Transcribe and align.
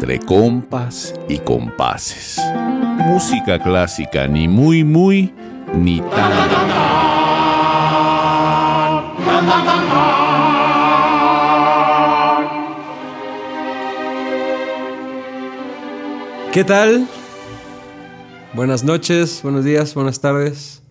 entre 0.00 0.18
compas 0.18 1.14
y 1.28 1.38
compases. 1.40 2.40
Música 3.06 3.58
clásica 3.58 4.26
ni 4.26 4.48
muy 4.48 4.82
muy 4.82 5.30
ni 5.76 6.00
tan. 6.00 6.32
¿Qué 16.50 16.64
tal? 16.64 17.06
Buenas 18.54 18.82
noches, 18.82 19.40
buenos 19.42 19.66
días, 19.66 19.94
buenas 19.94 20.18
tardes. 20.18 20.82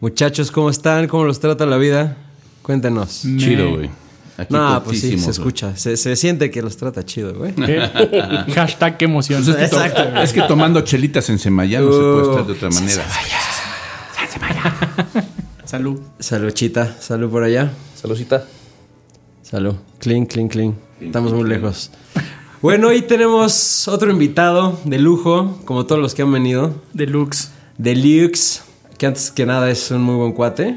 Muchachos, 0.00 0.50
¿cómo 0.50 0.68
están? 0.68 1.08
¿Cómo 1.08 1.24
los 1.24 1.40
trata 1.40 1.64
la 1.64 1.78
vida? 1.78 2.18
Cuéntenos. 2.60 3.22
Chido, 3.38 3.70
güey. 3.76 4.05
Aquí 4.38 4.52
No, 4.52 4.82
pues 4.84 5.00
sí, 5.00 5.18
se 5.18 5.30
escucha. 5.30 5.76
Se, 5.76 5.96
se 5.96 6.14
siente 6.16 6.50
que 6.50 6.60
los 6.62 6.76
trata 6.76 7.04
chido, 7.04 7.34
güey. 7.34 7.52
¿Qué? 7.54 7.80
Hashtag 8.54 8.98
qué 8.98 9.04
emoción. 9.06 9.42
Pues 9.44 9.56
es, 9.56 9.70
que 9.70 9.90
to- 9.90 10.20
es 10.22 10.32
que 10.32 10.42
tomando 10.42 10.80
chelitas 10.82 11.28
en 11.30 11.38
Semaya 11.38 11.80
no 11.80 11.92
se 11.92 11.98
puede 11.98 12.22
estar 12.30 12.46
de 12.46 12.52
otra 12.52 12.70
manera. 12.70 13.04
Salud. 15.64 16.00
Saludcita, 16.18 16.96
salud 17.00 17.30
por 17.30 17.42
allá. 17.42 17.72
Saludcita. 17.94 18.44
Salud. 19.42 19.74
Clean, 19.98 20.26
clean, 20.26 20.48
clean. 20.48 20.74
Estamos 21.00 21.32
muy 21.32 21.48
lejos. 21.48 21.90
Bueno, 22.62 22.88
hoy 22.88 23.02
tenemos 23.02 23.86
otro 23.88 24.10
invitado 24.10 24.78
de 24.84 24.98
lujo, 24.98 25.60
como 25.64 25.86
todos 25.86 26.00
los 26.00 26.14
que 26.14 26.22
han 26.22 26.32
venido. 26.32 26.82
Deluxe. 26.92 27.50
Deluxe, 27.78 28.62
que 28.98 29.06
antes 29.06 29.30
que 29.30 29.44
nada 29.44 29.70
es 29.70 29.90
un 29.90 30.02
muy 30.02 30.16
buen 30.16 30.32
cuate. 30.32 30.76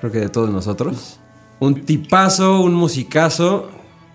Creo 0.00 0.12
que 0.12 0.18
de 0.20 0.28
todos 0.28 0.50
nosotros. 0.50 1.18
Un 1.62 1.84
tipazo, 1.84 2.60
un 2.60 2.74
musicazo. 2.74 3.68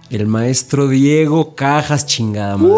El 0.09 0.27
maestro 0.27 0.89
Diego 0.89 1.55
Cajas, 1.55 2.05
chingada 2.05 2.57
madre. 2.57 2.75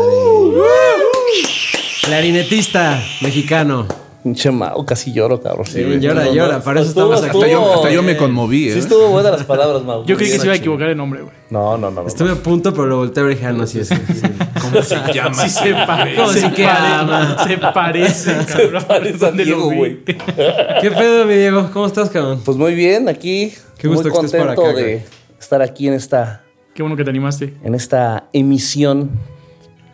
Clarinetista 2.03 3.01
mexicano. 3.21 3.87
Pinche 4.23 4.51
Mau, 4.51 4.85
casi 4.85 5.11
lloro, 5.11 5.41
cabrón. 5.41 5.65
Sí, 5.65 5.83
llora, 5.99 6.29
llora, 6.29 6.61
para 6.61 6.81
eso 6.81 6.89
estamos 6.89 7.17
aquí. 7.17 7.35
Hasta 7.35 7.47
yo, 7.47 7.73
hasta 7.73 7.89
yo 7.89 8.03
me 8.03 8.15
conmoví, 8.15 8.67
¿eh? 8.67 8.73
Sí 8.73 8.79
estuvo 8.79 9.07
buenas 9.07 9.31
las 9.31 9.43
palabras, 9.45 9.83
Mau. 9.83 10.05
Yo 10.05 10.15
creí 10.15 10.29
que 10.29 10.37
se 10.37 10.45
iba 10.45 10.53
a 10.53 10.57
equivocar 10.57 10.89
de 10.89 10.93
nombre, 10.93 11.23
güey. 11.23 11.33
No, 11.49 11.75
no, 11.75 11.89
no. 11.89 12.03
no, 12.03 12.07
Estuve 12.07 12.33
a 12.33 12.35
punto, 12.35 12.71
pero 12.71 12.85
lo 12.85 12.97
volteé 12.97 13.21
a 13.21 13.25
ver 13.25 13.31
y 13.31 13.35
dije, 13.37 13.47
ah, 13.47 13.53
no, 13.53 13.65
sí, 13.65 13.83
sí, 13.83 13.95
sí. 13.95 14.21
¿Cómo 14.61 14.81
se 14.81 14.95
llama? 15.13 15.33
Sí 15.43 15.49
se. 15.49 15.71
¿Cómo 16.15 16.27
se, 16.29 16.39
se 16.41 16.49
pare- 16.49 17.43
se 17.47 17.57
parece. 17.57 18.43
Se 18.45 18.67
parece 18.67 19.15
a 19.25 19.27
¿Dónde 19.27 19.45
lo 19.45 19.55
Diego, 19.57 19.71
güey. 19.73 20.03
¿Qué 20.05 20.91
pedo, 20.91 21.25
mi 21.25 21.35
Diego? 21.35 21.69
¿Cómo 21.73 21.85
estás, 21.85 22.09
cabrón? 22.09 22.41
Pues 22.43 22.57
muy 22.57 22.75
bien, 22.75 23.09
aquí. 23.09 23.53
Qué 23.77 23.87
gusto 23.87 24.09
muy 24.09 24.19
que 24.19 24.25
estés 24.25 24.39
por 24.41 24.47
contento 24.55 24.69
acá, 24.71 24.79
de 24.79 25.05
estar 25.39 25.61
aquí 25.61 25.87
en 25.87 25.93
esta, 25.93 26.43
Qué 26.73 26.81
bueno 26.83 26.95
que 26.97 27.03
te 27.03 27.09
animaste. 27.09 27.53
en 27.63 27.75
esta 27.75 28.25
emisión 28.33 29.09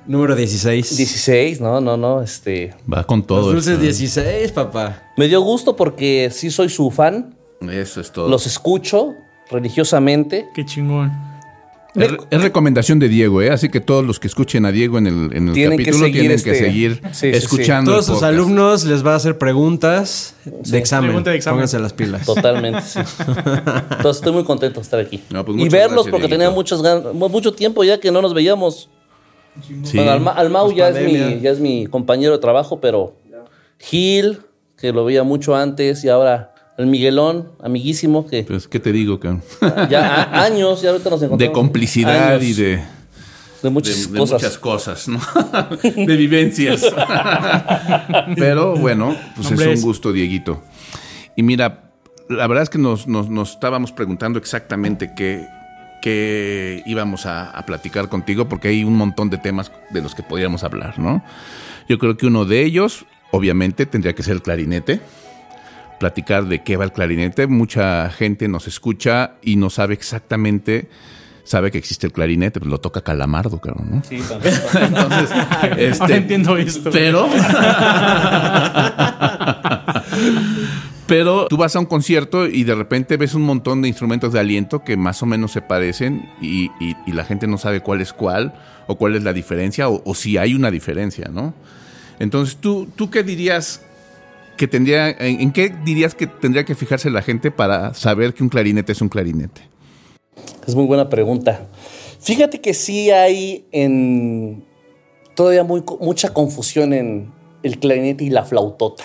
Número 0.08 0.36
16. 0.36 0.98
16, 0.98 1.62
no, 1.62 1.82
no, 1.82 1.98
no, 1.98 2.22
este... 2.22 2.76
Va 2.92 3.04
con 3.06 3.20
Los 3.20 3.28
todo. 3.28 3.52
dulces 3.54 3.70
esto, 3.74 3.82
16, 3.82 4.52
papá. 4.52 5.02
Me 5.18 5.28
dio 5.28 5.42
gusto 5.42 5.76
porque 5.76 6.30
sí 6.32 6.52
soy 6.52 6.70
su 6.70 6.92
fan, 6.92 7.36
¿eh? 7.62 7.82
Eso 7.82 8.02
es 8.02 8.12
todo. 8.12 8.30
los 8.30 8.46
escucho 8.46 9.14
religiosamente. 9.50 10.48
Qué 10.54 10.64
chingón. 10.64 11.12
Es, 11.96 12.12
es 12.30 12.42
recomendación 12.42 13.00
de 13.00 13.08
Diego, 13.10 13.42
¿eh? 13.42 13.50
Así 13.52 13.70
que 13.70 13.80
todos 13.80 14.06
los 14.06 14.20
que 14.20 14.28
escuchen 14.28 14.66
a 14.66 14.72
Diego 14.72 14.98
en 14.98 15.08
el, 15.08 15.14
en 15.36 15.48
el 15.50 15.54
Tienen 15.54 15.78
que 15.78 15.86
capítulo 15.86 16.06
seguir 16.06 16.20
tienen 16.22 16.36
este- 16.38 16.52
que 16.52 16.58
seguir 16.58 16.96
Sí, 16.96 17.10
sí, 17.12 17.32
sí. 17.32 17.38
escuchando. 17.38 17.92
Todos 17.92 18.06
sus 18.06 18.16
podcast. 18.16 18.34
alumnos 18.34 18.84
les 18.86 19.06
va 19.06 19.14
a 19.14 19.16
hacer 19.16 19.38
preguntas 19.38 20.36
de 20.46 20.78
examen. 20.78 21.10
Pregunta 21.10 21.30
de 21.32 21.38
examen. 21.38 21.56
Pónganse 21.58 21.80
las 21.80 21.94
pilas. 21.94 22.26
Totalmente, 22.26 22.82
sí. 22.82 23.00
Entonces 23.00 24.18
estoy 24.18 24.34
muy 24.34 24.44
contento 24.44 24.80
de 24.80 24.84
estar 24.84 25.00
aquí. 25.00 25.22
No, 25.30 25.46
pues 25.46 25.58
y 25.58 25.70
verlos 25.70 25.72
gracias, 26.06 26.12
porque 26.12 26.28
Dieguito. 26.28 26.30
tenía 26.38 26.50
muchas 26.50 26.82
ganas, 26.82 27.14
mucho 27.14 27.54
tiempo 27.54 27.84
ya 27.84 28.00
que 28.00 28.12
no 28.12 28.22
nos 28.22 28.34
veíamos. 28.34 28.90
Sí. 29.84 29.96
Bueno, 29.98 30.12
Alma- 30.12 30.32
Almau 30.32 30.66
Pues 30.66 30.78
ya 30.78 30.90
es, 30.90 31.06
mi, 31.06 31.40
ya 31.42 31.52
es 31.52 31.60
mi 31.60 31.86
compañero 31.88 32.34
de 32.34 32.40
trabajo, 32.40 32.82
pero 32.82 33.16
Gil, 33.80 34.40
que 34.78 34.92
lo 34.92 35.06
veía 35.06 35.24
mucho 35.24 35.56
antes, 35.56 36.04
y 36.04 36.10
ahora 36.10 36.55
el 36.78 36.88
Miguelón, 36.88 37.50
amiguísimo, 37.64 38.28
que 38.28 38.44
Pues, 38.44 38.68
¿qué 38.68 38.80
te 38.80 38.92
digo, 38.92 39.20
cabrón? 39.20 39.42
ya 39.90 40.24
a- 40.24 40.44
años, 40.44 40.82
ya 40.82 40.90
ahorita 40.92 41.10
nos 41.10 41.22
encontramos. 41.22 41.40
De 41.40 41.52
complicidad 41.52 42.34
Años 42.34 42.44
y 42.44 42.54
de, 42.54 42.64
de 42.78 42.82
de- 43.64 43.70
muchas 43.70 44.12
de 44.12 44.20
cosas. 44.20 44.42
muchas 44.42 44.58
cosas, 44.58 45.08
¿no? 45.08 45.20
de 45.84 46.16
vivencias. 46.18 46.86
Pero 48.36 48.76
bueno, 48.76 49.16
pues 49.36 49.48
Hombre, 49.52 49.74
es- 49.74 49.80
un 49.80 49.86
gusto, 49.86 50.12
Dieguito. 50.12 50.62
Y 51.36 51.44
mira, 51.44 51.92
la 52.30 52.48
verdad 52.48 52.64
es 52.64 52.70
que 52.70 52.78
nos, 52.78 53.08
nos- 53.08 53.30
nos 53.30 53.52
estábamos 53.52 53.92
preguntando 53.92 54.40
exactamente 54.40 55.12
qué, 55.16 55.46
qué 56.02 56.84
íbamos 56.86 57.26
a, 57.26 57.50
a 57.52 57.66
platicar 57.66 58.10
contigo, 58.10 58.48
porque 58.50 58.70
hay 58.70 58.84
un 58.84 58.96
montón 58.96 59.30
de 59.30 59.38
temas 59.38 59.72
de 59.92 60.02
los 60.02 60.16
que 60.16 60.24
podríamos 60.24 60.64
hablar, 60.64 61.00
¿no? 61.00 61.24
Yo 61.88 62.00
creo 62.00 62.18
que 62.18 62.26
uno 62.26 62.46
de 62.46 62.64
ellos, 62.64 63.06
obviamente, 63.32 63.86
tendría 63.86 64.14
que 64.14 64.24
ser 64.24 64.34
el 64.34 64.42
clarinete. 64.42 65.02
Platicar 66.00 66.46
de 66.46 66.62
qué 66.64 66.78
va 66.78 66.84
el 66.86 66.92
clarinete. 66.92 67.48
Mucha 67.48 68.10
gente 68.10 68.48
nos 68.48 68.68
escucha 68.68 69.34
y 69.42 69.56
no 69.56 69.70
sabe 69.70 69.94
exactamente, 69.94 70.90
sabe 71.46 71.72
que 71.72 71.78
existe 71.78 72.06
el 72.08 72.14
clarinete, 72.14 72.60
pero 72.60 72.70
lo 72.72 72.80
toca 72.80 73.02
Calamardo, 73.02 73.60
cabrón, 73.62 73.88
¿no? 73.92 74.04
Sí, 74.08 74.20
también. 74.28 74.54
Entonces, 74.82 75.30
este, 75.78 76.04
Ahora 76.04 76.16
entiendo 76.18 76.58
esto. 76.58 76.90
pero. 76.92 77.28
Pero 81.08 81.46
tú 81.48 81.58
vas 81.58 81.76
a 81.76 81.80
un 81.80 81.86
concierto 81.86 82.48
y 82.48 82.64
de 82.64 82.74
repente 82.74 83.16
ves 83.18 83.36
un 83.36 83.44
montón 83.44 83.82
de 83.84 83.88
instrumentos 83.88 84.34
de 84.34 84.40
aliento 84.40 84.84
que 84.84 84.98
más 84.98 85.22
o 85.22 85.28
menos 85.28 85.52
se 85.52 85.62
parecen 85.62 86.28
y, 86.42 86.72
y- 86.80 86.96
y 87.06 87.12
la 87.12 87.24
gente 87.26 87.46
no 87.46 87.60
sabe 87.60 87.82
cuál 87.82 88.02
es 88.02 88.12
cuál 88.12 88.56
o 88.88 88.96
cuál 88.96 89.16
es 89.16 89.24
la 89.24 89.32
diferencia 89.32 89.88
o, 89.88 90.02
o 90.04 90.16
si 90.16 90.38
hay 90.38 90.56
una 90.56 90.72
diferencia, 90.72 91.30
¿no? 91.32 91.54
Entonces, 92.18 92.58
¿tú, 92.58 92.88
tú 92.96 93.12
qué 93.12 93.22
dirías 93.22 93.84
que 94.58 94.68
tendría, 94.68 95.10
en, 95.10 95.42
en 95.42 95.52
qué 95.52 95.74
dirías 95.84 96.16
que 96.16 96.28
tendría 96.28 96.66
que 96.66 96.76
fijarse 96.76 97.10
la 97.10 97.22
gente 97.22 97.52
para 97.52 97.94
saber 97.94 98.34
que 98.34 98.44
un 98.44 98.50
clarinete 98.50 98.92
es 98.92 99.02
un 99.02 99.10
clarinete? 99.10 99.62
Es 100.68 100.76
muy 100.76 100.86
buena 100.86 101.10
pregunta. 101.10 101.68
Fíjate 102.22 102.60
que 102.60 102.74
sí 102.74 103.12
hay 103.12 103.66
en 103.72 104.64
todavía 105.36 105.64
muy, 105.64 105.84
mucha 106.00 106.34
confusión 106.34 106.94
en 106.94 107.32
el 107.62 107.80
clarinete 107.80 108.24
y 108.24 108.30
la 108.30 108.44
flautota. 108.44 109.04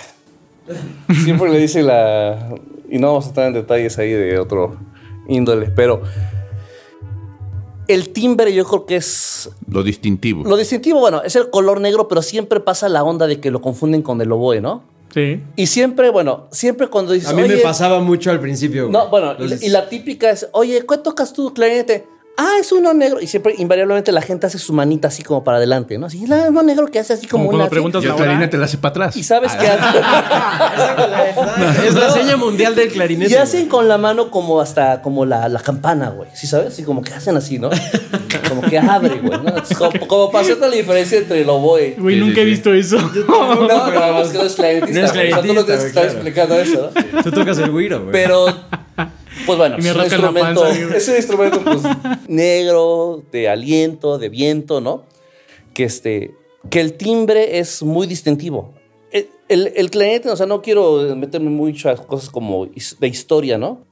Siempre 1.25 1.50
le 1.50 1.59
dice 1.59 1.83
la... 1.83 2.55
Y 2.89 2.99
no 2.99 3.09
vamos 3.09 3.27
a 3.27 3.28
estar 3.28 3.47
en 3.47 3.55
detalles 3.55 3.99
ahí 3.99 4.12
de 4.12 4.39
otro 4.39 4.78
índole, 5.28 5.66
pero 5.66 6.03
el 7.89 8.10
timbre 8.10 8.55
yo 8.55 8.65
creo 8.65 8.87
que 8.87 8.97
es... 8.97 9.50
Lo 9.69 9.83
distintivo. 9.83 10.44
Lo 10.44 10.56
distintivo, 10.56 11.00
bueno, 11.00 11.22
es 11.22 11.37
el 11.37 11.50
color 11.50 11.81
negro, 11.81 12.09
pero 12.09 12.22
siempre 12.22 12.60
pasa 12.60 12.89
la 12.89 13.03
onda 13.03 13.27
de 13.27 13.41
que 13.41 13.50
lo 13.50 13.60
confunden 13.60 14.03
con 14.03 14.21
el 14.21 14.31
oboe, 14.33 14.60
¿no? 14.60 14.84
Sí. 15.12 15.43
Y 15.56 15.66
siempre, 15.66 16.10
bueno, 16.10 16.48
siempre 16.53 16.87
cuando 16.88 17.12
dices... 17.12 17.28
A 17.31 17.32
mí 17.32 17.43
me 17.43 17.54
"Oye, 17.54 17.59
pasaba 17.59 18.00
mucho 18.00 18.31
al 18.31 18.41
principio. 18.41 18.88
no, 18.91 19.09
bueno, 19.09 19.34
y 19.60 19.69
la 19.69 19.88
típica 19.88 20.31
es, 20.31 20.48
oye, 20.53 20.82
¿cuál 20.82 21.03
tocas 21.03 21.32
tú 21.32 21.53
clarinete? 21.53 22.06
Ah, 22.43 22.53
es 22.59 22.73
uno 22.73 22.95
negro. 22.95 23.21
Y 23.21 23.27
siempre, 23.27 23.55
invariablemente, 23.59 24.12
la 24.12 24.23
gente 24.23 24.47
hace 24.47 24.59
su 24.59 24.73
manita 24.73 25.09
así 25.09 25.23
como 25.23 25.45
para 25.45 25.59
adelante, 25.59 25.99
¿no? 25.99 26.06
Así, 26.06 26.25
"Ah, 26.33 26.47
uno 26.49 26.62
negro 26.62 26.87
que 26.87 26.99
hace 26.99 27.12
así 27.12 27.27
como 27.27 27.45
Como 27.45 27.49
una. 27.51 27.51
cuando 27.51 27.65
así". 27.67 27.71
preguntas 27.75 28.03
el 28.05 28.09
la 28.11 28.17
clarinete 28.17 28.56
la 28.56 28.65
hace 28.65 28.78
para 28.78 28.91
atrás. 28.91 29.17
Y 29.17 29.23
sabes 29.25 29.53
qué 29.56 29.67
hacen. 29.69 30.03
Es 31.87 31.95
la 31.95 32.11
seña 32.11 32.37
mundial 32.37 32.75
del 32.75 32.89
clarinete. 32.89 33.33
y 33.33 33.37
hacen 33.37 33.69
con 33.69 33.89
la 33.89 33.99
mano 33.99 34.31
como 34.31 34.61
hasta 34.61 35.03
como 35.03 35.25
la, 35.27 35.49
la 35.49 35.61
campana, 35.61 36.11
güey. 36.11 36.31
¿Sí 36.34 36.47
sabes? 36.47 36.69
Así 36.69 36.83
como 36.83 37.03
que 37.03 37.12
hacen 37.12 37.37
así, 37.37 37.59
¿no? 37.59 37.69
Como 38.49 38.62
que 38.62 38.78
abre, 38.78 39.19
güey. 39.21 39.39
¿no? 39.43 39.55
Como, 39.78 40.07
como 40.07 40.31
para 40.31 40.45
hacerte 40.45 40.69
la 40.69 40.75
diferencia 40.77 41.19
entre 41.19 41.43
el 41.43 41.49
oboe. 41.51 41.95
Güey, 41.99 42.15
Sí, 42.17 42.21
nunca 42.21 42.34
sí, 42.37 42.41
he 42.41 42.45
sí. 42.45 42.51
visto 42.51 42.72
eso. 42.75 42.97
No, 43.28 43.55
no, 43.67 44.22
es 44.22 44.28
que 44.31 44.39
no 44.39 44.45
es 44.45 44.55
clarinetista. 44.55 45.01
No 45.01 45.07
es 45.07 45.12
sea, 45.12 45.22
tú 45.43 45.55
no 45.55 45.65
clarinetista, 45.65 45.65
tienes 45.67 45.83
que 45.83 45.89
estar 45.89 46.05
explicando 46.07 46.55
eso, 46.57 46.91
¿no? 47.12 47.22
Tú 47.22 47.31
tocas 47.33 47.59
el 47.59 47.71
güiro, 47.71 48.01
güey. 48.01 48.12
Pero, 48.12 48.47
pues 49.47 49.59
bueno, 49.59 49.77
es 49.77 49.84
un 49.95 50.03
instrumento, 50.03 50.62
panza, 50.62 50.84
güey. 50.84 50.97
es 50.97 51.09
un 51.09 51.17
instrumento 51.17 51.61
pues, 51.65 51.83
negro, 52.28 53.23
de 53.33 53.49
aliento, 53.49 54.19
de 54.19 54.28
viento, 54.28 54.81
¿no? 54.81 55.04
Que, 55.75 55.84
este, 55.84 56.34
que 56.69 56.81
el 56.81 56.95
timbre 56.95 57.59
es 57.59 57.83
muy 57.83 58.07
distintivo. 58.07 58.75
El, 59.13 59.28
el, 59.48 59.72
el 59.77 59.91
clarinete, 59.91 60.31
o 60.31 60.37
sea, 60.37 60.47
no 60.47 60.63
quiero 60.63 61.15
meterme 61.16 61.51
mucho 61.51 61.91
a 61.91 61.97
cosas 61.97 62.31
como 62.31 62.66
de 62.66 63.09
historia, 63.09 63.59
¿no? 63.59 63.84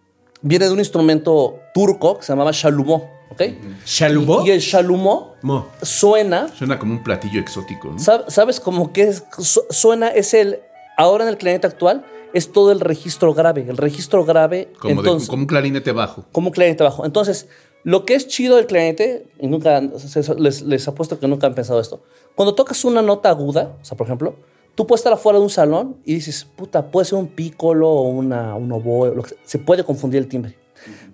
Viene 0.43 0.67
de 0.67 0.73
un 0.73 0.79
instrumento 0.79 1.59
turco 1.75 2.19
que 2.19 2.23
se 2.25 2.33
llamaba 2.33 2.53
chalumo, 2.53 3.11
¿ok? 3.31 3.43
¿Chalubó? 3.85 4.47
Y 4.47 4.51
el 4.51 4.61
chalumo 4.61 5.35
Mo. 5.43 5.67
suena 5.83 6.49
Suena 6.57 6.79
como 6.79 6.93
un 6.95 7.03
platillo 7.03 7.41
exótico, 7.41 7.89
¿no? 7.89 7.97
Sab- 7.99 8.29
¿Sabes 8.29 8.61
cómo 8.61 8.93
que 8.93 9.03
es- 9.09 9.25
su- 9.39 9.65
suena? 9.71 10.09
Es 10.09 10.35
el. 10.35 10.61
Ahora 10.97 11.25
en 11.25 11.31
el 11.31 11.39
clarinete 11.39 11.67
actual 11.67 12.05
es 12.35 12.53
todo 12.53 12.73
el 12.73 12.81
registro 12.81 13.35
grave. 13.35 13.67
El 13.69 13.77
registro 13.77 14.25
grave. 14.25 14.69
Como, 14.81 15.03
de- 15.03 15.27
como 15.27 15.43
un 15.43 15.47
clarinete 15.47 15.93
bajo. 15.93 16.25
como 16.33 16.49
un 16.49 16.53
clarinete 16.53 16.85
bajo. 16.85 17.05
Entonces, 17.07 17.49
lo 17.85 18.05
que 18.05 18.15
es 18.15 18.27
chido 18.29 18.57
del 18.57 18.67
clarinete, 18.67 19.27
y 19.41 19.47
nunca. 19.47 19.81
se- 19.99 20.35
Les, 20.35 20.63
les 20.63 20.89
apuesto 20.89 21.19
que 21.19 21.27
nunca 21.29 21.47
han 21.47 21.55
pensado 21.55 21.81
esto. 21.81 22.03
Cuando 22.35 22.55
tocas 22.55 22.85
una 22.85 23.03
nota 23.03 23.31
aguda, 23.31 23.77
o 23.81 23.85
sea, 23.85 23.97
por 23.97 24.07
ejemplo, 24.07 24.37
tú 24.75 24.87
puedes 24.87 25.01
estar 25.01 25.13
afuera 25.13 25.39
de 25.39 25.45
un 25.45 25.51
salón 25.51 25.97
y 26.05 26.15
dices, 26.15 26.45
puta, 26.45 26.91
puede 26.91 27.05
ser 27.07 27.19
un 27.19 27.29
pícolo 27.29 27.89
o 27.89 28.03
una, 28.11 28.55
un 28.55 28.71
oboe, 28.73 29.15
lo 29.15 29.23
que 29.23 29.31
sea. 29.31 29.39
se 29.45 29.59
puede 29.59 29.83
confundir 29.85 30.19
el 30.21 30.29
timbre. 30.29 30.57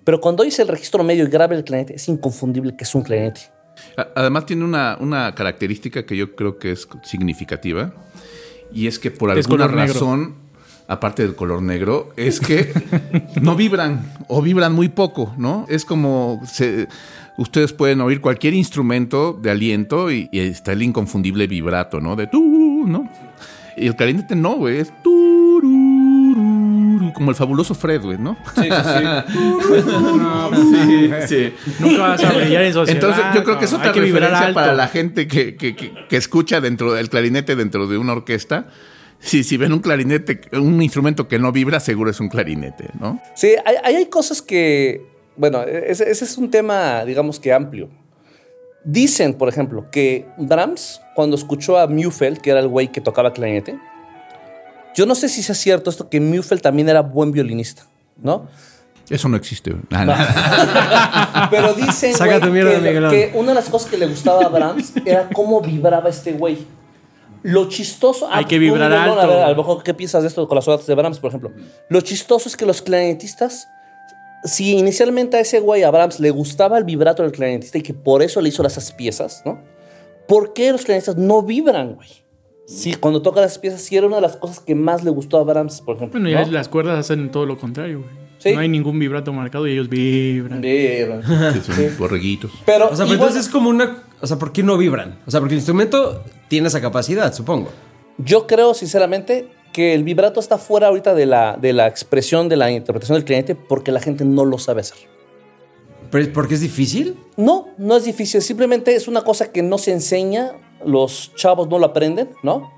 Pero 0.04 0.20
cuando 0.20 0.42
oyes 0.42 0.58
el 0.58 0.68
registro 0.68 1.02
medio 1.02 1.24
y 1.24 1.28
grave 1.28 1.54
del 1.56 1.64
clarinete, 1.64 1.94
es 1.94 2.08
inconfundible 2.08 2.76
que 2.76 2.84
es 2.84 2.94
un 2.94 3.02
clarinete. 3.02 3.40
A- 3.96 4.08
Además 4.16 4.44
tiene 4.46 4.64
una, 4.64 4.98
una 5.00 5.34
característica 5.34 6.04
que 6.04 6.16
yo 6.16 6.36
creo 6.36 6.58
que 6.58 6.72
es 6.72 6.86
significativa 7.04 7.94
y 8.72 8.86
es 8.86 8.98
que 8.98 9.10
por 9.10 9.30
Es 9.36 9.46
alguna 9.46 9.66
razón, 9.68 10.36
aparte 10.88 11.22
del 11.22 11.34
color 11.34 11.62
negro, 11.62 12.10
es 12.16 12.40
que 12.40 12.72
no 13.40 13.56
vibran 13.56 14.12
o 14.28 14.42
vibran 14.42 14.72
muy 14.74 14.88
poco, 14.88 15.34
¿no? 15.38 15.64
Es 15.68 15.84
como 15.84 16.40
se- 16.46 16.88
ustedes 17.38 17.72
pueden 17.72 18.00
oír 18.00 18.20
cualquier 18.20 18.54
instrumento 18.54 19.32
de 19.32 19.50
aliento 19.50 20.10
y, 20.10 20.28
y 20.30 20.40
está 20.40 20.72
el 20.72 20.82
inconfundible 20.82 21.46
vibrato, 21.46 22.00
¿no? 22.00 22.16
De 22.16 22.26
tú, 22.26 22.84
¿no? 22.86 23.08
Y 23.76 23.86
el 23.88 23.96
clarinete 23.96 24.36
no, 24.36 24.54
güey, 24.56 24.78
es 24.78 24.92
turururu, 25.02 27.12
como 27.12 27.30
el 27.30 27.36
fabuloso 27.36 27.74
Fred, 27.74 28.02
güey, 28.02 28.18
¿no? 28.18 28.36
Sí, 28.54 28.62
sí, 28.62 28.68
sí. 31.28 31.28
sí. 31.28 31.52
Nunca 31.80 32.02
vas 32.02 32.24
a 32.24 32.32
brillar 32.32 32.62
en 32.62 32.72
sociedad. 32.72 33.02
Entonces, 33.02 33.24
yo 33.34 33.44
creo 33.44 33.58
que 33.58 33.64
es 33.64 33.72
otra 33.72 33.92
que 33.92 34.00
vibrar 34.00 34.30
referencia 34.30 34.46
alto. 34.48 34.60
para 34.60 34.74
la 34.74 34.88
gente 34.88 35.26
que, 35.26 35.56
que- 35.56 35.74
que- 35.74 35.92
que 36.08 36.16
escucha 36.16 36.60
dentro 36.60 36.92
del 36.92 37.08
clarinete 37.08 37.56
dentro 37.56 37.86
de 37.86 37.98
una 37.98 38.12
orquesta. 38.12 38.66
Si, 39.24 39.42
si 39.42 39.56
ven 39.56 39.72
un 39.72 39.80
clarinete, 39.80 40.42
un 40.52 40.82
instrumento 40.82 41.26
que 41.28 41.38
no 41.38 41.50
vibra, 41.50 41.80
seguro 41.80 42.10
es 42.10 42.20
un 42.20 42.28
clarinete, 42.28 42.90
¿no? 43.00 43.20
Sí, 43.34 43.54
hay, 43.64 43.76
hay, 43.82 44.06
cosas 44.06 44.42
que, 44.42 45.06
bueno, 45.36 45.62
ese, 45.62 46.10
ese 46.10 46.26
es 46.26 46.36
un 46.36 46.50
tema, 46.50 47.04
digamos 47.06 47.40
que 47.40 47.52
amplio. 47.52 47.88
Dicen, 48.84 49.32
por 49.32 49.48
ejemplo, 49.48 49.90
que 49.90 50.26
Brahms, 50.36 51.00
cuando 51.14 51.36
escuchó 51.36 51.78
a 51.78 51.86
Mufeld, 51.86 52.38
que 52.38 52.50
era 52.50 52.60
el 52.60 52.68
güey 52.68 52.92
que 52.92 53.00
tocaba 53.00 53.32
clarinete, 53.32 53.78
yo 54.94 55.06
no 55.06 55.14
sé 55.14 55.30
si 55.30 55.42
sea 55.42 55.54
cierto 55.54 55.88
esto, 55.88 56.10
que 56.10 56.20
Mufeld 56.20 56.60
también 56.60 56.90
era 56.90 57.00
buen 57.00 57.32
violinista, 57.32 57.86
¿no? 58.22 58.46
Eso 59.08 59.28
no 59.28 59.36
existe. 59.38 59.70
güey. 59.70 59.82
Ah, 59.90 60.04
no. 60.04 61.48
Pero 61.50 61.74
dicen 61.74 62.14
güey, 62.16 62.40
que, 62.40 63.08
que 63.10 63.32
una 63.34 63.48
de 63.48 63.54
las 63.54 63.68
cosas 63.68 63.90
que 63.90 63.96
le 63.96 64.06
gustaba 64.06 64.44
a 64.44 64.48
Brahms 64.48 64.92
era 65.04 65.28
cómo 65.32 65.62
vibraba 65.62 66.10
este 66.10 66.32
güey. 66.32 66.66
Lo 67.44 67.68
chistoso. 67.68 68.26
Hay 68.30 68.46
que 68.46 68.56
tú, 68.56 68.62
vibrar 68.62 68.90
Miguelón, 68.90 69.18
alto. 69.18 69.20
A, 69.20 69.26
ver, 69.26 69.44
a 69.44 69.50
lo 69.50 69.56
mejor, 69.56 69.82
¿qué 69.82 69.92
piensas 69.92 70.22
de 70.22 70.28
esto 70.28 70.48
con 70.48 70.56
las 70.56 70.64
sonatas 70.64 70.86
de 70.86 70.94
Brahms, 70.94 71.18
por 71.18 71.28
ejemplo? 71.28 71.52
Lo 71.90 72.00
chistoso 72.00 72.48
es 72.48 72.56
que 72.56 72.64
los 72.64 72.80
clarinetistas, 72.80 73.68
si 74.44 74.78
inicialmente 74.78 75.36
a 75.36 75.40
ese 75.40 75.60
güey, 75.60 75.82
a 75.82 75.90
Brahms, 75.90 76.20
le 76.20 76.30
gustaba 76.30 76.78
el 76.78 76.84
vibrato 76.84 77.22
del 77.22 77.32
clarinetista 77.32 77.76
y 77.76 77.82
que 77.82 77.92
por 77.92 78.22
eso 78.22 78.40
le 78.40 78.48
hizo 78.48 78.66
esas 78.66 78.92
piezas, 78.92 79.42
¿no? 79.44 79.60
¿Por 80.26 80.54
qué 80.54 80.72
los 80.72 80.84
clarinetistas 80.86 81.18
no 81.18 81.42
vibran, 81.42 81.96
güey? 81.96 82.08
Sí, 82.66 82.94
cuando 82.94 83.20
toca 83.20 83.42
las 83.42 83.58
piezas, 83.58 83.82
sí 83.82 83.94
era 83.94 84.06
una 84.06 84.16
de 84.16 84.22
las 84.22 84.38
cosas 84.38 84.60
que 84.60 84.74
más 84.74 85.04
le 85.04 85.10
gustó 85.10 85.36
a 85.36 85.44
Brahms, 85.44 85.82
por 85.82 85.96
ejemplo. 85.96 86.18
Bueno, 86.18 86.34
ya 86.34 86.46
¿no? 86.46 86.50
las 86.50 86.68
cuerdas 86.68 86.98
hacen 86.98 87.30
todo 87.30 87.44
lo 87.44 87.58
contrario, 87.58 88.00
güey. 88.00 88.23
Sí. 88.44 88.52
No 88.54 88.60
hay 88.60 88.68
ningún 88.68 88.98
vibrato 88.98 89.32
marcado 89.32 89.66
y 89.66 89.72
ellos 89.72 89.88
vibran. 89.88 90.60
Vibran. 90.60 91.22
Sí, 91.54 91.60
son 91.72 91.98
borreguitos. 91.98 92.52
Pero, 92.64 92.84
O 92.86 92.88
sea, 92.88 93.06
pero 93.06 93.14
igual- 93.14 93.28
entonces 93.30 93.46
es 93.46 93.48
como 93.52 93.70
una. 93.70 94.02
O 94.20 94.26
sea, 94.26 94.38
¿por 94.38 94.52
qué 94.52 94.62
no 94.62 94.76
vibran? 94.78 95.18
O 95.26 95.30
sea, 95.30 95.40
porque 95.40 95.54
el 95.54 95.58
instrumento 95.58 96.22
tiene 96.48 96.68
esa 96.68 96.80
capacidad, 96.80 97.32
supongo. 97.34 97.70
Yo 98.18 98.46
creo, 98.46 98.74
sinceramente, 98.74 99.48
que 99.72 99.92
el 99.94 100.04
vibrato 100.04 100.38
está 100.40 100.56
fuera 100.58 100.86
ahorita 100.88 101.14
de 101.14 101.26
la, 101.26 101.56
de 101.60 101.72
la 101.72 101.88
expresión, 101.88 102.48
de 102.48 102.56
la 102.56 102.70
interpretación 102.70 103.16
del 103.16 103.24
cliente, 103.24 103.54
porque 103.56 103.90
la 103.90 104.00
gente 104.00 104.24
no 104.24 104.44
lo 104.44 104.58
sabe 104.58 104.82
hacer. 104.82 104.98
¿Pero 106.10 106.32
porque 106.32 106.54
es 106.54 106.60
difícil? 106.60 107.16
No, 107.36 107.68
no 107.76 107.96
es 107.96 108.04
difícil. 108.04 108.40
Simplemente 108.40 108.94
es 108.94 109.08
una 109.08 109.22
cosa 109.22 109.50
que 109.50 109.62
no 109.62 109.78
se 109.78 109.90
enseña. 109.90 110.52
Los 110.86 111.32
chavos 111.34 111.68
no 111.68 111.78
lo 111.78 111.86
aprenden, 111.86 112.28
¿no? 112.42 112.70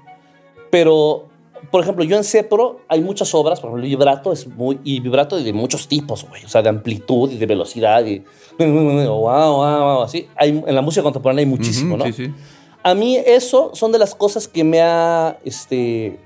Pero, 0.70 1.28
por 1.70 1.82
ejemplo, 1.82 2.04
yo 2.04 2.16
en 2.16 2.24
Cepro 2.24 2.80
hay 2.88 3.00
muchas 3.00 3.34
obras, 3.34 3.60
por 3.60 3.68
ejemplo, 3.70 3.84
el 3.84 3.88
vibrato 3.90 4.32
es 4.32 4.46
muy. 4.46 4.78
Y 4.84 5.00
vibrato 5.00 5.36
de 5.36 5.52
muchos 5.52 5.88
tipos, 5.88 6.26
güey. 6.28 6.44
O 6.44 6.48
sea, 6.48 6.62
de 6.62 6.68
amplitud 6.68 7.30
y 7.30 7.36
de 7.36 7.46
velocidad 7.46 8.04
y. 8.04 8.22
Wow, 8.58 9.06
wow, 9.16 9.56
wow, 9.56 10.02
así. 10.02 10.28
Hay, 10.36 10.50
en 10.66 10.74
la 10.74 10.82
música 10.82 11.02
contemporánea 11.02 11.40
hay 11.44 11.50
muchísimo, 11.50 11.96
¿no? 11.96 12.04
Sí, 12.06 12.12
sí. 12.12 12.34
A 12.82 12.94
mí 12.94 13.16
eso 13.16 13.70
son 13.74 13.92
de 13.92 13.98
las 13.98 14.14
cosas 14.14 14.46
que 14.48 14.62
me 14.64 14.80
ha 14.80 15.38
este, 15.44 16.18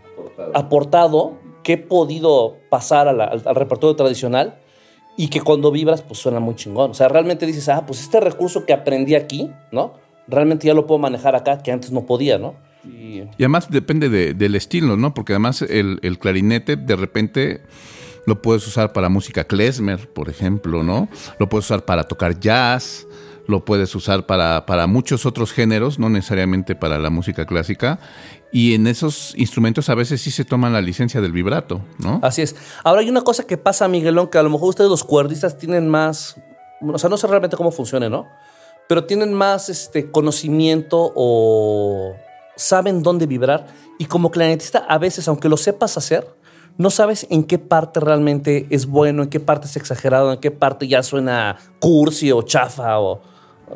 aportado, 0.54 1.34
que 1.62 1.74
he 1.74 1.78
podido 1.78 2.56
pasar 2.70 3.08
a 3.08 3.12
la- 3.12 3.24
al, 3.24 3.42
al 3.44 3.54
repertorio 3.54 3.96
tradicional 3.96 4.58
y 5.16 5.28
que 5.28 5.40
cuando 5.40 5.70
vibras 5.70 6.02
pues 6.02 6.18
suena 6.20 6.40
muy 6.40 6.54
chingón. 6.56 6.90
O 6.92 6.94
sea, 6.94 7.08
realmente 7.08 7.46
dices, 7.46 7.68
ah, 7.68 7.84
pues 7.86 8.00
este 8.00 8.20
recurso 8.20 8.64
que 8.66 8.72
aprendí 8.72 9.14
aquí, 9.14 9.50
¿no? 9.72 9.92
Realmente 10.26 10.66
ya 10.66 10.74
lo 10.74 10.86
puedo 10.86 10.98
manejar 10.98 11.34
acá 11.34 11.62
que 11.62 11.72
antes 11.72 11.90
no 11.92 12.06
podía, 12.06 12.38
¿no? 12.38 12.54
Y- 12.84 13.20
Y 13.20 13.26
además 13.40 13.70
depende 13.70 14.08
de- 14.08 14.34
del 14.34 14.54
estilo, 14.54 14.96
¿no? 14.96 15.12
Porque 15.14 15.32
además 15.34 15.62
el, 15.62 15.98
el 16.02 16.18
clarinete 16.18 16.76
de 16.76 16.96
repente 16.96 17.62
lo 18.26 18.40
puedes 18.42 18.66
usar 18.66 18.92
para 18.92 19.08
música 19.08 19.44
klezmer, 19.44 20.12
por 20.12 20.28
ejemplo, 20.28 20.82
¿no? 20.82 21.08
Lo 21.38 21.48
puedes 21.48 21.66
usar 21.66 21.84
para 21.84 22.04
tocar 22.04 22.38
jazz, 22.38 23.06
lo 23.46 23.64
puedes 23.64 23.94
usar 23.94 24.26
para, 24.26 24.64
para 24.66 24.86
muchos 24.86 25.26
otros 25.26 25.52
géneros, 25.52 25.98
no 25.98 26.08
necesariamente 26.08 26.74
para 26.76 26.98
la 26.98 27.10
música 27.10 27.46
clásica. 27.46 27.98
Y 28.52 28.74
en 28.74 28.86
esos 28.86 29.34
instrumentos 29.36 29.88
a 29.88 29.94
veces 29.94 30.20
sí 30.20 30.30
se 30.30 30.44
toman 30.44 30.72
la 30.72 30.80
licencia 30.80 31.20
del 31.20 31.32
vibrato, 31.32 31.82
¿no? 31.98 32.20
Así 32.22 32.42
es. 32.42 32.54
Ahora 32.84 33.00
hay 33.00 33.10
una 33.10 33.22
cosa 33.22 33.44
que 33.46 33.56
pasa, 33.56 33.88
Miguelón, 33.88 34.28
que 34.28 34.38
a 34.38 34.42
lo 34.42 34.50
mejor 34.50 34.68
ustedes 34.70 34.90
los 34.90 35.02
cuerdistas 35.04 35.56
tienen 35.58 35.88
más, 35.88 36.36
o 36.80 36.98
sea, 36.98 37.10
no 37.10 37.16
sé 37.16 37.26
realmente 37.26 37.56
cómo 37.56 37.70
funcione, 37.72 38.08
¿no? 38.10 38.26
Pero 38.88 39.04
tienen 39.04 39.32
más 39.32 39.68
este, 39.68 40.10
conocimiento 40.10 41.12
o 41.14 42.14
saben 42.60 43.02
dónde 43.02 43.26
vibrar. 43.26 43.66
Y 43.98 44.04
como 44.06 44.30
clarinetista, 44.30 44.78
a 44.88 44.98
veces, 44.98 45.26
aunque 45.28 45.48
lo 45.48 45.56
sepas 45.56 45.96
hacer, 45.96 46.28
no 46.78 46.90
sabes 46.90 47.26
en 47.30 47.44
qué 47.44 47.58
parte 47.58 48.00
realmente 48.00 48.66
es 48.70 48.86
bueno, 48.86 49.22
en 49.24 49.28
qué 49.28 49.40
parte 49.40 49.66
es 49.66 49.76
exagerado, 49.76 50.32
en 50.32 50.38
qué 50.40 50.50
parte 50.50 50.86
ya 50.88 51.02
suena 51.02 51.56
cursi 51.78 52.30
o 52.32 52.42
chafa 52.42 52.98
o... 53.00 53.20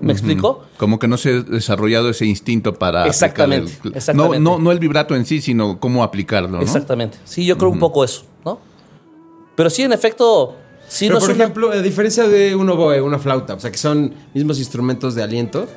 ¿Me 0.01 0.13
explico? 0.13 0.65
Como 0.77 0.99
que 0.99 1.07
no 1.07 1.17
se 1.17 1.31
ha 1.31 1.43
desarrollado 1.43 2.09
ese 2.11 2.27
instinto 2.27 2.75
para 2.75 3.07
Exactamente, 3.07 3.73
el- 3.85 3.95
exactamente. 3.97 4.41
No, 4.41 4.57
no, 4.57 4.59
no 4.59 4.73
el 4.73 4.81
vibrato 4.81 5.15
en 5.15 5.25
sí, 5.25 5.41
sino 5.41 5.79
cómo 5.79 6.03
aplicarlo, 6.03 6.49
¿no? 6.49 6.61
Exactamente. 6.63 7.17
Sí, 7.25 7.47
yo 7.47 7.57
creo 7.57 7.71
un 7.71 7.79
poco 7.79 8.03
eso, 8.05 8.25
¿no? 8.45 8.59
Pero 9.55 9.71
sí, 9.71 9.83
en 9.83 9.93
efecto, 9.93 10.57
sí 10.89 11.07
Pero, 11.07 11.21
no 11.21 11.21
por 11.21 11.31
una- 11.35 11.45
ejemplo, 11.45 11.71
a 11.71 11.77
diferencia 11.81 12.27
de 12.27 12.57
un 12.57 12.69
oboe, 12.71 13.01
una 13.03 13.21
flauta, 13.21 13.55
o 13.55 13.61
sea, 13.61 13.71
que 13.71 13.79
son 13.79 14.13
mismos 14.35 14.59
instrumentos 14.59 15.15
de 15.15 15.23
aliento, 15.23 15.69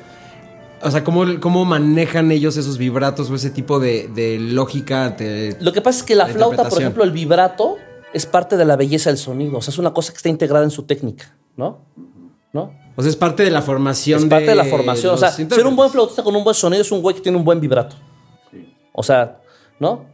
o 0.82 0.90
sea, 0.90 1.04
¿cómo, 1.04 1.24
cómo 1.40 1.64
manejan 1.64 2.30
ellos 2.30 2.56
esos 2.56 2.78
vibratos 2.78 3.30
o 3.30 3.34
ese 3.34 3.50
tipo 3.50 3.78
de, 3.80 4.08
de 4.08 4.38
lógica? 4.38 5.10
de- 5.10 5.56
Lo 5.60 5.72
que 5.72 5.80
pasa 5.80 5.98
es 6.00 6.04
que 6.04 6.14
la, 6.14 6.26
La 6.28 6.32
flauta, 6.34 6.68
por 6.68 6.80
ejemplo, 6.80 7.04
el 7.04 7.12
vibrato 7.12 7.76
es 8.12 8.26
parte 8.26 8.56
de 8.56 8.64
la 8.64 8.76
belleza 8.76 9.10
del 9.10 9.18
sonido. 9.18 9.58
O 9.58 9.62
sea, 9.62 9.72
es 9.72 9.78
una 9.78 9.92
cosa 9.92 10.12
que 10.12 10.16
está 10.16 10.28
integrada 10.28 10.64
en 10.64 10.70
su 10.70 10.84
técnica, 10.84 11.34
¿no? 11.56 11.78
¿No? 12.52 12.72
o 12.96 13.02
sea, 13.02 13.10
es 13.10 13.16
parte 13.16 13.44
de 13.44 13.50
la 13.50 13.62
formación. 13.62 14.20
Es 14.20 14.26
parte 14.26 14.46
de 14.46 14.54
la 14.56 14.64
formación. 14.64 15.14
O 15.14 15.18
sea, 15.18 15.30
ser 15.30 15.66
un 15.66 15.76
buen 15.76 15.90
flautista 15.90 16.22
con 16.22 16.34
un 16.34 16.42
buen 16.42 16.54
sonido 16.54 16.82
es 16.82 16.90
un 16.90 17.00
güey 17.02 17.14
que 17.14 17.20
tiene 17.22 17.36
un 17.38 17.44
buen 17.44 17.60
vibrato. 17.60 17.94
O 18.92 19.02
sea, 19.02 19.40
¿no? 19.78 20.06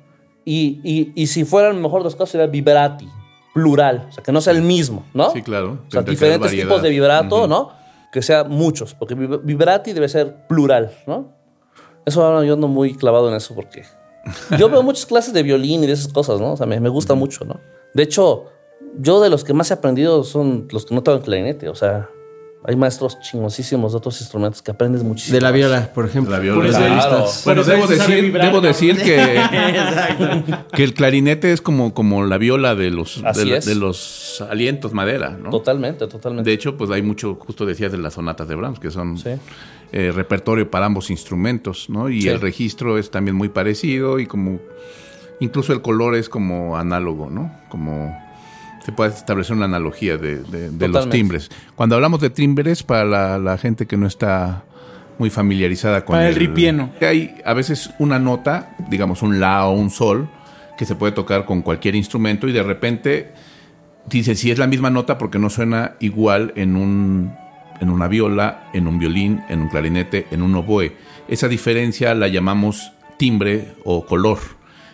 Y, 0.45 0.81
y- 0.85 1.13
y 1.15 1.27
si 1.29 1.45
fuera 1.45 1.69
el 1.71 1.77
mejor 1.77 2.01
de 2.01 2.05
los 2.05 2.15
casos, 2.15 2.31
sería 2.31 2.47
vibrati, 2.47 3.09
plural. 3.55 4.07
O 4.11 4.13
sea, 4.13 4.23
que 4.23 4.33
no 4.33 4.41
sea 4.43 4.53
el 4.53 4.61
mismo, 4.63 5.07
¿no? 5.15 5.31
Sí, 5.33 5.41
claro. 5.43 5.79
O 5.89 5.91
sea, 5.91 6.03
diferentes 6.03 6.51
tipos 6.51 6.83
de 6.83 6.91
vibrato. 6.91 7.47
¿no? 7.47 7.71
Que 8.15 8.23
sea 8.23 8.45
muchos, 8.45 8.95
porque 8.95 9.17
vib- 9.17 9.41
vibrati 9.43 9.93
debe 9.93 10.09
ser 10.09 10.47
plural, 10.47 10.93
¿no? 11.09 11.33
Eso 12.07 12.23
ahora 12.25 12.47
yo 12.47 12.55
ando 12.55 12.69
muy 12.69 12.95
clavado 12.95 13.29
en 13.29 13.35
eso 13.35 13.57
porque 13.57 13.83
yo 14.59 14.69
veo 14.69 14.85
muchas 14.85 15.05
clases 15.05 15.35
de 15.35 15.43
violín 15.43 15.83
y 15.83 15.89
de 15.89 15.95
esas 15.95 16.13
cosas, 16.13 16.41
¿no? 16.41 16.53
O 16.53 16.57
sea, 16.57 16.65
me, 16.67 16.79
me 16.79 16.89
gusta 16.89 17.15
mucho, 17.15 17.45
¿no? 17.45 17.59
De 17.93 18.05
hecho, 18.05 18.45
yo 18.99 19.21
de 19.21 19.31
los 19.31 19.43
que 19.43 19.53
más 19.53 19.71
he 19.73 19.75
aprendido 19.75 20.23
son 20.23 20.69
los 20.71 20.87
que 20.87 20.95
no 20.95 21.03
tocan 21.03 21.23
clarinete, 21.23 21.69
o 21.69 21.75
sea, 21.75 22.09
hay 22.67 22.77
maestros 22.77 23.21
chingosísimos 23.21 23.93
de 23.93 23.99
otros 23.99 24.21
instrumentos 24.21 24.63
que 24.63 24.71
aprendes 24.71 25.03
muchísimo. 25.03 25.35
De 25.35 25.41
la 25.43 25.51
viola, 25.51 25.93
por 25.93 26.07
ejemplo. 26.07 26.31
La 26.33 26.39
viola. 26.39 26.69
Claro. 26.71 27.27
Bueno, 27.45 27.45
Por 27.45 27.59
eso 27.59 27.71
debo 27.71 27.87
decir, 27.87 28.23
vibrar, 28.23 28.47
debo 28.47 28.61
decir 28.63 28.97
que, 28.97 29.39
que 30.73 30.85
el 30.85 30.95
clarinete 30.95 31.53
es 31.53 31.61
como, 31.61 31.93
como 31.95 32.25
la 32.25 32.39
viola 32.39 32.75
de 32.75 32.91
los, 32.91 33.23
de, 33.35 33.61
de 33.61 33.75
los 33.75 34.43
alientos 34.49 34.93
madera, 34.93 35.31
¿no? 35.31 35.51
Totalmente, 35.51 36.07
totalmente. 36.07 36.49
De 36.49 36.55
hecho, 36.55 36.77
pues 36.77 36.91
hay 36.91 37.03
mucho, 37.03 37.35
justo 37.37 37.67
decías 37.67 37.93
de 37.93 37.99
las 37.99 38.15
sonatas 38.15 38.49
de 38.49 38.55
Brahms, 38.55 38.79
que 38.81 38.91
son 38.91 39.19
Sí. 39.19 39.31
eh, 39.93 40.11
repertorio 40.15 40.71
para 40.71 40.87
ambos 40.87 41.11
instrumentos, 41.11 41.89
¿no? 41.91 42.09
Y 42.09 42.23
Sí. 42.23 42.29
el 42.29 42.41
registro 42.41 42.99
es 42.99 43.11
también 43.11 43.37
muy 43.37 43.49
parecido 43.51 44.19
y 44.19 44.27
como 44.27 44.59
incluso 45.41 45.73
el 45.73 45.83
color 45.83 46.15
es 46.17 46.29
como 46.29 46.77
análogo, 46.79 47.29
¿no? 47.31 47.53
Como 47.69 48.17
se 48.85 48.93
puede 48.93 49.11
establecer 49.11 49.57
una 49.57 49.65
analogía 49.65 50.17
de, 50.17 50.43
de- 50.43 50.71
de 50.71 50.89
los 50.89 51.05
timbres. 51.11 51.51
Cuando 51.75 51.95
hablamos 51.97 52.21
de 52.21 52.31
timbres, 52.31 52.83
para 52.83 53.05
la, 53.05 53.39
la 53.39 53.57
gente 53.59 53.87
que 53.87 53.97
no 53.97 54.07
está 54.07 54.65
muy 55.19 55.31
familiarizada 55.31 56.05
con 56.05 56.15
Para 56.15 56.29
el 56.29 56.35
ripieno. 56.35 56.91
Hay 57.01 57.37
a 57.45 57.55
veces 57.55 57.91
una 57.99 58.19
nota, 58.19 58.77
digamos 58.91 59.23
un 59.23 59.41
la 59.41 59.67
o 59.67 59.73
un 59.73 59.91
sol, 59.91 60.29
que 60.77 60.85
se 60.85 60.97
puede 60.97 61.13
tocar 61.13 61.45
con 61.45 61.63
cualquier 61.63 61.95
instrumento 61.95 62.49
y 62.49 62.53
de 62.53 62.63
repente 62.65 63.33
dice 64.11 64.35
si 64.35 64.51
es 64.51 64.59
la 64.59 64.67
misma 64.67 64.91
nota 64.91 65.17
porque 65.19 65.39
no 65.39 65.49
suena 65.51 65.93
igual 66.01 66.53
en 66.57 66.75
un 66.77 67.33
en 67.81 67.91
una 67.91 68.07
viola, 68.09 68.69
en 68.73 68.87
un 68.87 68.99
violín, 68.99 69.41
en 69.49 69.61
un 69.61 69.69
clarinete, 69.69 70.27
en 70.31 70.43
un 70.43 70.55
oboe. 70.55 70.93
Esa 71.29 71.49
diferencia 71.49 72.15
la 72.15 72.29
llamamos 72.29 72.93
timbre 73.19 73.75
o 73.85 74.05
color. 74.07 74.39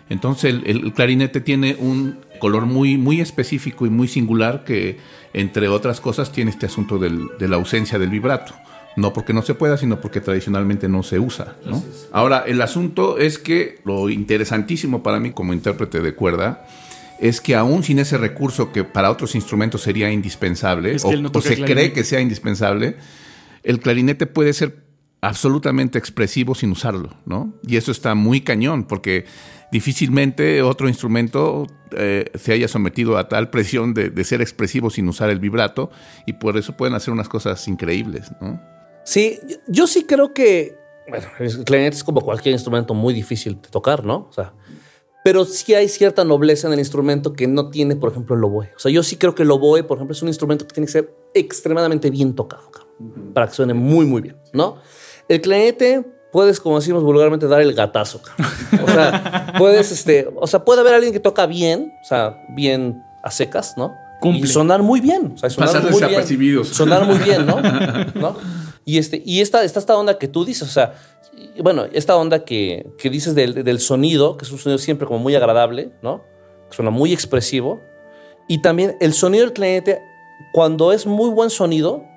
Entonces 0.09 0.52
el, 0.54 0.66
el 0.66 0.92
clarinete 0.92 1.40
tiene 1.40 1.76
un 1.78 2.18
color 2.40 2.66
muy, 2.66 2.99
muy 2.99 3.20
específico 3.20 3.87
y 3.87 3.90
muy 3.90 4.09
singular 4.09 4.64
que, 4.64 4.99
entre 5.32 5.68
otras 5.68 6.00
cosas, 6.00 6.32
tiene 6.32 6.50
este 6.50 6.66
asunto 6.66 6.99
del- 6.99 7.28
de 7.38 7.47
la 7.47 7.54
ausencia 7.56 8.00
del 8.00 8.11
vibrato. 8.11 8.52
No 8.97 9.12
porque 9.12 9.32
no 9.32 9.42
se 9.42 9.54
pueda, 9.54 9.76
sino 9.76 10.00
porque 10.00 10.20
tradicionalmente 10.20 10.88
no 10.88 11.04
se 11.04 11.20
usa. 11.20 11.54
¿no? 11.64 11.80
Ahora, 12.11 12.42
el 12.44 12.61
asunto 12.61 13.18
es 13.18 13.38
que 13.38 13.78
lo 13.85 14.11
interesantísimo 14.11 15.04
para 15.04 15.20
mí 15.20 15.30
como 15.30 15.52
intérprete 15.52 16.00
de 16.00 16.12
cuerda 16.16 16.66
es 17.20 17.40
que 17.40 17.54
aún 17.54 17.85
sin 17.85 18.00
ese 18.00 18.18
recurso 18.18 18.73
que 18.73 18.82
para 18.82 19.11
otros 19.11 19.37
instrumentos 19.37 19.82
sería 19.82 20.11
indispensable, 20.11 20.94
Es 20.97 21.04
que 21.04 21.14
o, 21.16 21.20
no 21.23 21.30
o 21.32 21.40
se 21.40 21.62
cree 21.62 21.92
que 21.92 22.02
sea 22.02 22.20
indispensable, 22.20 22.97
el 23.62 23.78
clarinete 23.78 24.26
puede 24.26 24.52
ser 24.54 24.82
absolutamente 25.20 25.98
expresivo 25.98 26.54
sin 26.54 26.72
usarlo, 26.72 27.10
¿no? 27.26 27.52
Y 27.66 27.76
eso 27.76 27.92
está 27.92 28.14
muy 28.14 28.40
cañón, 28.40 28.84
porque 28.84 29.26
difícilmente 29.70 30.62
otro 30.62 30.88
instrumento 30.88 31.66
eh, 31.92 32.30
se 32.34 32.52
haya 32.52 32.68
sometido 32.68 33.18
a 33.18 33.28
tal 33.28 33.50
presión 33.50 33.94
de, 33.94 34.10
de 34.10 34.24
ser 34.24 34.40
expresivo 34.40 34.90
sin 34.90 35.08
usar 35.08 35.30
el 35.30 35.38
vibrato, 35.38 35.90
y 36.26 36.34
por 36.34 36.56
eso 36.56 36.76
pueden 36.76 36.94
hacer 36.94 37.12
unas 37.12 37.28
cosas 37.28 37.66
increíbles, 37.68 38.32
¿no? 38.40 38.60
Sí, 39.04 39.38
yo 39.66 39.86
sí 39.86 40.04
creo 40.04 40.32
que, 40.32 40.76
bueno, 41.08 41.26
el 41.38 41.64
clarinete 41.64 41.96
es 41.96 42.04
como 42.04 42.20
cualquier 42.20 42.52
instrumento 42.52 42.94
muy 42.94 43.12
difícil 43.12 43.60
de 43.60 43.68
tocar, 43.68 44.04
¿no? 44.04 44.26
O 44.28 44.32
sea, 44.32 44.54
pero 45.24 45.44
sí 45.44 45.74
hay 45.74 45.88
cierta 45.88 46.24
nobleza 46.24 46.66
en 46.66 46.72
el 46.72 46.78
instrumento 46.78 47.34
que 47.34 47.46
no 47.46 47.68
tiene, 47.68 47.96
por 47.96 48.10
ejemplo, 48.10 48.36
el 48.36 48.44
oboe. 48.44 48.70
O 48.74 48.78
sea, 48.78 48.90
yo 48.90 49.02
sí 49.02 49.16
creo 49.16 49.34
que 49.34 49.42
el 49.42 49.50
oboe, 49.50 49.82
por 49.82 49.98
ejemplo, 49.98 50.14
es 50.14 50.22
un 50.22 50.28
instrumento 50.28 50.66
que 50.66 50.72
tiene 50.72 50.86
que 50.86 50.92
ser 50.92 51.14
extremadamente 51.34 52.10
bien 52.10 52.34
tocado, 52.34 52.70
cabrón, 52.70 53.32
para 53.34 53.48
que 53.48 53.54
suene 53.54 53.74
muy, 53.74 54.06
muy 54.06 54.22
bien, 54.22 54.36
¿no? 54.52 54.78
El 55.30 55.40
clarinete 55.40 56.04
puedes, 56.32 56.58
como 56.58 56.80
decimos 56.80 57.04
vulgarmente, 57.04 57.46
dar 57.46 57.60
el 57.60 57.72
gatazo, 57.72 58.20
cabrón. 58.20 58.49
O 58.82 58.88
sea, 58.88 59.54
puedes, 59.58 59.92
este, 59.92 60.28
o 60.34 60.46
sea, 60.49 60.64
puede 60.64 60.80
haber 60.80 60.94
alguien 60.94 61.12
que 61.12 61.20
toca 61.20 61.46
bien, 61.46 61.92
o 62.02 62.04
sea, 62.04 62.42
bien 62.49 63.00
a 63.22 63.30
secas, 63.30 63.75
¿no? 63.76 63.94
Cumple. 64.20 64.40
Y 64.40 64.46
sonar 64.49 64.82
muy 64.82 65.00
bien, 65.00 65.34
o 65.37 65.38
sea, 65.38 65.49
sonar 65.49 65.68
Pasar 65.68 65.82
muy 65.82 65.92
bien. 65.92 66.08
desapercibidos. 66.08 66.68
Sonar 66.70 67.06
muy 67.06 67.16
bien, 67.18 67.46
¿no? 67.46 67.60
¿No? 68.16 68.37
Y, 68.84 68.99
este, 68.99 69.22
y 69.25 69.40
esta, 69.40 69.62
está 69.62 69.78
esta 69.78 69.96
onda 69.96 70.18
que 70.18 70.26
tú 70.26 70.44
dices, 70.44 70.68
o 70.68 70.72
sea, 70.72 70.94
bueno, 71.62 71.87
esta 71.92 72.16
onda 72.16 72.44
que, 72.44 72.90
que 72.99 73.08
dices 73.08 73.37
del, 73.37 73.62
del 73.62 73.78
sonido, 73.78 74.37
que 74.37 74.44
es 74.44 74.50
un 74.50 74.58
sonido 74.58 74.78
siempre 74.78 75.06
como 75.06 75.20
muy 75.20 75.37
agradable, 75.37 75.92
¿no? 76.02 76.25
Que 76.68 76.75
suena 76.75 76.90
muy 76.90 77.12
expresivo. 77.12 77.80
Y 78.49 78.62
también 78.62 78.96
el 79.00 79.12
sonido 79.12 79.44
del 79.44 79.52
clarinete, 79.52 80.02
cuando 80.52 80.90
es 80.90 81.06
muy 81.06 81.30
buen 81.30 81.50
sonido, 81.50 82.10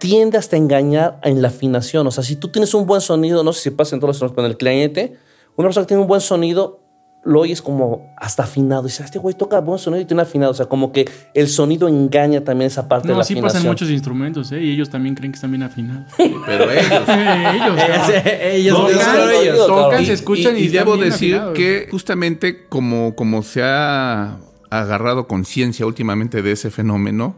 tiende 0.00 0.36
hasta 0.38 0.56
a 0.56 0.58
engañar 0.58 1.20
en 1.22 1.40
la 1.42 1.48
afinación. 1.48 2.04
O 2.06 2.10
sea, 2.10 2.24
si 2.24 2.34
tú 2.34 2.48
tienes 2.48 2.74
un 2.74 2.86
buen 2.86 3.00
sonido, 3.00 3.44
no 3.44 3.52
sé 3.52 3.60
si 3.62 3.70
pasa 3.70 3.94
en 3.94 4.00
todos 4.00 4.08
los 4.08 4.16
instrumentos, 4.16 4.34
pero 4.34 4.46
en 4.46 4.50
el 4.50 4.56
clarinete, 4.58 5.16
una 5.56 5.68
persona 5.68 5.84
que 5.84 5.88
tiene 5.88 6.00
un 6.02 6.08
buen 6.08 6.20
sonido, 6.20 6.80
lo 7.22 7.40
oyes 7.40 7.60
como 7.60 8.14
hasta 8.16 8.44
afinado. 8.44 8.82
Y 8.82 8.86
dices, 8.86 9.04
este 9.04 9.18
güey 9.18 9.34
toca 9.34 9.60
buen 9.60 9.78
sonido 9.78 10.00
y 10.00 10.06
tiene 10.06 10.22
afinado. 10.22 10.52
O 10.52 10.54
sea, 10.54 10.66
como 10.66 10.90
que 10.90 11.06
el 11.34 11.48
sonido 11.48 11.86
engaña 11.86 12.42
también 12.42 12.68
esa 12.68 12.88
parte 12.88 13.08
de 13.08 13.12
No, 13.12 13.18
la 13.18 13.24
sí 13.24 13.34
afinación. 13.34 13.58
pasan 13.60 13.70
muchos 13.70 13.90
instrumentos, 13.90 14.50
¿eh? 14.52 14.62
Y 14.62 14.72
ellos 14.72 14.88
también 14.88 15.14
creen 15.14 15.32
que 15.32 15.36
están 15.36 15.50
bien 15.50 15.62
afinados. 15.62 16.10
Pero 16.16 16.70
ellos... 16.70 17.02
ellos, 17.06 18.24
ellos, 18.42 18.78
No, 18.78 18.88
no, 18.88 18.94
no, 18.94 19.44
no, 19.68 19.68
no, 19.68 19.84
tocan, 19.84 20.02
Y- 20.02 20.06
se 20.06 20.12
escuchan 20.14 20.56
y, 20.56 20.68
debo 20.68 20.96
decir 20.96 21.34
afinados. 21.36 21.54
que 21.56 21.88
justamente 21.90 22.66
como, 22.68 23.14
como 23.14 23.42
se 23.42 23.62
ha 23.62 24.38
agarrado 24.70 25.26
conciencia 25.26 25.84
últimamente 25.84 26.42
de 26.42 26.52
ese 26.52 26.70
fenómeno, 26.70 27.36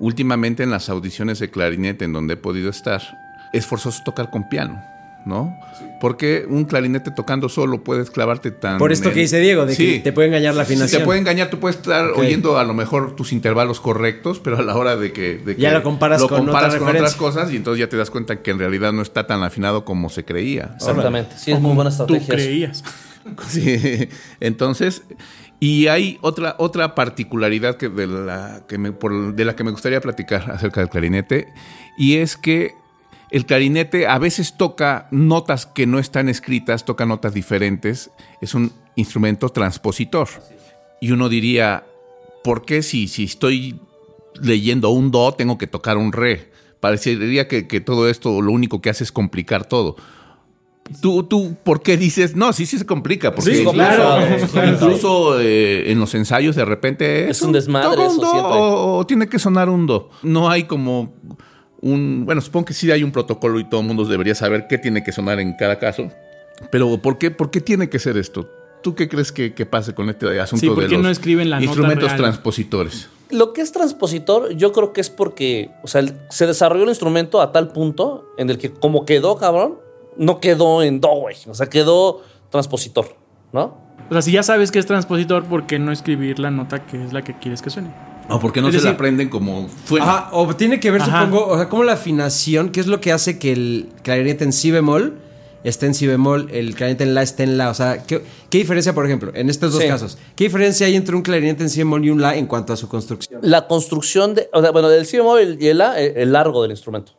últimamente 0.00 0.62
en 0.64 0.70
las 0.70 0.88
audiciones 0.88 1.38
de 1.38 1.50
clarinete 1.50 2.04
en 2.04 2.12
donde 2.12 2.34
he 2.34 2.36
podido 2.36 2.68
estar, 2.70 3.00
es 3.52 3.66
forzoso 3.66 4.02
tocar 4.04 4.30
con 4.30 4.48
piano, 4.48 4.82
¿no? 5.26 5.56
Porque 6.00 6.46
un 6.48 6.64
clarinete 6.64 7.10
tocando 7.10 7.48
solo 7.50 7.84
puedes 7.84 8.10
clavarte 8.10 8.50
tan... 8.50 8.78
Por 8.78 8.90
esto 8.92 9.08
en- 9.08 9.14
que 9.14 9.20
dice 9.20 9.38
Diego, 9.38 9.66
de 9.66 9.74
Sí. 9.74 9.92
que 9.94 9.98
te 10.00 10.12
puede 10.12 10.28
engañar 10.28 10.54
la 10.54 10.64
Sí, 10.64 10.72
afinación. 10.72 11.02
te 11.02 11.04
puede 11.04 11.20
engañar, 11.20 11.50
tú 11.50 11.60
puedes 11.60 11.76
estar 11.76 12.06
oyendo 12.12 12.58
a 12.58 12.64
lo 12.64 12.72
mejor 12.72 13.14
tus 13.14 13.32
intervalos 13.32 13.78
correctos, 13.80 14.40
pero 14.40 14.56
a 14.58 14.62
la 14.62 14.74
hora 14.76 14.96
de 14.96 15.12
que, 15.12 15.36
de 15.36 15.56
que 15.56 15.60
Ya 15.62 15.72
lo 15.74 15.82
comparas 15.82 16.22
con 16.22 16.46
comparas 16.46 16.74
otra 16.74 16.86
con 16.86 16.96
otras 16.96 17.14
cosas 17.16 17.52
y 17.52 17.56
entonces 17.56 17.80
ya 17.80 17.88
te 17.90 17.98
das 17.98 18.10
cuenta 18.10 18.40
que 18.40 18.50
en 18.50 18.58
realidad 18.58 18.92
no 18.94 19.02
está 19.02 19.26
tan 19.26 19.42
afinado 19.42 19.84
como 19.84 20.08
se 20.08 20.24
creía. 20.24 20.70
Exactamente. 20.76 21.36
Sí, 21.36 21.52
es 21.52 21.60
muy 21.60 21.74
buena 21.74 21.90
Tú 21.94 22.14
estrategia. 22.14 22.34
eso. 22.34 22.82
creías. 22.82 22.84
Sí, 23.48 24.08
entonces, 24.40 25.02
y 25.60 25.88
hay 25.88 26.18
otra, 26.22 26.56
otra 26.58 26.94
particularidad 26.94 27.76
que 27.76 27.90
de, 27.90 28.06
la 28.06 28.64
que 28.66 28.78
me, 28.78 28.90
de 28.90 29.44
la 29.44 29.54
que 29.54 29.62
me 29.62 29.70
gustaría 29.70 30.00
platicar 30.00 30.50
acerca 30.50 30.80
del 30.80 30.88
clarinete, 30.88 31.48
y 31.98 32.16
es 32.16 32.36
que 32.38 32.74
el 33.30 33.46
clarinete 33.46 34.08
a 34.08 34.18
veces 34.18 34.56
toca 34.56 35.06
notas 35.10 35.66
que 35.66 35.86
no 35.86 35.98
están 35.98 36.28
escritas, 36.28 36.84
toca 36.84 37.06
notas 37.06 37.34
diferentes, 37.34 38.10
es 38.40 38.54
un 38.54 38.72
instrumento 38.96 39.50
transpositor. 39.50 40.28
Y 41.00 41.12
uno 41.12 41.28
diría, 41.28 41.84
¿por 42.42 42.64
qué 42.64 42.82
si, 42.82 43.06
si 43.06 43.24
estoy 43.24 43.80
leyendo 44.40 44.90
un 44.90 45.10
do 45.10 45.32
tengo 45.32 45.58
que 45.58 45.66
tocar 45.66 45.96
un 45.96 46.12
re? 46.12 46.50
Parecería 46.80 47.46
que, 47.46 47.68
que 47.68 47.80
todo 47.80 48.08
esto 48.08 48.42
lo 48.42 48.50
único 48.50 48.80
que 48.80 48.90
hace 48.90 49.04
es 49.04 49.12
complicar 49.12 49.64
todo. 49.66 49.96
¿Tú, 51.00 51.22
tú 51.24 51.56
por 51.62 51.82
qué 51.82 51.96
dices? 51.96 52.34
No, 52.36 52.52
sí, 52.52 52.66
sí 52.66 52.78
se 52.78 52.86
complica. 52.86 53.34
Porque 53.34 53.50
Sí, 53.52 53.58
incluso, 53.58 53.74
claro, 53.74 54.26
claro. 54.52 54.72
incluso, 54.72 55.40
eh, 55.40 55.90
en 55.92 56.00
los 56.00 56.14
ensayos 56.14 56.56
de 56.56 56.64
repente 56.64 57.30
Es 57.30 57.42
un 57.42 57.52
desmadre 57.52 58.00
un 58.06 58.18
do 58.18 58.30
o, 58.30 58.98
o 58.98 59.06
tiene 59.06 59.28
que 59.28 59.38
sonar 59.38 59.68
un 59.68 59.86
do. 59.86 60.10
No 60.22 60.50
hay 60.50 60.64
como 60.64 61.14
un... 61.80 62.24
Bueno, 62.26 62.40
supongo 62.40 62.66
que 62.66 62.74
sí 62.74 62.90
hay 62.90 63.02
un 63.02 63.12
protocolo 63.12 63.60
y 63.60 63.64
todo 63.68 63.80
el 63.80 63.86
mundo 63.86 64.04
debería 64.04 64.34
saber 64.34 64.66
qué 64.68 64.78
tiene 64.78 65.02
que 65.04 65.12
sonar 65.12 65.38
en 65.40 65.54
cada 65.54 65.78
caso. 65.78 66.10
Pero 66.70 67.00
¿por 67.00 67.18
qué, 67.18 67.30
por 67.30 67.50
qué 67.50 67.60
tiene 67.60 67.88
que 67.88 67.98
ser 67.98 68.16
esto? 68.18 68.48
¿Tú 68.82 68.94
qué 68.94 69.08
crees 69.08 69.30
que, 69.32 69.54
que 69.54 69.66
pase 69.66 69.94
con 69.94 70.08
este 70.08 70.40
asunto 70.40 70.60
Sí, 70.60 70.68
¿por 70.68 70.82
de 70.82 70.88
los 70.88 71.02
no 71.02 71.10
escriben 71.10 71.50
la 71.50 71.62
instrumentos 71.62 72.16
transpositores? 72.16 73.08
Lo 73.30 73.52
que 73.52 73.60
es 73.60 73.70
transpositor, 73.72 74.54
yo 74.56 74.72
creo 74.72 74.92
que 74.92 75.00
es 75.00 75.08
porque, 75.10 75.70
o 75.82 75.86
sea, 75.86 76.00
el- 76.00 76.14
se 76.30 76.46
desarrolló 76.46 76.82
el 76.84 76.88
instrumento 76.88 77.40
a 77.40 77.52
tal 77.52 77.68
punto 77.68 78.26
en 78.38 78.50
el 78.50 78.58
que 78.58 78.72
como 78.72 79.04
quedó, 79.04 79.36
cabrón, 79.36 79.76
no 80.16 80.40
quedó 80.40 80.82
en 80.82 81.00
do, 81.00 81.08
güey. 81.08 81.36
O 81.48 81.54
sea, 81.54 81.68
quedó 81.68 82.22
transpositor, 82.50 83.16
¿no? 83.52 83.78
O 84.08 84.12
sea, 84.12 84.22
si 84.22 84.32
ya 84.32 84.42
sabes 84.42 84.70
que 84.70 84.78
es 84.78 84.86
transpositor, 84.86 85.44
¿por 85.44 85.66
qué 85.66 85.78
no 85.78 85.92
escribir 85.92 86.38
la 86.38 86.50
nota 86.50 86.84
que 86.84 87.02
es 87.04 87.12
la 87.12 87.22
que 87.22 87.38
quieres 87.38 87.62
que 87.62 87.70
suene? 87.70 87.90
O 88.28 88.38
porque 88.40 88.60
no 88.60 88.68
Es 88.68 88.76
se 88.76 88.82
la 88.82 88.90
aprenden 88.90 89.28
como 89.28 89.68
suena. 89.86 90.04
Ajá, 90.06 90.28
o 90.32 90.54
tiene 90.54 90.78
que 90.80 90.90
ver, 90.90 91.02
Ajá. 91.02 91.24
supongo, 91.24 91.46
o 91.48 91.56
sea, 91.56 91.68
como 91.68 91.84
la 91.84 91.92
afinación, 91.92 92.70
que 92.70 92.80
es 92.80 92.86
lo 92.86 93.00
que 93.00 93.12
hace 93.12 93.38
que 93.38 93.52
el 93.52 93.88
clarinete 94.02 94.44
en 94.44 94.52
si 94.52 94.70
bemol 94.70 95.18
esté 95.62 95.86
en 95.86 95.94
si 95.94 96.06
bemol, 96.06 96.48
el 96.52 96.74
clarinete 96.74 97.04
en 97.04 97.14
la 97.14 97.22
esté 97.22 97.42
en 97.42 97.58
la. 97.58 97.70
O 97.70 97.74
sea, 97.74 98.04
¿qué, 98.04 98.22
qué 98.48 98.58
diferencia, 98.58 98.94
por 98.94 99.04
ejemplo, 99.04 99.32
en 99.34 99.50
estos 99.50 99.72
dos 99.72 99.82
Sí. 99.82 99.88
casos? 99.88 100.16
¿Qué 100.36 100.44
diferencia 100.44 100.86
hay 100.86 100.96
entre 100.96 101.14
un 101.16 101.22
clarinete 101.22 101.62
en 101.64 101.70
si 101.70 101.78
bemol 101.80 102.04
y 102.04 102.10
un 102.10 102.20
la 102.20 102.36
en 102.36 102.46
cuanto 102.46 102.72
a 102.72 102.76
su 102.76 102.88
construcción? 102.88 103.40
La 103.42 103.66
construcción 103.66 104.34
de, 104.34 104.48
o 104.52 104.60
sea, 104.62 104.70
bueno, 104.70 104.88
del 104.88 105.06
si 105.06 105.16
bemol 105.18 105.56
y 105.60 105.66
el 105.68 105.78
la, 105.78 106.00
el, 106.00 106.16
el 106.16 106.32
largo 106.32 106.62
del 106.62 106.70
instrumento. 106.70 107.12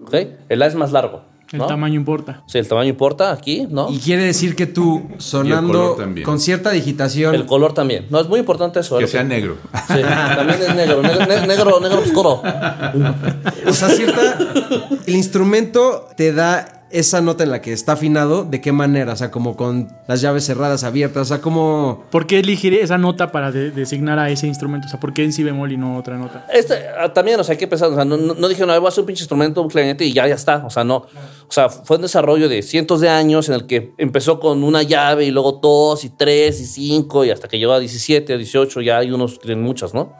¿Ok? 0.00 0.14
El 0.48 0.58
la 0.58 0.66
es 0.66 0.74
más 0.74 0.90
largo. 0.92 1.24
El 1.52 1.58
¿no? 1.58 1.66
tamaño 1.66 1.94
importa. 1.96 2.42
Sí, 2.46 2.58
el 2.58 2.66
tamaño 2.66 2.88
importa 2.90 3.30
aquí, 3.32 3.66
¿no? 3.68 3.90
Y 3.90 3.98
quiere 3.98 4.24
decir 4.24 4.56
que 4.56 4.66
tú, 4.66 5.08
sonando 5.18 5.96
con 6.24 6.40
cierta 6.40 6.70
digitación. 6.70 7.34
El 7.34 7.46
color 7.46 7.74
también. 7.74 8.06
No, 8.10 8.20
es 8.20 8.28
muy 8.28 8.40
importante 8.40 8.80
eso. 8.80 8.98
que 8.98 9.06
sea 9.06 9.22
negro. 9.22 9.56
Sí, 9.88 10.00
también 10.36 10.60
es 10.62 10.74
negro, 10.74 11.02
negro, 11.02 11.26
ne- 11.26 11.46
negro, 11.46 11.80
negro 11.80 11.98
oscuro. 12.00 12.42
O 13.66 13.72
sea, 13.72 13.88
cierta. 13.90 14.38
El 15.06 15.14
instrumento 15.14 16.08
te 16.16 16.32
da 16.32 16.81
esa 16.92 17.20
nota 17.20 17.42
en 17.44 17.50
la 17.50 17.60
que 17.60 17.72
está 17.72 17.92
afinado, 17.92 18.44
¿de 18.44 18.60
qué 18.60 18.72
manera? 18.72 19.12
O 19.12 19.16
sea, 19.16 19.30
como 19.30 19.56
con 19.56 19.88
las 20.06 20.20
llaves 20.20 20.44
cerradas, 20.44 20.84
abiertas, 20.84 21.22
o 21.22 21.24
sea, 21.24 21.40
como. 21.40 22.04
¿Por 22.10 22.26
qué 22.26 22.38
elegir 22.40 22.74
esa 22.74 22.98
nota 22.98 23.32
para 23.32 23.50
de- 23.50 23.70
designar 23.70 24.18
a 24.18 24.30
ese 24.30 24.46
instrumento? 24.46 24.86
O 24.86 24.90
sea, 24.90 25.00
¿por 25.00 25.12
qué 25.12 25.24
en 25.24 25.32
si 25.32 25.42
bemol 25.42 25.72
y 25.72 25.76
no 25.76 25.96
otra 25.96 26.18
nota? 26.18 26.46
Este, 26.52 26.74
ah, 26.98 27.12
también, 27.12 27.40
o 27.40 27.44
sea, 27.44 27.54
hay 27.54 27.58
que 27.58 27.66
pensar, 27.66 27.90
o 27.90 27.94
sea, 27.94 28.04
no, 28.04 28.16
dije, 28.48 28.64
no, 28.66 28.74
voy 28.78 28.86
a 28.86 28.88
hacer 28.88 29.00
un 29.02 29.06
pinche 29.06 29.22
instrumento, 29.22 29.62
un 29.62 29.68
clarinete 29.68 30.04
y 30.04 30.12
ya, 30.12 30.26
ya 30.26 30.34
está. 30.34 30.64
O 30.66 30.70
sea, 30.70 30.84
no. 30.84 30.96
O 30.96 31.54
sea, 31.54 31.68
fue 31.68 31.96
un 31.96 32.02
desarrollo 32.02 32.48
de 32.48 32.62
cientos 32.62 33.00
de 33.00 33.08
años 33.08 33.48
en 33.48 33.54
el 33.54 33.66
que 33.66 33.92
empezó 33.98 34.38
con 34.40 34.62
una 34.62 34.82
llave 34.82 35.24
y 35.24 35.30
luego 35.30 35.52
dos 35.62 36.04
y 36.04 36.10
tres 36.10 36.60
y 36.60 36.66
cinco 36.66 37.24
y 37.24 37.30
hasta 37.30 37.48
que 37.48 37.58
llegó 37.58 37.72
a 37.72 37.78
17, 37.78 38.34
a 38.34 38.36
18, 38.36 38.80
ya 38.80 38.98
hay 38.98 39.10
unos 39.10 39.38
que 39.38 39.46
tienen 39.46 39.64
muchas, 39.64 39.94
¿no? 39.94 40.12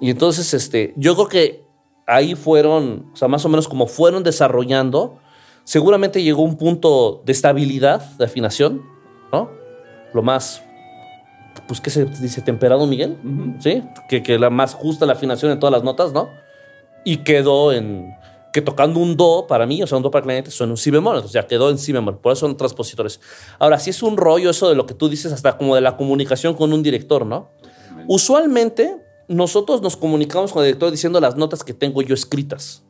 Y 0.00 0.10
entonces, 0.10 0.52
este, 0.54 0.92
yo 0.96 1.14
creo 1.14 1.28
que 1.28 1.64
ahí 2.06 2.34
fueron, 2.34 3.10
o 3.12 3.16
sea, 3.16 3.28
más 3.28 3.44
o 3.44 3.48
menos 3.48 3.68
como 3.68 3.86
fueron 3.86 4.22
desarrollando, 4.22 5.18
seguramente 5.64 6.22
llegó 6.22 6.42
un 6.42 6.56
punto 6.56 7.22
de 7.24 7.32
estabilidad, 7.32 8.00
de 8.16 8.24
afinación, 8.24 8.82
¿no? 9.32 9.50
Lo 10.12 10.22
más 10.22 10.62
pues, 11.66 11.80
¿qué 11.80 11.90
se 11.90 12.04
dice? 12.04 12.42
Temperado, 12.42 12.86
Miguel, 12.86 13.16
¿sí? 13.60 13.82
Que, 14.08 14.22
que 14.22 14.38
la 14.38 14.50
más 14.50 14.74
justa 14.74 15.06
la 15.06 15.14
afinación 15.14 15.50
en 15.52 15.58
todas 15.58 15.72
las 15.72 15.82
notas, 15.82 16.12
¿no? 16.12 16.28
Y 17.04 17.18
quedó 17.18 17.72
en, 17.72 18.14
que 18.54 18.62
tocando 18.62 19.00
un 19.00 19.16
do 19.16 19.48
para 19.48 19.66
mí, 19.66 19.82
o 19.82 19.86
sea, 19.88 19.96
un 19.96 20.04
do 20.04 20.12
para 20.12 20.22
clarinete, 20.22 20.52
suena 20.52 20.72
un 20.72 20.76
si 20.76 20.92
bemol, 20.92 21.16
o 21.16 21.26
sea, 21.26 21.48
quedó 21.48 21.70
en 21.70 21.76
si 21.76 21.90
bemol, 21.92 22.18
por 22.18 22.32
eso 22.32 22.46
son 22.46 22.56
transpositores. 22.56 23.20
Ahora, 23.58 23.80
sí 23.80 23.90
es 23.90 24.00
un 24.00 24.16
rollo 24.16 24.50
eso 24.50 24.68
de 24.68 24.76
lo 24.76 24.86
que 24.86 24.94
tú 24.94 25.08
dices, 25.08 25.32
hasta 25.32 25.58
como 25.58 25.74
de 25.74 25.80
la 25.80 25.96
comunicación 25.96 26.54
con 26.54 26.72
un 26.72 26.80
director, 26.80 27.26
¿no? 27.26 27.50
Usualmente, 28.06 28.96
nosotros 29.26 29.82
nos 29.82 29.96
comunicamos 29.96 30.52
con 30.52 30.62
el 30.62 30.68
director 30.68 30.92
diciendo 30.92 31.20
las 31.20 31.36
notas 31.36 31.64
que 31.64 31.74
tengo 31.74 32.00
yo 32.02 32.14
escritas. 32.14 32.83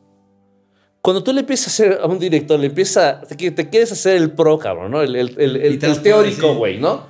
Cuando 1.05 1.23
tú 1.23 1.31
le 1.31 1.41
empiezas 1.41 1.67
a 1.67 1.69
hacer 1.69 1.99
a 2.01 2.07
un 2.07 2.17
director, 2.17 2.59
le 2.59 2.65
empieza, 2.65 3.21
te, 3.21 3.37
qui- 3.37 3.53
te 3.53 3.69
quieres 3.69 3.91
hacer 3.91 4.17
el 4.17 4.31
pro, 4.31 4.57
cabrón, 4.57 4.89
¿no? 4.91 5.01
El, 5.03 5.15
el- 5.15 5.35
el- 5.39 5.55
el- 5.57 5.73
Y 5.75 5.77
te 5.77 5.87
las 5.87 5.97
el 5.97 6.03
teórico, 6.03 6.55
güey, 6.55 6.79
¿no? 6.79 7.03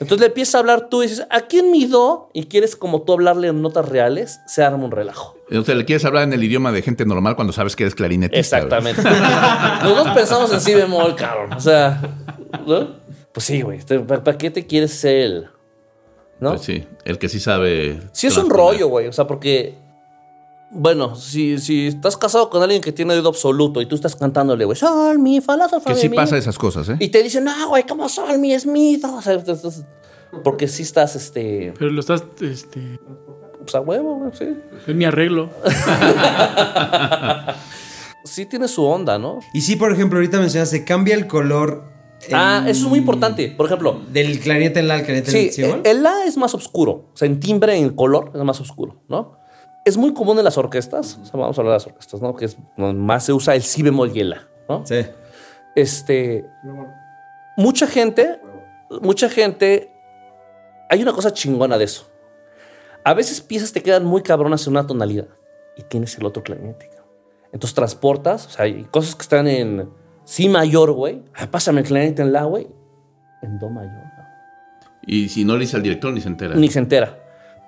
Entonces 0.00 0.20
le 0.20 0.26
empiezas 0.28 0.54
a 0.54 0.58
hablar 0.60 0.88
tú 0.88 1.02
y 1.02 1.06
dices, 1.08 1.26
aquí 1.30 1.58
en 1.58 1.70
mi 1.70 1.84
do, 1.84 2.30
y 2.32 2.46
quieres 2.46 2.74
como 2.76 3.02
tú 3.02 3.12
hablarle 3.12 3.48
en 3.48 3.60
notas 3.60 3.86
reales, 3.88 4.40
se 4.46 4.64
arma 4.64 4.82
un 4.84 4.90
relajo. 4.90 5.36
Entonces 5.50 5.76
le 5.76 5.84
quieres 5.84 6.04
hablar 6.06 6.22
en 6.24 6.32
el 6.32 6.42
idioma 6.42 6.72
de 6.72 6.80
gente 6.82 7.04
normal 7.04 7.36
cuando 7.36 7.52
sabes 7.52 7.76
que 7.76 7.82
eres 7.84 7.94
clarinetista. 7.94 8.56
Exactamente. 8.56 9.02
Los 9.84 9.96
dos 9.96 10.08
pensamos 10.14 10.50
en 10.52 10.60
si 10.62 10.74
bemol, 10.74 11.14
cabrón. 11.14 11.52
O 11.52 11.60
sea, 11.60 12.00
¿no? 12.66 12.96
Pues 13.32 13.44
sí, 13.44 13.60
güey. 13.60 13.80
¿Para 14.06 14.38
qué 14.38 14.50
te 14.50 14.66
quieres 14.66 14.92
ser 14.94 15.16
el? 15.16 15.46
¿No? 16.40 16.50
Pues 16.50 16.62
sí, 16.62 16.84
el 17.04 17.18
que 17.18 17.28
sí 17.28 17.38
sabe. 17.38 18.00
Sí 18.12 18.26
es 18.28 18.36
un 18.38 18.48
rollo, 18.50 18.88
güey. 18.88 19.06
O 19.08 19.12
sea, 19.12 19.26
porque... 19.26 19.76
Bueno, 20.74 21.16
si, 21.16 21.58
si 21.58 21.86
estás 21.88 22.16
casado 22.16 22.48
con 22.48 22.62
alguien 22.62 22.80
que 22.80 22.92
tiene 22.92 23.12
oído 23.14 23.28
absoluto 23.28 23.82
y 23.82 23.86
tú 23.86 23.94
estás 23.94 24.16
cantándole, 24.16 24.64
güey, 24.64 24.76
sol, 24.76 25.18
mi, 25.18 25.40
fa, 25.42 25.56
la, 25.56 25.68
sol, 25.68 25.82
fa, 25.82 25.92
Que 25.92 26.00
sí 26.00 26.08
mi", 26.08 26.16
pasa 26.16 26.36
esas 26.38 26.56
cosas, 26.58 26.88
¿eh? 26.88 26.96
Y 26.98 27.08
te 27.08 27.22
dicen, 27.22 27.44
no, 27.44 27.68
güey, 27.68 27.84
¿cómo 27.86 28.08
sol, 28.08 28.38
mi, 28.38 28.54
es 28.54 28.64
mi, 28.64 28.96
do"? 28.96 29.16
O 29.16 29.20
sea, 29.22 29.34
entonces, 29.34 29.84
porque 30.42 30.68
sí 30.68 30.82
estás, 30.82 31.14
este, 31.14 31.74
Pero 31.78 31.90
lo 31.90 32.00
estás, 32.00 32.24
este, 32.40 32.98
pues 33.60 33.74
a 33.74 33.80
huevo, 33.80 34.16
güey, 34.16 34.30
sí. 34.32 34.46
es 34.86 34.94
mi 34.94 35.04
arreglo. 35.04 35.50
Sí 38.24 38.46
tiene 38.46 38.68
su 38.68 38.84
onda, 38.84 39.18
¿no? 39.18 39.40
Y 39.52 39.62
sí, 39.62 39.74
por 39.74 39.92
ejemplo, 39.92 40.18
ahorita 40.18 40.38
mencionaste, 40.38 40.84
cambia 40.84 41.16
el 41.16 41.26
color. 41.26 41.82
en- 42.28 42.34
Ah, 42.36 42.64
eso 42.68 42.84
es 42.84 42.88
muy 42.88 43.00
importante. 43.00 43.48
Por 43.56 43.66
ejemplo, 43.66 44.00
Del 44.12 44.38
clarinete 44.38 44.78
en 44.78 44.86
la 44.86 44.94
al 44.94 45.02
clarinete 45.02 45.30
en 45.32 45.36
Sí, 45.36 45.46
el 45.48 45.52
si 45.52 45.62
bemol. 45.62 45.80
el 45.84 46.02
La 46.04 46.24
es 46.24 46.36
más 46.36 46.54
oscuro. 46.54 47.10
O 47.12 47.16
sea, 47.16 47.26
en 47.26 47.40
timbre, 47.40 47.76
en 47.76 47.90
color, 47.90 48.30
es 48.32 48.40
más 48.42 48.60
oscuro, 48.60 49.02
¿no? 49.08 49.38
Es 49.84 49.96
muy 49.96 50.14
común 50.14 50.38
en 50.38 50.44
las 50.44 50.58
orquestas. 50.58 51.18
O 51.20 51.24
sea, 51.24 51.40
vamos 51.40 51.58
a 51.58 51.60
hablar 51.60 51.72
de 51.72 51.76
las 51.76 51.86
orquestas, 51.86 52.20
¿no? 52.20 52.34
Que 52.34 52.46
es 52.46 52.56
donde 52.76 53.00
más 53.00 53.24
se 53.24 53.32
usa 53.32 53.54
el 53.54 53.62
Si 53.62 53.82
bemol 53.82 54.10
y 54.14 54.20
el 54.20 54.30
La, 54.30 54.48
¿no? 54.68 54.86
Sí. 54.86 55.04
Este. 55.74 56.44
Mucha 57.56 57.86
gente, 57.86 58.40
mucha 59.00 59.28
gente. 59.28 59.90
Hay 60.88 61.02
una 61.02 61.12
cosa 61.12 61.32
chingona 61.32 61.78
de 61.78 61.84
eso. 61.84 62.10
A 63.04 63.14
veces 63.14 63.40
piezas 63.40 63.72
te 63.72 63.82
quedan 63.82 64.04
muy 64.04 64.22
cabronas 64.22 64.66
en 64.66 64.72
una 64.72 64.86
tonalidad 64.86 65.26
y 65.76 65.82
tienes 65.82 66.16
el 66.18 66.26
otro 66.26 66.42
clarinete. 66.42 66.90
Entonces 67.52 67.74
transportas, 67.74 68.46
o 68.46 68.50
sea, 68.50 68.64
hay 68.64 68.84
cosas 68.84 69.14
que 69.14 69.22
están 69.22 69.46
en 69.46 69.90
Si 70.24 70.48
mayor, 70.48 70.92
güey. 70.92 71.22
Ah, 71.34 71.48
pásame 71.50 71.80
el 71.80 71.86
clarinete 71.86 72.22
en 72.22 72.32
La, 72.32 72.44
güey. 72.44 72.68
En 73.42 73.58
Do 73.58 73.68
mayor. 73.68 74.12
Y 75.06 75.28
si 75.28 75.44
no 75.44 75.54
le 75.54 75.60
dice 75.60 75.76
al 75.76 75.82
director, 75.82 76.12
ni 76.12 76.20
se 76.20 76.28
entera. 76.28 76.54
Ni 76.54 76.68
se 76.68 76.78
entera. 76.78 77.18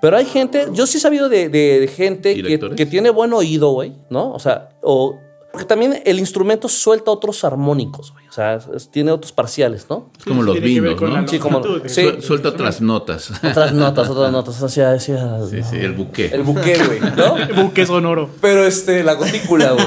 Pero 0.04 0.18
hay 0.18 0.26
gente, 0.26 0.66
yo 0.72 0.86
sí 0.86 0.98
he 0.98 1.00
sabido 1.00 1.30
de, 1.30 1.48
de- 1.48 1.80
de 1.80 1.88
gente 1.88 2.34
que, 2.42 2.58
que 2.76 2.84
tiene 2.84 3.08
buen 3.08 3.32
oído, 3.32 3.70
güey, 3.72 3.94
¿no? 4.10 4.32
O 4.32 4.38
sea, 4.38 4.68
o. 4.82 5.18
Porque 5.50 5.66
también 5.68 6.02
el 6.04 6.18
instrumento 6.18 6.68
suelta 6.68 7.12
otros 7.12 7.44
armónicos, 7.44 8.10
güey. 8.12 8.26
O 8.28 8.32
sea, 8.32 8.58
es- 8.74 8.90
tiene 8.90 9.12
otros 9.12 9.30
parciales, 9.32 9.86
¿no? 9.88 10.10
Es 10.18 10.24
como 10.24 10.42
los 10.42 10.60
vinos, 10.60 11.00
¿no? 11.00 11.28
Sí, 11.28 11.38
como- 11.38 11.62
sí. 11.86 12.08
Suelta 12.20 12.48
otras 12.50 12.80
notas. 12.80 13.30
Otras 13.42 13.72
notas, 13.72 14.08
otras 14.10 14.32
notas. 14.38 14.60
Hacia, 14.62 14.92
hacia, 14.92 15.46
Sí, 15.48 15.62
sí, 15.62 15.76
el 15.76 15.92
buque. 15.92 16.26
El 16.32 16.42
buque, 16.42 16.76
güey, 16.84 16.98
¿no? 17.16 17.36
Buque 17.62 17.86
sonoro. 17.86 18.28
Pero 18.40 18.66
este, 18.66 19.04
la 19.04 19.14
gotícula, 19.14 19.70
güey. 19.72 19.86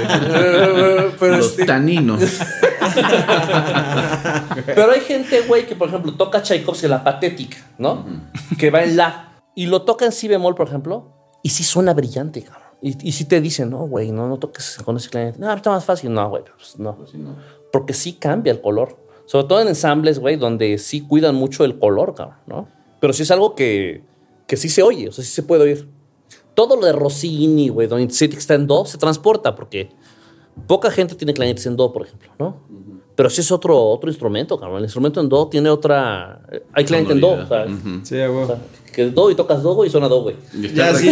Pero 1.20 1.36
Los 1.38 1.48
este. 1.48 1.66
taninos. 1.66 2.22
Pero 4.66 4.92
hay 4.92 5.02
gente, 5.02 5.42
güey, 5.42 5.66
que 5.68 5.76
por 5.76 5.90
ejemplo 5.90 6.14
toca 6.14 6.42
Tchaikovsky 6.42 6.88
la 6.88 7.04
patética, 7.04 7.58
¿no? 7.78 8.06
Que 8.58 8.72
va 8.72 8.84
en 8.84 8.96
la. 8.98 9.27
Y 9.58 9.66
lo 9.66 9.82
toca 9.82 10.06
en 10.06 10.12
si 10.12 10.28
bemol, 10.28 10.54
por 10.54 10.68
ejemplo, 10.68 11.12
y 11.42 11.50
sí 11.50 11.64
suena 11.64 11.96
brillante, 11.96 12.44
cabrón. 12.44 12.68
Y, 12.80 13.10
y 13.10 13.12
sí 13.12 13.26
te 13.26 13.42
dicen, 13.42 13.72
no, 13.72 13.88
güey, 13.88 14.12
no, 14.12 14.28
no 14.28 14.38
toques 14.38 14.78
con 14.86 14.98
ese 14.98 15.10
clarinete. 15.10 15.40
No, 15.40 15.52
está 15.52 15.72
más 15.72 15.84
fácil. 15.84 16.14
No, 16.14 16.30
güey, 16.30 16.44
pues 16.44 16.78
no. 16.78 16.96
Porque 17.72 17.94
sí 17.94 18.14
cambia 18.14 18.52
el 18.54 18.62
color. 18.62 18.98
Sobre 19.26 19.48
todo 19.48 19.62
en 19.62 19.68
ensambles, 19.68 20.20
güey, 20.20 20.36
donde 20.36 20.78
sí 20.78 21.02
cuidan 21.02 21.34
mucho 21.34 21.66
el 21.66 21.80
color, 21.80 22.14
cabrón, 22.14 22.38
¿no? 22.46 22.68
Pero 23.00 23.14
sí 23.14 23.24
es 23.24 23.32
algo 23.32 23.56
que, 23.56 24.04
que 24.46 24.58
sí 24.58 24.70
se 24.70 24.84
oye, 24.84 25.10
o 25.10 25.12
sea, 25.12 25.24
sí 25.24 25.32
se 25.32 25.42
puede 25.42 25.64
oír. 25.64 25.90
Todo 26.54 26.76
lo 26.76 26.86
de 26.86 26.94
Rossini, 26.94 27.70
güey, 27.70 27.88
donde 27.88 28.14
City 28.14 28.38
está 28.38 28.54
en 28.54 28.68
do, 28.68 28.86
se 28.86 29.00
transporta 29.00 29.56
porque 29.56 29.90
poca 30.68 30.92
gente 30.92 31.16
tiene 31.16 31.34
clarinetes 31.34 31.66
en 31.66 31.76
do, 31.76 31.92
por 31.92 32.04
ejemplo, 32.06 32.32
¿no? 32.40 32.62
Pero 33.16 33.30
sí 33.32 33.42
es 33.42 33.52
otro, 33.52 33.76
otro 33.90 34.10
instrumento, 34.10 34.60
cabrón. 34.60 34.78
El 34.78 34.84
instrumento 34.84 35.20
en 35.20 35.28
do 35.28 35.48
tiene 35.48 35.70
otra... 35.70 36.42
Hay 36.74 36.86
clarinete 36.86 37.14
en 37.14 37.22
do, 37.22 37.32
o 37.32 37.48
sea, 37.48 37.66
Ujú. 37.66 38.00
Sí, 38.04 38.16
huevo. 38.16 38.42
o 38.42 38.46
sea, 38.46 38.60
que 38.98 39.04
es 39.06 39.14
do 39.14 39.30
y 39.30 39.36
tocas 39.36 39.62
do, 39.62 39.86
y 39.86 39.92
suena 39.92 40.08
do, 40.08 40.24
güey. 40.24 40.36
Ya 40.74 40.92
re- 40.92 40.98
sí. 40.98 41.12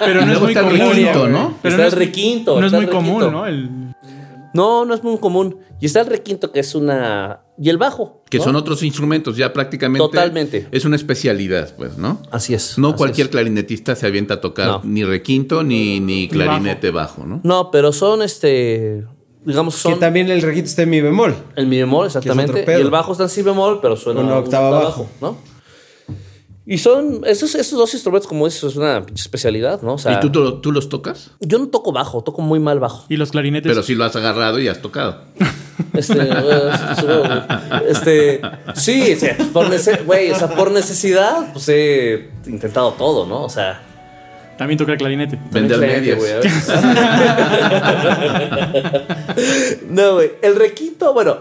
Pero 0.00 0.20
no 0.20 0.20
es 0.20 0.26
luego 0.28 0.40
muy 0.44 0.52
está 0.52 0.60
el 0.68 0.78
común. 0.78 0.94
requinto. 0.94 1.28
¿no? 1.28 1.54
Pero 1.62 1.74
Está 1.74 1.76
no 1.76 1.82
el 1.82 1.88
es, 1.94 1.98
requinto, 1.98 2.60
No 2.60 2.66
es 2.66 2.72
muy 2.74 2.84
el 2.84 2.90
común. 2.90 3.32
¿no? 3.32 3.46
El, 3.46 3.70
No, 4.52 4.84
no 4.84 4.92
es 4.92 5.02
muy 5.02 5.16
común. 5.16 5.56
Y 5.80 5.86
está 5.86 6.02
el 6.02 6.08
requinto, 6.08 6.52
que 6.52 6.60
es 6.60 6.74
una... 6.74 7.40
Y 7.58 7.70
el 7.70 7.78
bajo. 7.78 8.22
Que 8.28 8.36
¿no? 8.36 8.44
son 8.44 8.56
otros 8.56 8.82
instrumentos, 8.82 9.34
ya 9.38 9.50
prácticamente. 9.54 10.06
Totalmente. 10.06 10.68
Es 10.72 10.84
una 10.84 10.96
especialidad, 10.96 11.74
pues, 11.74 11.96
¿no? 11.96 12.20
Así 12.30 12.52
es. 12.52 12.76
No 12.76 12.88
así 12.88 12.96
cualquier 12.98 13.28
es. 13.28 13.30
clarinetista 13.30 13.96
se 13.96 14.06
avienta 14.06 14.34
a 14.34 14.40
tocar 14.42 14.66
No. 14.66 14.80
ni 14.84 15.02
requinto 15.02 15.62
ni, 15.62 16.00
ni 16.00 16.28
clarinete 16.28 16.90
bajo, 16.90 17.24
¿no? 17.24 17.40
No, 17.44 17.70
pero 17.70 17.94
son 17.94 18.20
este... 18.20 19.06
Digamos, 19.46 19.74
son... 19.76 19.94
Que 19.94 20.00
también 20.00 20.30
el 20.30 20.42
requinto 20.42 20.68
está 20.68 20.82
en 20.82 20.90
mi 20.90 21.00
bemol. 21.00 21.34
El 21.56 21.66
mi 21.66 21.78
bemol, 21.78 22.04
exactamente. 22.04 22.62
Y 22.68 22.72
el 22.72 22.90
bajo 22.90 23.12
está 23.12 23.24
en 23.24 23.30
si 23.30 23.40
bemol, 23.40 23.78
pero 23.80 23.96
suena 23.96 24.20
Una 24.20 24.32
un 24.34 24.38
octava 24.44 24.68
abajo. 24.68 25.08
¿no? 25.22 25.38
Y 26.66 26.78
son 26.78 27.22
esos, 27.26 27.54
esos 27.54 27.78
dos 27.78 27.92
instrumentos, 27.94 28.28
como 28.28 28.44
dices, 28.44 28.62
es 28.64 28.76
una 28.76 29.04
pinche 29.04 29.22
especialidad, 29.22 29.80
¿no? 29.82 29.94
O 29.94 29.98
sea, 29.98 30.12
¿Y 30.12 30.20
tú, 30.20 30.30
tú, 30.30 30.60
tú 30.60 30.72
los 30.72 30.88
tocas? 30.88 31.32
yo 31.40 31.58
no 31.58 31.68
toco 31.68 31.90
bajo, 31.92 32.22
toco 32.22 32.42
muy 32.42 32.60
mal 32.60 32.78
bajo. 32.78 33.06
y 33.08 33.16
los 33.16 33.30
clarinetes. 33.32 33.70
Pero 33.70 33.82
sí 33.82 33.94
lo 33.94 34.04
has 34.04 34.14
agarrado 34.14 34.60
y 34.60 34.68
has 34.68 34.80
tocado. 34.80 35.22
Este, 35.94 36.18
eh, 36.20 36.70
este, 37.88 38.40
sí, 38.74 39.16
sí, 39.16 39.26
por, 39.52 39.66
nece- 39.68 40.04
güey, 40.04 40.30
o 40.30 40.36
sea, 40.36 40.48
por 40.48 40.70
necesidad, 40.70 41.52
pues 41.52 41.68
he 41.70 42.30
intentado 42.46 42.92
todo, 42.92 43.26
¿no? 43.26 43.42
O 43.44 43.48
sea, 43.48 43.82
También 44.58 44.78
toca 44.78 44.92
el 44.92 44.98
clarinete. 44.98 45.38
Vender 45.50 45.78
medias. 45.78 46.18
no, 49.88 50.14
güey. 50.14 50.32
El 50.42 50.56
requinto, 50.56 51.12
bueno, 51.12 51.38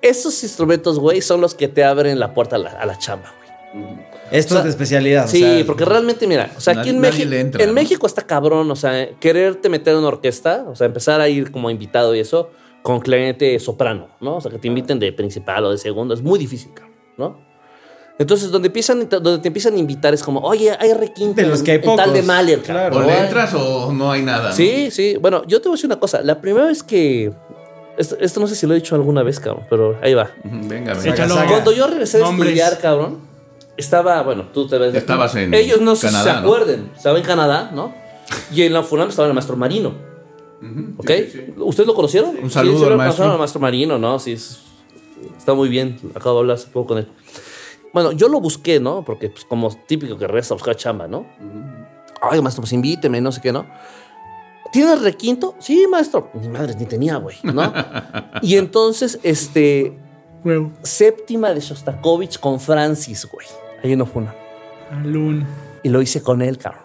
esos 0.00 0.42
instrumentos, 0.42 0.98
güey, 0.98 1.20
son 1.22 1.40
los 1.40 1.54
que 1.54 1.68
te 1.68 1.84
abren 1.84 2.18
la 2.18 2.34
puerta 2.34 2.56
a 2.56 2.58
la, 2.58 2.70
a 2.70 2.86
la 2.86 2.98
chamba, 2.98 3.32
güey. 3.74 3.96
Esto 4.32 4.54
O 4.54 4.56
sea, 4.56 4.58
es 4.60 4.64
de 4.64 4.70
especialidad. 4.70 5.24
o 5.26 5.28
Sí, 5.28 5.40
sea, 5.40 5.66
porque 5.66 5.84
realmente, 5.84 6.26
mira, 6.26 6.50
o 6.56 6.60
sea, 6.60 6.80
aquí 6.80 6.90
en, 6.90 6.98
México, 6.98 7.32
entra, 7.32 7.62
en 7.62 7.68
¿no? 7.68 7.74
México 7.74 8.06
está 8.06 8.22
cabrón, 8.22 8.70
o 8.70 8.76
sea, 8.76 9.08
quererte 9.20 9.68
meter 9.68 9.92
en 9.92 10.00
una 10.00 10.08
orquesta, 10.08 10.64
o 10.68 10.74
sea, 10.74 10.86
empezar 10.86 11.20
a 11.20 11.28
ir 11.28 11.52
como 11.52 11.70
invitado 11.70 12.14
y 12.14 12.20
eso, 12.20 12.50
con 12.82 13.00
clarinete 13.00 13.58
soprano, 13.60 14.08
¿no? 14.20 14.36
O 14.36 14.40
sea, 14.40 14.50
que 14.50 14.58
te 14.58 14.68
inviten 14.68 14.98
de 14.98 15.12
principal 15.12 15.64
o 15.64 15.70
de 15.70 15.78
segundo, 15.78 16.14
es 16.14 16.22
muy 16.22 16.38
difícil, 16.38 16.72
cabrón, 16.74 16.96
¿no? 17.16 17.52
Entonces, 18.18 18.50
donde, 18.50 18.68
empiezan, 18.68 19.08
donde 19.08 19.38
te 19.38 19.48
empiezan 19.48 19.74
a 19.74 19.78
invitar 19.78 20.12
es 20.14 20.22
como, 20.22 20.40
oye, 20.40 20.70
hay 20.78 20.92
requinto 20.92 21.40
De 21.40 21.48
los 21.48 21.62
que 21.62 21.72
hay 21.72 21.76
en 21.78 21.82
tal 21.82 21.96
pocos, 21.96 22.12
de 22.12 22.22
Mahler, 22.22 22.60
claro. 22.60 22.98
O 22.98 23.00
le 23.00 23.06
¿no? 23.06 23.12
entras 23.12 23.54
o 23.54 23.92
no 23.92 24.12
hay 24.12 24.22
nada. 24.22 24.50
¿no? 24.50 24.54
Sí, 24.54 24.90
sí. 24.90 25.16
Bueno, 25.20 25.42
yo 25.46 25.60
te 25.60 25.68
voy 25.68 25.74
a 25.74 25.76
decir 25.76 25.86
una 25.86 25.98
cosa. 25.98 26.20
La 26.22 26.40
primera 26.40 26.66
vez 26.66 26.82
que... 26.82 27.32
Esto, 27.96 28.16
esto 28.20 28.38
no 28.40 28.46
sé 28.46 28.54
si 28.54 28.66
lo 28.66 28.74
he 28.74 28.76
dicho 28.76 28.94
alguna 28.94 29.22
vez, 29.22 29.40
cabrón, 29.40 29.66
pero 29.68 29.98
ahí 30.02 30.14
va. 30.14 30.30
Venga, 30.44 30.94
venga. 30.94 31.26
Cuando 31.48 31.72
yo 31.72 31.86
regresé 31.86 32.20
Nombres. 32.20 32.50
estudiar, 32.50 32.78
cabrón, 32.80 33.20
estaba, 33.82 34.22
bueno, 34.22 34.44
tú 34.52 34.66
te 34.66 34.78
ves. 34.78 34.94
Estabas 34.94 35.34
en 35.36 35.52
Ellos 35.54 35.80
no 35.80 35.94
Canadá, 35.96 36.24
se 36.24 36.32
¿no? 36.32 36.38
acuerden. 36.46 36.90
Estaba 36.96 37.18
en 37.18 37.24
Canadá, 37.24 37.70
¿no? 37.74 37.92
Y 38.52 38.62
en 38.62 38.72
la 38.72 38.82
FUNAM 38.82 39.08
estaba 39.10 39.28
el 39.28 39.34
maestro 39.34 39.56
Marino. 39.56 39.92
¿Ok? 40.96 41.10
¿Ustedes 41.58 41.86
lo 41.86 41.94
conocieron? 41.94 42.36
Un 42.40 42.50
saludo 42.50 42.78
sí, 42.78 42.84
al 42.84 42.96
maestro. 42.96 43.30
al 43.32 43.38
maestro 43.38 43.60
Marino, 43.60 43.98
¿no? 43.98 44.18
Sí, 44.18 44.32
es- 44.32 44.60
está 45.36 45.54
muy 45.54 45.68
bien. 45.68 45.98
Acabo 46.14 46.36
de 46.36 46.40
hablar 46.40 46.56
hace 46.56 46.68
poco 46.68 46.88
con 46.88 46.98
él. 46.98 47.08
Bueno, 47.92 48.12
yo 48.12 48.28
lo 48.28 48.40
busqué, 48.40 48.78
¿no? 48.80 49.04
Porque, 49.04 49.28
pues, 49.28 49.44
como 49.44 49.68
típico 49.86 50.16
que 50.16 50.26
regresa 50.26 50.54
a 50.54 50.56
buscar 50.56 50.76
chamba, 50.76 51.08
¿no? 51.08 51.26
Ay, 52.22 52.40
maestro, 52.40 52.62
pues 52.62 52.72
invíteme, 52.72 53.20
no 53.20 53.32
sé 53.32 53.40
qué, 53.40 53.52
¿no? 53.52 53.66
¿Tienes 54.72 55.02
requinto? 55.02 55.56
Sí, 55.58 55.86
maestro. 55.90 56.30
Mi 56.34 56.48
madre 56.48 56.74
ni 56.78 56.86
tenía, 56.86 57.16
güey, 57.16 57.36
¿no? 57.42 57.70
y 58.42 58.56
entonces, 58.56 59.18
este, 59.22 59.98
Huevo. 60.44 60.72
séptima 60.82 61.52
de 61.52 61.60
Shostakovich 61.60 62.38
con 62.38 62.58
Francis, 62.60 63.28
güey. 63.30 63.46
Ahí 63.82 63.96
no 63.96 64.06
fue 64.06 64.22
una. 64.22 64.34
Alun. 64.90 65.46
Y 65.82 65.88
lo 65.88 66.00
hice 66.02 66.22
con 66.22 66.42
él, 66.42 66.58
cabrón. 66.58 66.82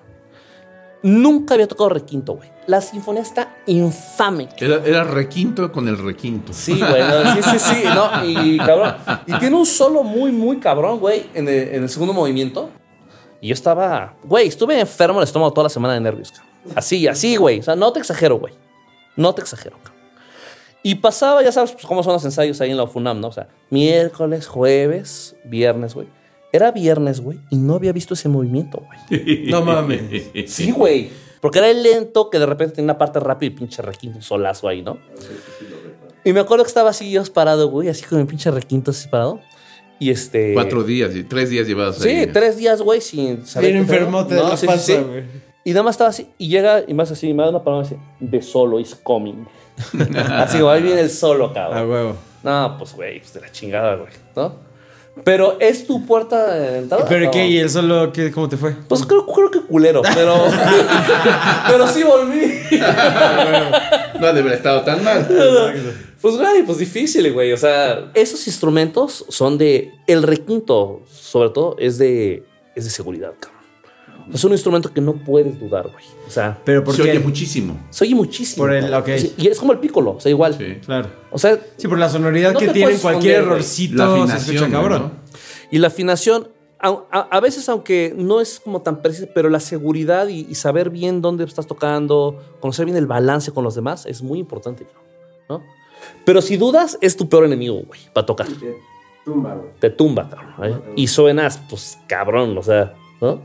Nunca 1.04 1.54
había 1.54 1.68
tocado 1.68 1.90
requinto, 1.90 2.34
güey. 2.34 2.50
La 2.66 2.82
sinfonía 2.82 3.22
está 3.22 3.56
infame. 3.68 4.50
Era, 4.58 4.82
era 4.84 5.04
requinto 5.04 5.72
con 5.72 5.88
el 5.88 5.98
requinto. 5.98 6.54
Sí, 6.54 6.80
güey. 6.80 7.02
no, 7.02 7.36
sí, 7.36 7.44
sí, 7.44 7.60
sí. 7.60 7.84
No, 7.86 8.26
y 8.26 8.58
cabrón. 8.58 8.96
Y 9.26 9.34
tiene 9.40 9.56
un 9.56 9.66
solo 9.66 10.04
muy, 10.04 10.32
muy 10.32 10.58
cabrón, 10.58 11.00
güey, 11.00 11.30
en 11.34 11.48
el, 11.48 11.76
en 11.76 11.84
el 11.84 11.90
segundo 11.90 12.14
movimiento. 12.14 12.70
Y 13.40 13.50
yo 13.50 13.54
estaba, 13.54 14.16
güey, 14.24 14.48
estuve 14.48 14.80
enfermo 14.80 15.20
del 15.20 15.28
estómago 15.28 15.54
toda 15.54 15.66
la 15.66 15.70
semana 15.70 15.94
de 15.94 16.02
nervios, 16.02 16.32
cabrón. 16.32 16.48
Así, 16.76 17.08
así, 17.08 17.38
güey. 17.38 17.60
O 17.60 17.64
sea, 17.64 17.76
no 17.76 17.94
te 17.94 18.00
exagero, 18.00 18.40
güey. 18.40 18.54
No 19.16 19.34
te 19.34 19.42
exagero, 19.42 19.78
cabrón. 19.78 19.98
Y 20.84 20.96
pasaba, 20.96 21.44
ya 21.44 21.52
sabes 21.52 21.72
pues, 21.74 21.86
cómo 21.86 22.04
son 22.04 22.14
los 22.14 22.26
ensayos 22.26 22.60
ahí 22.62 22.72
en 22.72 22.78
la 22.78 22.88
FUNAM, 22.88 23.20
¿no? 23.20 23.28
O 23.28 23.32
sea, 23.32 23.48
miércoles, 23.70 24.48
jueves, 24.48 25.36
viernes, 25.46 25.94
güey. 25.94 26.08
Era 26.52 26.72
viernes, 26.72 27.20
güey, 27.22 27.40
y 27.50 27.58
no 27.58 27.76
había 27.76 27.92
visto 27.92 28.14
ese 28.14 28.30
movimiento, 28.30 28.84
güey. 29.10 29.46
No 29.50 29.62
mames. 29.64 30.02
Sí, 30.48 30.72
güey. 30.72 31.10
Porque 31.42 31.60
era 31.60 31.70
el 31.70 31.84
lento 31.84 32.30
que 32.30 32.40
de 32.40 32.46
repente 32.46 32.76
tenía 32.76 32.86
una 32.92 32.98
parte 32.98 33.20
rápida 33.20 33.48
y 33.48 33.50
pinche 33.52 33.82
requinto, 33.82 34.18
un 34.18 34.24
solazo 34.24 34.68
ahí, 34.68 34.82
¿no? 34.82 34.98
Y 36.24 36.34
me 36.34 36.40
acuerdo 36.40 36.64
que 36.64 36.70
estaba 36.70 36.90
así 36.90 37.12
yo 37.12 37.24
parado, 37.32 37.70
güey, 37.70 37.90
así 37.90 38.04
con 38.06 38.20
mi 38.20 38.26
pinche 38.26 38.50
requinto 38.52 38.92
así 38.92 39.08
parado. 39.08 39.40
Y 40.00 40.10
este. 40.12 40.54
Cuatro 40.54 40.84
días, 40.84 41.16
y 41.16 41.24
tres 41.24 41.50
días 41.50 41.68
llevados 41.68 41.98
Sí, 41.98 42.10
ahí. 42.10 42.28
tres 42.28 42.58
días, 42.58 42.82
güey, 42.82 43.02
sin 43.02 43.46
saber. 43.46 43.72
Bien 43.72 43.82
enfermote 43.84 44.36
de 44.36 44.42
No, 44.42 44.50
la 44.50 44.58
sí, 44.58 44.62
sí, 44.62 44.68
panza, 44.68 44.86
sí. 44.86 44.98
güey. 45.00 45.24
Y 45.64 45.72
nada 45.72 45.84
más 45.84 45.94
estaba 45.96 46.10
así. 46.10 46.28
Y 46.38 46.48
llega 46.50 46.84
y 46.88 46.94
más 46.94 47.12
así, 47.12 47.28
y 47.30 47.34
me 47.34 47.44
da 47.44 47.50
una 47.50 47.64
palabra 47.64 47.86
así. 47.88 47.98
The 48.30 48.42
solo 48.42 48.80
is 48.80 48.96
coming. 48.96 49.46
así, 50.32 50.60
güey, 50.60 50.76
ahí 50.78 50.82
viene 50.84 51.02
el 51.02 51.10
solo, 51.10 51.46
A 51.48 51.54
cabrón. 51.54 51.90
huevo. 51.90 52.16
No, 52.44 52.76
pues, 52.78 52.94
güey, 52.96 53.20
pues 53.20 53.34
de 53.34 53.42
la 53.42 53.52
chingada, 53.52 53.96
güey, 53.96 54.12
¿no? 54.36 54.56
Pero 55.24 55.58
es 55.60 55.86
tu 55.86 56.06
puerta 56.06 56.54
de 56.54 56.80
entrada. 56.80 57.06
¿Pero 57.08 57.32
qué? 57.32 57.48
¿Y 57.48 57.58
él 57.58 57.70
solo 57.70 58.12
qué, 58.12 58.32
cómo 58.32 58.50
te 58.50 58.58
fue? 58.58 58.76
Pues 58.88 59.06
creo, 59.06 59.26
creo 59.26 59.52
que 59.52 59.62
culero, 59.62 60.02
pero. 60.02 60.36
pero 61.68 61.88
sí 61.88 62.04
volví. 62.04 62.54
No 64.20 64.28
debe 64.28 64.40
haber 64.40 64.54
estado 64.54 64.82
tan 64.82 65.04
mal. 65.04 65.28
Pues, 66.22 66.36
güey, 66.36 66.64
pues 66.64 66.78
difícil, 66.78 67.32
güey. 67.34 67.54
O 67.54 67.58
sea, 67.58 68.12
esos 68.14 68.48
instrumentos 68.48 69.26
son 69.30 69.58
de. 69.58 69.92
El 70.08 70.24
requinto, 70.24 71.04
sobre 71.12 71.50
todo, 71.50 71.76
es 71.80 71.98
de. 71.98 72.44
Es 72.76 72.86
de 72.86 72.92
seguridad, 72.92 73.34
cabrón. 73.40 73.57
Es 74.34 74.44
un 74.44 74.52
instrumento 74.52 74.94
que 74.94 75.00
no 75.02 75.14
puedes 75.14 75.60
dudar, 75.60 75.84
güey. 75.92 76.04
O 76.28 76.30
sea, 76.30 76.58
¿Pero 76.66 76.84
por 76.84 76.96
Se 76.96 77.02
oye 77.04 77.20
muchísimo. 77.20 77.78
se 77.90 78.04
oye 78.06 78.16
muchísimo. 78.16 78.64
Por 78.66 78.74
el- 78.74 78.90
cabrón. 78.90 79.02
ok. 79.14 79.18
Sí, 79.20 79.34
Y 79.38 79.48
es 79.48 79.60
como 79.60 79.72
el 79.74 79.80
pícolo, 79.80 80.12
o 80.12 80.20
sea, 80.20 80.30
igual. 80.30 80.56
Sí. 80.58 80.78
Claro. 80.86 81.10
O 81.32 81.38
sea, 81.40 81.58
Sí, 81.78 81.88
por 81.88 81.98
la 81.98 82.10
sonoridad 82.10 82.54
No 82.54 82.60
que 82.60 82.68
te 82.68 82.74
tiene, 82.74 82.98
cualquier 82.98 83.36
esconder, 83.36 83.42
güey. 83.44 83.52
errorcito 83.54 83.96
La 83.98 84.06
se 84.06 84.12
afinación, 84.20 84.56
escucha 84.56 84.72
cabrón. 84.72 85.02
¿no? 85.02 85.12
y 85.72 85.78
la 85.80 85.88
afinación, 85.88 86.48
a, 86.80 86.90
a- 87.12 87.28
a 87.32 87.40
veces, 87.40 87.68
aunque 87.70 88.14
no 88.16 88.40
es 88.42 88.60
como 88.60 88.82
tan 88.82 89.02
precisa, 89.02 89.28
pero 89.34 89.50
la 89.50 89.60
seguridad 89.60 90.28
y, 90.28 90.46
y 90.50 90.56
saber 90.56 90.90
bien 90.90 91.22
dónde 91.22 91.44
estás 91.44 91.66
tocando, 91.68 92.40
conocer 92.60 92.86
bien 92.86 92.98
el 92.98 93.08
balance 93.08 93.52
con 93.52 93.64
los 93.64 93.76
demás, 93.76 94.06
es 94.06 94.22
muy 94.22 94.40
importante, 94.40 94.86
¿no? 95.50 95.64
Pero 96.26 96.42
si 96.42 96.56
dudas, 96.58 96.98
es 97.02 97.18
tu 97.18 97.28
peor 97.28 97.46
enemigo, 97.46 97.82
güey, 97.88 98.00
para 98.14 98.26
tocar. 98.26 98.48
Te 99.80 99.90
tumba, 99.90 100.30
cabrón. 100.30 100.72
¿eh? 100.72 100.94
Y 100.96 101.08
suenas, 101.08 101.60
pues, 101.70 101.98
cabrón, 102.08 102.58
o 102.58 102.64
sea, 102.64 102.94
¿no? 103.20 103.42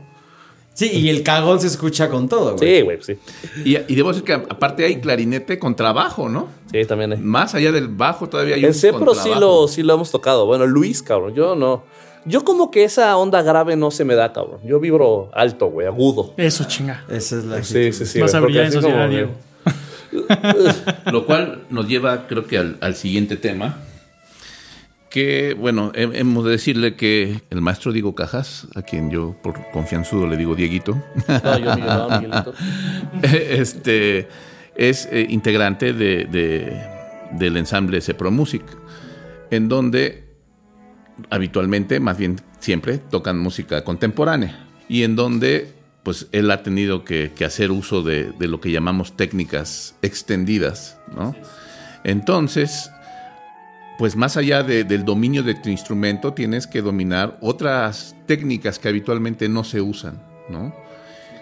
Sí, 0.73 0.89
y 0.91 1.09
el 1.09 1.21
cagón 1.21 1.59
se 1.59 1.67
escucha 1.67 2.09
con 2.09 2.27
todo, 2.27 2.57
güey. 2.57 2.77
Sí, 2.77 2.81
güey, 2.81 2.97
sí. 3.01 3.17
Y, 3.63 3.77
y 3.77 3.95
debo 3.95 4.09
decir 4.09 4.23
que 4.23 4.33
aparte 4.33 4.85
hay 4.85 4.99
clarinete 4.99 5.59
con 5.59 5.75
trabajo, 5.75 6.29
¿no? 6.29 6.47
Sí, 6.71 6.83
también 6.85 7.13
hay. 7.13 7.19
Más 7.19 7.53
allá 7.53 7.71
del 7.71 7.89
bajo 7.89 8.27
todavía 8.27 8.55
hay 8.55 8.61
En 8.61 8.69
un 8.69 8.73
Cepro 8.73 9.13
sí 9.13 9.29
lo, 9.39 9.67
sí 9.67 9.83
lo 9.83 9.93
hemos 9.93 10.09
tocado. 10.09 10.47
Bueno, 10.47 10.65
Luis, 10.65 11.03
cabrón, 11.03 11.35
yo 11.35 11.55
no. 11.55 11.83
Yo 12.25 12.43
como 12.43 12.71
que 12.71 12.85
esa 12.85 13.15
onda 13.17 13.41
grave 13.41 13.75
no 13.75 13.91
se 13.91 14.03
me 14.03 14.15
da, 14.15 14.33
cabrón. 14.33 14.61
Yo 14.63 14.79
vibro 14.79 15.29
alto, 15.33 15.67
güey, 15.67 15.85
agudo. 15.85 16.33
Eso, 16.37 16.63
chinga. 16.63 17.05
Esa 17.09 17.37
es 17.37 17.45
la 17.45 17.63
Sí, 17.63 17.91
sí, 17.91 18.05
sí. 18.05 18.19
Vas 18.19 18.33
a 18.33 18.39
güey, 18.39 18.53
brillar 18.53 18.65
en 18.65 18.73
porque 18.73 18.87
así 18.87 18.95
sociedad, 18.95 19.07
como, 19.07 20.71
Diego. 20.73 21.11
Lo 21.11 21.25
cual 21.25 21.65
nos 21.69 21.87
lleva, 21.87 22.25
creo 22.27 22.47
que, 22.47 22.57
al, 22.57 22.77
al 22.81 22.95
siguiente 22.95 23.35
tema. 23.35 23.77
Que, 25.13 25.53
bueno, 25.53 25.91
he- 25.93 26.09
hemos 26.19 26.43
de 26.43 26.49
decirle 26.49 26.95
que 26.95 27.39
el 27.51 27.61
maestro 27.61 27.91
Diego 27.91 28.15
Cajas, 28.15 28.65
a 28.73 28.81
quien 28.81 29.11
yo 29.11 29.35
por 29.43 29.69
confianzudo 29.71 30.25
le 30.25 30.37
digo 30.37 30.55
Dieguito, 30.55 30.99
No, 31.27 31.57
yo 31.59 31.75
Miguelito. 31.75 32.53
este, 33.21 34.27
es 34.75 35.07
eh, 35.11 35.27
integrante 35.29 35.93
de, 35.93 36.25
de- 36.25 36.81
del 37.33 37.57
ensamble 37.57 38.01
Cepro 38.01 38.31
Music, 38.31 38.63
en 39.51 39.69
donde 39.69 40.23
habitualmente, 41.29 41.99
más 41.99 42.17
bien 42.17 42.41
siempre, 42.59 42.97
tocan 42.97 43.37
música 43.37 43.83
contemporánea 43.83 44.65
y 44.89 45.03
en 45.03 45.15
donde 45.15 45.73
pues 46.01 46.27
él 46.31 46.49
ha 46.49 46.63
tenido 46.63 47.05
que, 47.05 47.31
que 47.35 47.45
hacer 47.45 47.69
uso 47.71 48.01
de, 48.01 48.31
de 48.39 48.47
lo 48.47 48.59
que 48.59 48.71
llamamos 48.71 49.15
técnicas 49.15 49.95
extendidas, 50.01 50.97
¿no? 51.15 51.35
Entonces, 52.03 52.89
pues 53.97 54.15
más 54.15 54.37
allá 54.37 54.63
de- 54.63 54.83
del 54.83 55.05
dominio 55.05 55.43
de 55.43 55.55
tu 55.55 55.69
instrumento, 55.69 56.33
tienes 56.33 56.67
que 56.67 56.81
dominar 56.81 57.37
otras 57.41 58.15
técnicas 58.25 58.79
que 58.79 58.89
habitualmente 58.89 59.47
no 59.49 59.63
se 59.63 59.81
usan, 59.81 60.21
¿no? 60.49 60.73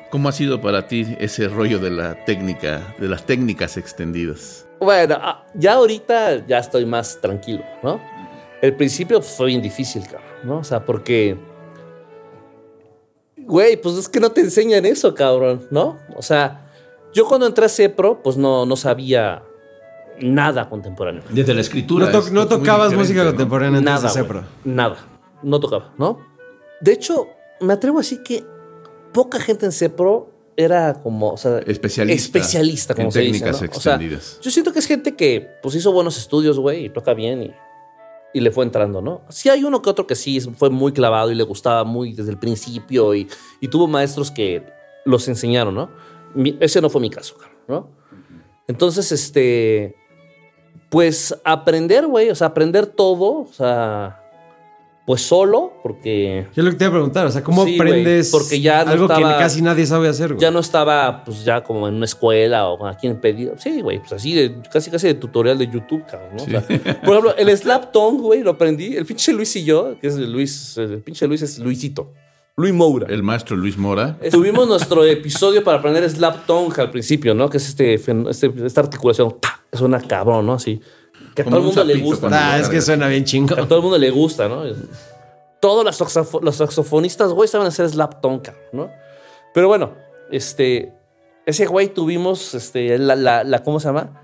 ¿Cómo 0.10 0.28
ha 0.28 0.34
sido 0.34 0.60
para 0.60 0.88
ti 0.88 1.16
ese 1.20 1.48
rollo 1.48 1.80
de 1.80 1.90
la 1.92 2.26
técnica, 2.26 2.94
de 3.00 3.08
las 3.08 3.26
técnicas 3.26 3.78
extendidas? 3.78 4.68
Bueno, 4.82 5.16
ah, 5.22 5.46
ya 5.54 5.74
ahorita 5.76 6.46
ya 6.46 6.58
estoy 6.60 6.86
más 6.86 7.20
tranquilo, 7.22 7.64
¿no? 7.82 8.02
El 8.62 8.76
principio 8.76 9.22
fue 9.22 9.48
bien 9.48 9.62
difícil, 9.62 10.04
cabrón, 10.04 10.22
¿no? 10.44 10.58
O 10.58 10.64
sea, 10.64 10.86
porque. 10.86 11.38
Güey, 13.38 13.78
pues 13.82 13.96
es 13.96 14.10
que 14.10 14.20
no 14.20 14.32
te 14.32 14.42
enseñan 14.42 14.86
eso, 14.86 15.14
cabrón, 15.16 15.68
¿no? 15.72 15.98
O 16.16 16.22
sea, 16.22 16.68
yo 17.14 17.26
cuando 17.28 17.48
entré 17.48 17.66
a 17.66 17.70
Cepro, 17.70 18.22
pues 18.22 18.38
no, 18.38 18.66
no 18.66 18.76
sabía 18.76 19.44
nada 20.22 20.70
contemporáneo. 20.70 21.24
Desde 21.30 21.54
la 21.54 21.62
escritura. 21.62 22.06
No, 22.08 22.12
to- 22.12 22.20
es 22.20 22.32
no 22.32 22.42
muy 22.42 22.50
tocabas 22.50 22.94
música 22.94 23.24
¿no? 23.24 23.30
contemporánea 23.32 23.80
antes 23.80 23.94
Nada, 23.94 24.10
Cepro. 24.10 24.44
nada. 24.64 24.98
No 25.44 25.60
tocaba, 25.60 25.94
¿no? 25.98 26.20
De 26.82 26.94
hecho, 26.94 27.28
me 27.60 27.74
atrevo 27.74 27.98
a 28.00 28.02
decir 28.02 28.22
que 28.24 28.44
poca 29.14 29.40
gente 29.40 29.66
en 29.66 29.72
Cepro 29.72 30.30
era 30.56 30.94
como, 31.02 31.32
o 31.32 31.38
sea, 31.38 31.60
Especialista 31.60 32.38
especialista, 32.40 32.94
como 32.94 33.08
en 33.08 33.12
se 33.12 33.20
dice, 33.22 33.32
técnicas 33.40 33.62
¿no? 33.62 33.68
O 33.78 33.80
sea, 33.80 33.94
extendidas. 33.94 34.40
yo 34.42 34.52
siento 34.52 34.72
que 34.74 34.80
es 34.80 34.86
gente 34.86 35.16
que 35.16 35.48
pues 35.64 35.76
hizo 35.76 35.92
buenos 35.92 36.18
estudios, 36.18 36.60
güey, 36.60 36.86
y 36.86 36.90
toca 36.90 37.14
bien 37.14 37.42
y, 37.44 37.52
y 38.34 38.40
le 38.42 38.52
fue 38.52 38.66
entrando, 38.66 39.02
¿no? 39.02 39.22
Sí 39.30 39.50
hay 39.50 39.64
uno 39.64 39.82
que 39.82 39.90
otro 39.90 40.06
que 40.06 40.16
sí 40.16 40.40
fue 40.42 40.70
muy 40.70 40.92
clavado 40.92 41.32
y 41.32 41.36
le 41.36 41.44
gustaba 41.44 41.84
muy 41.84 42.14
desde 42.14 42.32
el 42.32 42.38
principio 42.38 43.16
y, 43.16 43.28
y 43.60 43.68
tuvo 43.70 43.88
maestros 43.88 44.30
que 44.30 44.64
los 45.06 45.28
enseñaron, 45.28 45.74
¿no? 45.74 45.90
Mi- 46.36 46.58
ese 46.60 46.82
no 46.82 46.90
fue 46.90 47.02
mi 47.02 47.10
caso, 47.10 47.36
¿no? 47.68 47.90
Entonces, 48.68 49.12
este, 49.12 49.96
pues 50.90 51.36
aprender, 51.44 52.06
güey, 52.08 52.30
o 52.30 52.36
sea, 52.36 52.48
aprender 52.48 52.86
todo, 52.86 53.40
o 53.42 53.54
sea, 53.54 54.22
pues 55.06 55.22
solo, 55.22 55.74
porque 55.82 56.48
Yo 56.56 56.64
lo 56.64 56.72
que 56.72 56.78
te 56.78 56.84
iba 56.84 56.90
a 56.90 56.94
preguntar, 56.94 57.26
o 57.26 57.32
sea, 57.32 57.44
¿cómo 57.44 57.66
Sí, 57.66 57.76
aprendes 57.76 58.30
porque 58.30 58.62
ya 58.62 58.86
no 58.86 58.92
algo 58.92 59.08
que 59.08 59.22
casi 59.22 59.62
nadie 59.62 59.86
sabe 59.86 60.08
hacer, 60.08 60.30
güey? 60.34 60.40
ya 60.40 60.52
no 60.52 60.60
estaba, 60.60 61.24
pues 61.24 61.44
ya 61.44 61.64
como 61.64 61.88
en 61.88 61.96
una 61.96 62.06
escuela 62.06 62.68
o 62.68 62.86
a 62.86 62.96
quien 62.96 63.20
pedir. 63.20 63.54
Sí, 63.58 63.82
güey, 63.82 64.00
pues 64.00 64.14
así, 64.14 64.34
de, 64.34 64.62
casi 64.72 64.92
casi 64.92 65.08
de 65.08 65.16
tutorial 65.16 65.58
de 65.58 65.68
YouTube, 65.68 66.06
cabrón, 66.06 66.38
¿no? 66.38 66.44
O 66.44 66.46
sea, 66.46 66.62
por 66.62 67.10
ejemplo, 67.10 67.36
el 67.38 67.58
slap 67.58 67.92
tongue, 67.92 68.22
güey, 68.22 68.44
lo 68.44 68.52
aprendí. 68.52 68.96
El 68.96 69.06
pinche 69.06 69.34
Luis 69.34 69.56
y 69.56 69.64
yo, 69.64 69.98
que 70.00 70.08
es 70.08 70.18
Luis, 70.18 70.78
el 70.78 71.02
pinche 71.02 71.26
Luis 71.26 71.42
es 71.42 71.58
Luisito, 71.58 72.14
Luis 72.58 72.74
Moura. 72.74 73.08
El 73.10 73.24
maestro 73.24 73.56
Luis 73.56 73.78
Mora. 73.78 74.18
Tuvimos 74.30 74.68
nuestro 74.68 75.04
episodio 75.06 75.64
para 75.64 75.78
aprender 75.80 76.08
slap 76.10 76.46
tongue 76.46 76.80
al 76.82 76.92
principio, 76.92 77.34
¿no? 77.34 77.50
Que 77.50 77.58
es 77.58 77.70
este, 77.70 77.94
este- 77.96 78.54
esta 78.66 78.82
articulación. 78.82 79.38
¡pa! 79.40 79.62
Es 79.72 79.82
una 79.82 80.00
cabrón, 80.02 80.46
¿no? 80.46 80.54
Así. 80.54 80.82
Que 81.36 81.44
a 81.44 81.46
Como 81.46 81.58
todo 81.58 81.64
el 81.66 81.70
un 81.70 81.76
mundo 81.76 81.84
le 81.86 82.02
gusta. 82.02 82.28
Ah, 82.32 82.60
es 82.60 82.68
que 82.70 82.82
suena 82.82 83.08
bien 83.08 83.24
A 83.24 83.26
chingo. 83.26 83.56
todo 83.68 83.78
el 83.78 83.82
mundo 83.82 83.98
le 83.98 84.10
gusta, 84.12 84.50
¿no? 84.50 84.64
Todos 85.62 85.86
los, 85.86 86.00
saxofo- 86.02 86.42
los 86.42 86.56
saxofonistas, 86.58 87.32
güey, 87.32 87.48
saben 87.48 87.68
hacer 87.68 87.90
slap 87.90 88.20
tongue, 88.22 88.52
¿no? 88.74 88.90
Pero 89.54 89.68
bueno, 89.68 89.94
este, 90.32 90.94
ese 91.46 91.66
güey 91.68 91.88
tuvimos, 91.94 92.54
este, 92.54 92.98
la, 92.98 93.16
la, 93.16 93.44
la- 93.44 93.64
¿cómo 93.64 93.80
se 93.80 93.88
llama? 93.88 94.22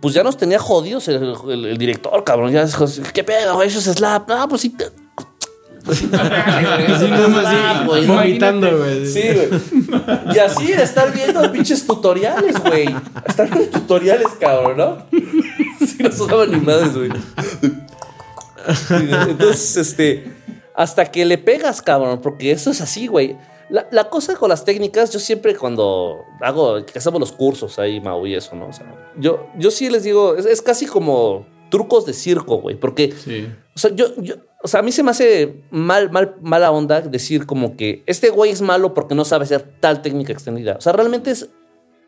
Pues 0.00 0.14
ya 0.14 0.22
nos 0.22 0.36
tenía 0.36 0.58
jodidos 0.58 1.08
el, 1.08 1.34
el- 1.48 1.64
el 1.66 1.78
director, 1.78 2.22
cabrón. 2.24 2.52
Ya, 2.52 2.64
dijo, 2.64 2.84
¿qué 3.12 3.24
pedo, 3.24 3.54
güey? 3.56 3.68
Eso 3.68 3.78
es 3.78 3.96
slap. 3.96 4.28
No, 4.28 4.48
pues 4.48 4.60
sí. 4.62 4.74
Así 5.88 6.06
como 6.06 7.38
así, 7.38 7.56
Ah, 7.56 7.84
güey, 7.86 8.06
vomitando, 8.06 8.78
güey. 8.78 9.06
Sí, 9.06 9.22
güey. 9.22 9.48
Y 10.34 10.38
así 10.38 10.72
estar 10.72 11.12
viendo 11.12 11.50
pinches 11.52 11.86
tutoriales, 11.86 12.60
güey. 12.62 12.88
Estar 13.26 13.48
viendo 13.50 13.78
tutoriales, 13.80 14.28
cabrón, 14.38 14.76
¿no? 14.76 15.06
Sí, 15.86 15.96
no 16.02 16.08
usaban 16.08 16.50
ni 16.50 16.58
madres, 16.60 16.96
güey. 16.96 17.10
Entonces, 19.28 19.76
este, 19.76 20.32
hasta 20.74 21.10
que 21.10 21.24
le 21.24 21.38
pegas, 21.38 21.82
cabrón, 21.82 22.20
porque 22.22 22.52
eso 22.52 22.70
es 22.70 22.80
así, 22.80 23.06
güey. 23.06 23.36
La, 23.68 23.86
la 23.90 24.10
cosa 24.10 24.36
con 24.36 24.50
las 24.50 24.64
técnicas, 24.64 25.10
yo 25.12 25.18
siempre 25.18 25.56
cuando 25.56 26.24
hago, 26.40 26.84
que 26.84 26.98
hacemos 26.98 27.18
los 27.20 27.32
cursos 27.32 27.78
ahí, 27.78 28.00
Mau, 28.00 28.26
y 28.26 28.34
eso, 28.34 28.54
¿no? 28.54 28.66
O 28.68 28.72
sea, 28.72 28.86
yo, 29.16 29.48
yo 29.56 29.70
sí 29.70 29.88
les 29.88 30.02
digo, 30.04 30.36
es, 30.36 30.44
es 30.44 30.60
casi 30.60 30.86
como 30.86 31.46
trucos 31.70 32.04
de 32.04 32.12
circo, 32.12 32.56
güey, 32.60 32.76
porque 32.76 33.12
Sí. 33.12 33.48
O 33.74 33.78
sea, 33.78 33.90
yo, 33.94 34.14
yo- 34.20 34.36
o 34.62 34.68
sea, 34.68 34.80
a 34.80 34.82
mí 34.82 34.92
se 34.92 35.02
me 35.02 35.10
hace 35.10 35.64
mal, 35.70 36.10
mal, 36.10 36.36
mala 36.40 36.70
onda 36.70 37.00
decir 37.00 37.46
como 37.46 37.76
que 37.76 38.04
este 38.06 38.30
güey 38.30 38.50
es 38.50 38.62
malo 38.62 38.94
porque 38.94 39.14
no 39.14 39.24
sabe 39.24 39.44
hacer 39.44 39.62
tal 39.80 40.02
técnica 40.02 40.32
extendida. 40.32 40.76
O 40.78 40.80
sea, 40.80 40.92
realmente 40.92 41.32
es, 41.32 41.50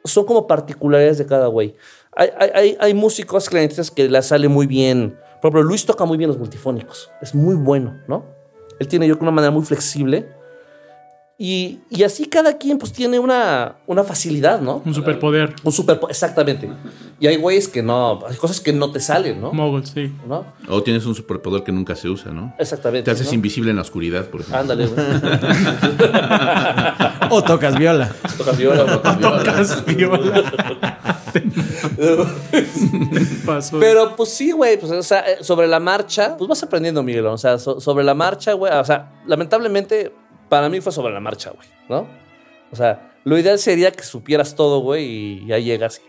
son 0.05 0.25
como 0.25 0.47
particularidades 0.47 1.19
de 1.19 1.27
cada 1.27 1.49
güey. 1.49 1.75
Hay, 2.17 2.29
hay, 2.39 2.77
hay, 2.79 2.95
músicos 2.95 3.49
clarinetistas 3.49 3.91
que 3.91 4.09
les 4.09 4.27
sale 4.27 4.47
muy 4.47 4.67
bien. 4.69 5.19
Por 5.43 5.51
ejemplo, 5.51 5.63
Luis 5.65 5.85
toca 5.85 6.05
muy 6.05 6.17
bien 6.17 6.29
los 6.29 6.39
multifónicos. 6.39 7.11
Es 7.21 7.35
muy 7.35 7.57
bueno, 7.57 8.01
¿no? 8.07 8.25
Él 8.79 8.87
tiene 8.87 9.09
yo 9.09 9.17
creo 9.17 9.29
una 9.29 9.35
manera 9.35 9.51
muy 9.51 9.65
flexible. 9.65 10.29
Y, 11.37 11.81
y 11.91 12.05
así 12.05 12.27
cada 12.27 12.59
quien 12.59 12.79
pues 12.79 12.93
tiene 12.93 13.19
una, 13.19 13.79
una 13.89 14.05
facilidad, 14.05 14.61
¿no? 14.61 14.83
Un 14.85 14.95
superpoder. 14.95 15.53
Un 15.65 15.73
super, 15.73 15.99
exactamente. 16.09 16.71
Y 17.19 17.27
hay 17.27 17.37
güeyes 17.37 17.67
que 17.67 17.83
no, 17.83 18.21
hay 18.29 18.37
cosas 18.37 18.61
que 18.61 18.73
no 18.73 18.93
te 18.93 19.01
salen, 19.01 19.41
¿no? 19.41 19.53
Mogul, 19.53 19.85
sí. 19.85 20.13
¿No? 20.29 20.45
O 20.69 20.81
tienes 20.85 21.05
un 21.07 21.15
superpoder 21.17 21.65
que 21.65 21.73
nunca 21.73 21.97
se 21.97 22.09
usa, 22.09 22.31
¿no? 22.31 22.55
Exactamente. 22.59 23.07
Te 23.07 23.11
haces 23.11 23.27
¿no? 23.29 23.35
invisible 23.35 23.71
en 23.71 23.77
la 23.77 23.83
oscuridad, 23.83 24.27
por 24.27 24.43
ejemplo. 24.43 24.61
Ándale, 24.61 24.87
güey. 24.87 25.05
O 27.31 27.43
tocas 27.43 27.77
viola. 27.79 28.15
Tocas 28.39 28.57
viola, 28.57 28.87
tocas 28.87 29.19
viola. 29.19 29.39
Tocas 29.43 29.85
viola. 29.87 30.53
Pasó. 33.47 33.79
Pero 33.81 34.15
pues 34.17 34.31
sí, 34.31 34.53
güey, 34.53 34.79
pues 34.79 34.93
o 34.93 35.03
sea, 35.03 35.21
eh, 35.21 35.39
sobre 35.41 35.67
la 35.67 35.81
marcha, 35.81 36.37
pues 36.37 36.49
vas 36.49 36.63
aprendiendo, 36.63 37.03
Miguel, 37.03 37.27
o 37.27 37.39
sea, 37.39 37.59
so- 37.59 37.81
sobre 37.81 38.05
la 38.05 38.15
marcha, 38.15 38.53
güey, 38.53 38.73
o 38.73 38.85
sea, 38.85 39.13
lamentablemente 39.27 40.13
para 40.49 40.69
mí 40.69 40.81
fue 40.81 40.93
sobre 40.93 41.13
la 41.13 41.21
marcha, 41.21 41.51
güey, 41.51 41.69
¿no? 41.89 42.07
O 42.71 42.77
sea, 42.77 43.13
lo 43.25 43.39
ideal 43.39 43.59
sería 43.59 43.91
que 43.93 44.03
supieras 44.03 44.55
todo, 44.55 44.81
güey, 44.81 45.05
y 45.05 45.47
ya 45.47 45.59
llegas. 45.59 46.01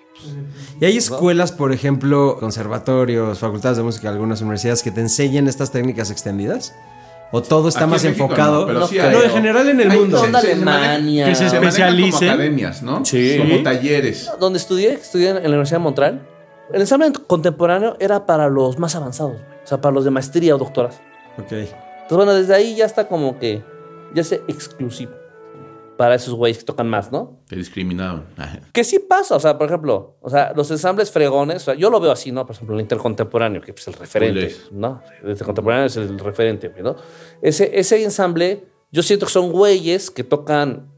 Y 0.79 0.85
hay 0.85 0.97
escuelas, 0.97 1.51
por 1.51 1.71
ejemplo, 1.71 2.37
conservatorios, 2.39 3.39
facultades 3.39 3.77
de 3.77 3.83
música, 3.83 4.09
algunas 4.09 4.41
universidades 4.41 4.81
que 4.81 4.91
te 4.91 5.01
enseñan 5.01 5.47
estas 5.47 5.71
técnicas 5.71 6.09
extendidas. 6.11 6.73
¿O 7.31 7.41
todo 7.41 7.67
está 7.67 7.81
Aquí 7.81 7.91
más 7.91 8.03
en 8.03 8.11
México 8.11 8.25
enfocado? 8.25 8.61
no, 8.61 8.67
pero 8.67 8.79
no, 8.81 8.87
sí 8.87 8.97
no, 8.97 9.23
en 9.23 9.31
general 9.31 9.67
en 9.67 9.81
el 9.81 9.91
Hay 9.91 9.99
mundo. 9.99 10.19
se 10.19 10.51
Alemania. 10.53 11.25
Que 11.25 11.35
se 11.35 11.49
como 11.49 12.15
academias, 12.15 12.83
¿no? 12.83 13.03
Sí. 13.03 13.35
Como 13.37 13.61
talleres. 13.63 14.31
Donde 14.39 14.57
estudié, 14.57 14.93
estudié 14.93 15.29
en 15.29 15.35
la 15.43 15.49
Universidad 15.49 15.79
Montreal, 15.79 16.25
el 16.71 16.81
ensamble 16.81 17.11
contemporáneo 17.27 17.97
era 17.99 18.25
para 18.25 18.47
los 18.47 18.79
más 18.79 18.95
avanzados, 18.95 19.33
güey. 19.33 19.43
o 19.63 19.67
sea, 19.67 19.81
para 19.81 19.93
los 19.93 20.05
de 20.05 20.11
maestría 20.11 20.55
o 20.55 20.57
doctorado. 20.57 20.95
Ok. 21.37 21.51
Entonces, 21.51 21.77
bueno, 22.09 22.33
desde 22.33 22.55
ahí 22.55 22.75
ya 22.75 22.85
está 22.85 23.07
como 23.07 23.37
que, 23.39 23.63
ya 24.15 24.21
es 24.21 24.31
exclusivo 24.31 25.11
para 25.97 26.15
esos 26.15 26.33
güeyes 26.33 26.59
que 26.59 26.65
tocan 26.65 26.89
más, 26.89 27.11
¿no? 27.11 27.39
Te 27.47 27.55
discriminaban. 27.55 28.25
Que 28.73 28.83
sí 28.83 28.99
pasa, 28.99 29.35
o 29.35 29.39
sea, 29.39 29.57
por 29.57 29.67
ejemplo, 29.67 30.17
o 30.21 30.29
sea, 30.29 30.53
los 30.55 30.69
ensambles 30.71 31.11
fregones, 31.11 31.61
o 31.63 31.65
sea, 31.65 31.75
yo 31.75 31.89
lo 31.89 31.99
veo 31.99 32.11
así, 32.11 32.31
¿no? 32.31 32.45
Por 32.45 32.55
ejemplo, 32.55 32.75
el 32.75 32.81
intercontemporáneo, 32.81 33.61
que 33.61 33.71
es 33.71 33.87
el 33.87 33.93
referente, 33.93 34.55
¿no? 34.71 35.01
El 35.23 35.31
intercontemporáneo 35.31 35.85
es 35.85 35.97
el 35.97 36.19
referente, 36.19 36.71
¿no? 36.81 36.95
Ese, 37.41 37.77
ese 37.77 38.03
ensamble, 38.03 38.65
yo 38.91 39.03
siento 39.03 39.25
que 39.25 39.31
son 39.31 39.51
güeyes 39.51 40.11
que 40.11 40.23
tocan 40.23 40.91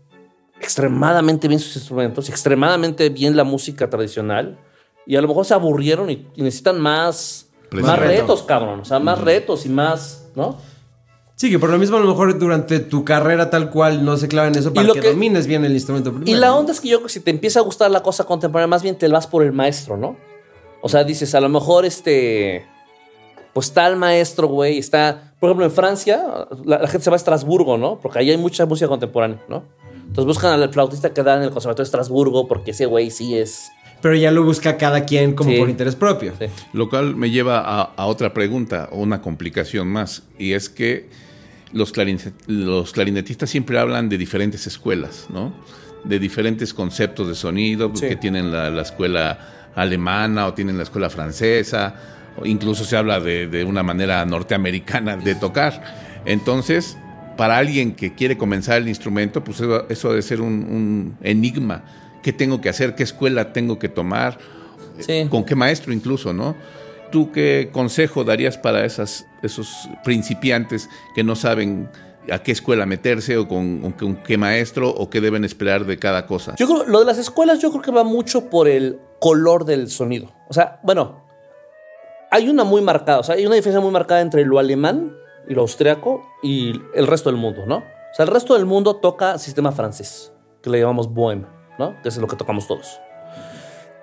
extremadamente 0.60 1.48
bien 1.48 1.60
sus 1.60 1.76
instrumentos, 1.76 2.30
extremadamente 2.30 3.10
bien 3.10 3.36
la 3.36 3.44
música 3.44 3.90
tradicional, 3.90 4.58
y 5.06 5.16
a 5.16 5.22
lo 5.22 5.28
mejor 5.28 5.46
se 5.46 5.54
aburrieron 5.54 6.10
y, 6.10 6.28
y 6.36 6.42
necesitan 6.42 6.82
más, 6.82 7.50
más 7.72 8.00
retos, 8.00 8.44
cabrón, 8.44 8.80
o 8.82 8.86
sea, 8.86 9.00
más 9.00 9.22
retos 9.22 9.66
y 9.66 9.70
más, 9.70 10.30
¿no? 10.36 10.58
Sí, 11.38 11.50
que 11.52 11.60
por 11.60 11.70
lo 11.70 11.78
mismo 11.78 11.98
a 11.98 12.00
lo 12.00 12.08
mejor 12.08 12.38
durante 12.40 12.80
tu 12.80 13.06
carrera 13.06 13.50
tal 13.52 13.70
cual 13.70 14.04
no 14.04 14.18
se 14.18 14.28
clava 14.28 14.48
en 14.48 14.56
eso 14.56 14.74
para 14.74 14.88
lo 14.88 14.96
que, 14.96 15.02
que- 15.02 15.10
domines 15.12 15.46
bien 15.48 15.64
el 15.64 15.72
instrumento 15.74 16.12
primero. 16.12 16.30
Y 16.30 16.34
la 16.40 16.48
¿no? 16.48 16.58
onda 16.58 16.72
es 16.74 16.82
que 16.82 16.90
yo 16.90 16.98
creo 16.98 17.08
que 17.08 17.14
si 17.14 17.20
te 17.20 17.30
empieza 17.32 17.60
a 17.60 17.62
gustar 17.64 17.92
la 17.92 18.02
cosa 18.04 18.24
contemporánea, 18.26 18.68
más 18.68 18.82
bien 18.84 18.98
te 18.98 19.08
vas 19.08 19.28
por 19.28 19.44
el 19.44 19.54
maestro, 19.54 19.98
¿no? 19.98 20.18
O 20.82 20.90
sea, 20.90 21.04
dices, 21.04 21.34
a 21.36 21.40
lo 21.40 21.48
mejor 21.50 21.86
este. 21.86 22.66
Pues 23.54 23.72
tal 23.72 23.96
maestro, 23.98 24.48
güey, 24.48 24.78
está. 24.80 25.34
Por 25.40 25.50
ejemplo, 25.50 25.66
en 25.66 25.72
Francia, 25.72 26.48
la, 26.66 26.80
la 26.80 26.88
gente 26.88 27.04
se 27.04 27.10
va 27.12 27.16
a 27.16 27.18
Estrasburgo, 27.18 27.78
¿no? 27.78 28.00
Porque 28.00 28.20
ahí 28.20 28.30
hay 28.32 28.38
mucha 28.38 28.66
música 28.66 28.88
contemporánea, 28.88 29.40
¿no? 29.48 29.64
Entonces 29.94 30.26
buscan 30.26 30.60
al 30.60 30.74
flautista 30.74 31.14
que 31.14 31.22
da 31.22 31.36
en 31.38 31.44
el 31.44 31.52
Conservatorio 31.52 31.84
de 31.84 31.88
Estrasburgo, 31.88 32.48
porque 32.48 32.72
ese 32.72 32.86
güey 32.88 33.12
sí 33.12 33.38
es. 33.38 33.70
Pero 34.02 34.16
ya 34.16 34.32
lo 34.32 34.44
busca 34.44 34.78
cada 34.78 35.06
quien 35.06 35.34
como 35.36 35.52
Sí. 35.52 35.58
por 35.58 35.70
interés 35.70 35.96
propio. 35.96 36.34
Sí. 36.40 36.46
Lo 36.74 36.88
cual 36.90 37.16
me 37.16 37.30
lleva 37.32 37.60
a, 37.60 37.82
a 37.96 38.06
otra 38.06 38.34
pregunta 38.34 38.90
o 38.92 38.98
una 39.02 39.22
complicación 39.22 39.88
más. 39.88 40.24
Y 40.38 40.54
es 40.54 40.70
que 40.70 41.10
los, 41.74 41.94
clarinet- 41.94 42.34
los 42.48 42.92
clarinetistas 42.94 43.50
siempre 43.50 43.80
hablan 43.80 44.10
de 44.10 44.18
diferentes 44.18 44.68
escuelas, 44.68 45.28
¿no? 45.30 45.54
De 46.04 46.20
diferentes 46.20 46.74
conceptos 46.74 47.28
de 47.28 47.36
sonido, 47.36 47.92
Sí. 47.96 48.08
que 48.08 48.16
tienen 48.16 48.52
la, 48.52 48.70
la 48.70 48.82
escuela 48.84 49.72
alemana 49.76 50.48
o 50.48 50.54
tienen 50.54 50.78
la 50.78 50.84
escuela 50.84 51.10
francesa, 51.10 51.96
o 52.40 52.46
incluso 52.46 52.84
se 52.86 52.96
habla 52.98 53.20
de, 53.20 53.48
de 53.48 53.64
una 53.64 53.84
manera 53.84 54.26
norteamericana 54.26 55.18
de 55.18 55.36
tocar. 55.36 56.22
Entonces, 56.26 56.98
para 57.36 57.58
alguien 57.58 57.94
que 57.94 58.14
quiere 58.16 58.38
comenzar 58.38 58.78
el 58.82 58.88
instrumento, 58.88 59.44
pues 59.44 59.60
eso, 59.60 59.86
eso 59.90 60.10
debe 60.10 60.22
ser 60.22 60.42
un, 60.42 60.54
un 60.54 61.18
enigma. 61.22 61.84
¿Qué 62.24 62.34
tengo 62.34 62.60
que 62.62 62.70
hacer? 62.70 62.96
¿Qué 62.96 63.04
escuela 63.04 63.54
tengo 63.54 63.78
que 63.80 63.90
tomar? 63.90 64.38
Sí. 65.00 65.28
con 65.30 65.44
qué 65.46 65.54
maestro 65.54 65.94
incluso, 65.94 66.34
¿no? 66.34 66.56
¿Tú 67.12 67.32
qué 67.32 67.70
consejo 67.72 68.24
darías 68.24 68.58
para 68.58 68.86
esas, 68.86 69.26
esos 69.42 69.90
principiantes 70.04 70.90
que 71.16 71.24
no 71.24 71.36
saben 71.36 71.90
a 72.32 72.40
qué 72.40 72.52
escuela 72.52 72.86
meterse 72.86 73.38
o 73.38 73.48
con, 73.48 73.94
con 73.94 74.18
qué 74.18 74.38
maestro 74.38 74.90
o 74.90 75.10
qué 75.10 75.22
deben 75.22 75.46
esperar 75.46 75.86
de 75.86 75.98
cada 75.98 76.26
cosa? 76.26 76.56
Yo 76.58 76.68
creo, 76.68 76.86
lo 76.86 77.00
de 77.00 77.06
las 77.06 77.18
escuelas, 77.18 77.60
yo 77.60 77.70
creo 77.72 77.82
que 77.82 77.92
va 77.92 78.04
mucho 78.04 78.50
por 78.50 78.68
el 78.68 79.00
color 79.20 79.66
del 79.66 79.90
sonido. 79.90 80.32
O 80.50 80.54
sea, 80.54 80.80
bueno, 80.84 81.24
hay 82.32 82.50
una 82.50 82.64
muy 82.64 82.82
marcada, 82.82 83.20
o 83.20 83.24
sea, 83.24 83.36
hay 83.36 83.46
una 83.46 83.56
diferencia 83.56 83.82
muy 83.82 83.92
marcada 83.92 84.22
entre 84.22 84.46
lo 84.46 84.60
alemán 84.60 85.16
y 85.48 85.54
lo 85.54 85.62
austriaco 85.62 86.22
y 86.44 86.74
el 86.94 87.08
resto 87.08 87.30
del 87.30 87.40
mundo, 87.40 87.66
¿no? 87.66 87.78
O 87.78 88.16
sea, 88.16 88.26
el 88.26 88.32
resto 88.32 88.56
del 88.56 88.66
mundo 88.66 88.98
toca 88.98 89.38
sistema 89.38 89.72
francés, 89.72 90.34
que 90.62 90.70
le 90.70 90.80
llamamos 90.80 91.10
bohème, 91.10 91.48
¿no? 91.80 92.02
Que 92.02 92.10
es 92.10 92.18
lo 92.18 92.28
que 92.28 92.36
tocamos 92.36 92.68
todos. 92.68 93.00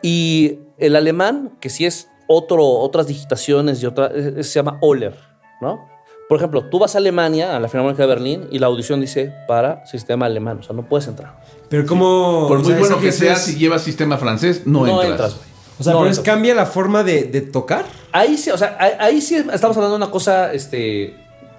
Y 0.02 0.60
el 0.78 0.96
alemán, 0.96 1.56
que 1.60 1.70
sí 1.70 1.86
es 1.86 2.10
otro, 2.26 2.64
otras 2.66 3.06
digitaciones 3.06 3.82
y 3.82 3.87
otra, 3.87 4.10
se 4.10 4.42
llama 4.42 4.78
Oller, 4.80 5.14
¿no? 5.60 5.88
Por 6.28 6.38
ejemplo, 6.38 6.64
tú 6.70 6.78
vas 6.78 6.94
a 6.94 6.98
Alemania, 6.98 7.54
a 7.54 7.60
la 7.60 7.68
Filarmónica 7.68 8.02
de 8.04 8.08
Berlín, 8.08 8.48
y 8.50 8.58
la 8.58 8.66
audición 8.68 9.00
dice 9.00 9.32
para 9.46 9.84
sistema 9.87 10.24
alemán, 10.26 10.58
o 10.60 10.62
sea, 10.62 10.74
no 10.74 10.88
puedes 10.88 11.06
entrar. 11.06 11.38
Pero 11.68 11.87
como... 11.87 12.46
Por 12.48 12.58
o 12.58 12.60
muy 12.60 12.70
sea, 12.70 12.78
bueno 12.78 12.98
que 13.00 13.08
es- 13.08 13.18
sea, 13.18 13.37
si 13.37 13.56
llevas 13.56 13.82
sistema 13.82 14.16
francés, 14.16 14.62
no, 14.66 14.87
entras. 15.02 15.34
güey. 15.37 15.48
O 15.78 15.82
sea, 15.82 15.92
No 15.92 15.98
pero 16.00 16.10
es, 16.10 16.18
entras. 16.18 16.34
cambia 16.34 16.54
la 16.54 16.66
forma 16.66 17.02
de, 17.02 17.24
de 17.24 17.40
tocar. 17.42 17.84
Ahí 18.12 18.38
sí, 18.38 18.50
o 18.50 18.56
sea, 18.56 18.76
ahí, 18.80 18.92
ahí 18.98 19.20
sí 19.20 19.34
estamos 19.34 19.76
hablando 19.76 19.98
de 19.98 20.02
una 20.04 20.10
cosa 20.10 20.52
este, 20.52 21.14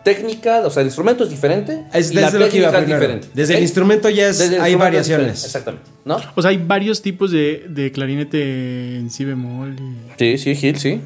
técnica, 0.06 0.62
o 0.65 0.70
sea, 0.70 0.80
el 0.82 0.88
instrumento 0.88 1.26
es 1.26 1.30
diferente. 1.30 1.84
Es 1.94 2.12
y 2.12 2.15
la 2.15 2.22
desde 2.22 2.39
lo 2.39 2.48
que 2.48 2.58
iba 2.60 2.68
técnica 2.72 2.78
es 2.80 2.84
primero. 2.86 3.00
diferente. 3.02 3.28
Desde 3.34 3.58
el 3.58 3.62
instrumento 3.63 4.10
ya 4.10 4.30
es, 4.30 4.38
Desde 4.39 4.62
hay 4.62 4.72
es 4.74 4.80
variaciones. 4.80 5.44
Exactamente, 5.44 5.89
¿no? 6.06 6.18
O 6.36 6.41
sea, 6.41 6.52
hay 6.52 6.58
varios 6.58 7.02
tipos 7.02 7.32
de, 7.32 7.65
de 7.68 7.91
clarinete 7.91 8.98
en 9.00 9.10
si 9.10 9.26
bemol. 9.26 9.76
y- 9.78 9.98
Sí, 10.18 10.38
sí, 10.38 10.56
Gil, 10.56 10.80
sí. 10.80 11.02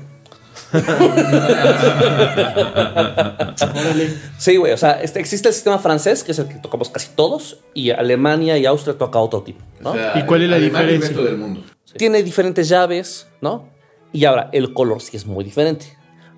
sí, 4.37 4.57
güey, 4.57 4.73
o 4.73 4.77
sea, 4.77 5.01
este, 5.01 5.19
existe 5.19 5.47
el 5.47 5.53
sistema 5.53 5.79
francés, 5.79 6.23
que 6.23 6.31
es 6.31 6.39
el 6.39 6.47
que 6.47 6.55
tocamos 6.55 6.89
casi 6.89 7.09
todos, 7.15 7.59
y 7.73 7.91
Alemania 7.91 8.57
y 8.57 8.65
Austria 8.65 8.97
toca 8.97 9.19
otro 9.19 9.41
tipo, 9.43 9.61
¿no? 9.81 9.91
O 9.91 9.95
sea, 9.95 10.13
¿Y 10.15 10.23
cuál 10.23 10.43
es 10.43 10.49
la 10.49 10.57
Alemania 10.57 10.91
diferencia? 10.93 11.23
del 11.23 11.37
mundo. 11.37 11.61
Tiene 11.97 12.21
diferentes 12.23 12.69
llaves, 12.69 13.27
¿no? 13.41 13.69
Y 14.11 14.25
ahora, 14.25 14.49
el 14.53 14.73
color 14.73 15.01
sí 15.01 15.17
es 15.17 15.25
muy 15.25 15.43
diferente. 15.43 15.85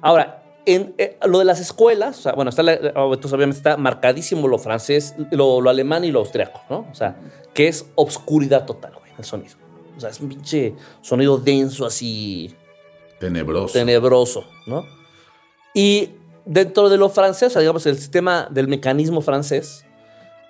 Ahora, 0.02 0.41
en 0.66 0.94
eh, 0.98 1.18
lo 1.26 1.40
de 1.40 1.46
las 1.46 1.60
escuelas, 1.60 2.20
o 2.20 2.22
sea, 2.22 2.32
bueno, 2.34 2.50
está 2.50 2.62
la- 2.64 2.74
entonces 2.74 3.34
obviamente 3.34 3.58
está 3.58 3.78
marcadísimo 3.78 4.48
lo 4.48 4.60
francés, 4.60 5.16
lo, 5.32 5.60
lo 5.62 5.70
alemán 5.70 6.04
y 6.04 6.12
lo 6.12 6.20
austriaco, 6.20 6.62
¿no? 6.70 6.88
O 6.92 6.96
sea, 6.96 7.16
que 7.54 7.68
es 7.68 7.86
obscuridad 7.96 8.66
total, 8.66 8.94
güey, 8.94 9.12
el 9.18 9.24
sonido. 9.26 9.56
O 9.98 10.00
sea, 10.00 10.10
es 10.10 10.20
un 10.20 10.30
pinche 10.30 10.74
sonido 11.02 11.38
denso, 11.38 11.86
así, 11.86 12.54
Tenebroso. 13.20 13.74
tenebroso, 13.74 14.46
¿no? 14.68 14.86
Y 15.74 16.10
dentro 16.46 16.90
de 16.90 16.98
lo 16.98 17.10
francés, 17.10 17.48
o 17.48 17.50
sea, 17.52 17.62
digamos, 17.62 17.86
el 17.86 17.98
sistema 17.98 18.48
del 18.50 18.68
mecanismo 18.68 19.22
francés, 19.22 19.86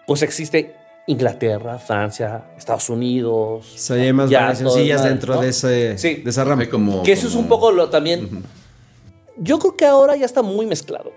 pues 0.08 0.21
existe 0.24 0.76
Inglaterra, 1.08 1.80
Francia, 1.80 2.52
Estados 2.58 2.89
Unidos. 2.89 3.65
O 3.74 3.78
sea, 3.78 3.95
hay 3.97 4.13
más 4.13 4.30
el 4.32 5.10
dentro 5.10 5.34
mal, 5.36 5.41
de, 5.41 5.47
¿no? 5.47 5.50
ese, 5.50 5.97
Sí. 5.97 6.15
de 6.15 6.30
esa 6.30 6.43
rama. 6.43 6.69
Como- 6.69 7.04
Que 7.04 7.12
eso 7.13 7.28
es 7.28 7.34
un 7.36 7.43
como- 7.43 7.56
poco 7.56 7.71
lo 7.71 7.89
también. 7.89 8.43
Yo 9.43 9.60
creo 9.60 9.75
que 9.75 9.86
ahora 9.86 10.15
ya 10.15 10.25
está 10.25 10.41
muy 10.41 10.65
mezclado, 10.65 11.12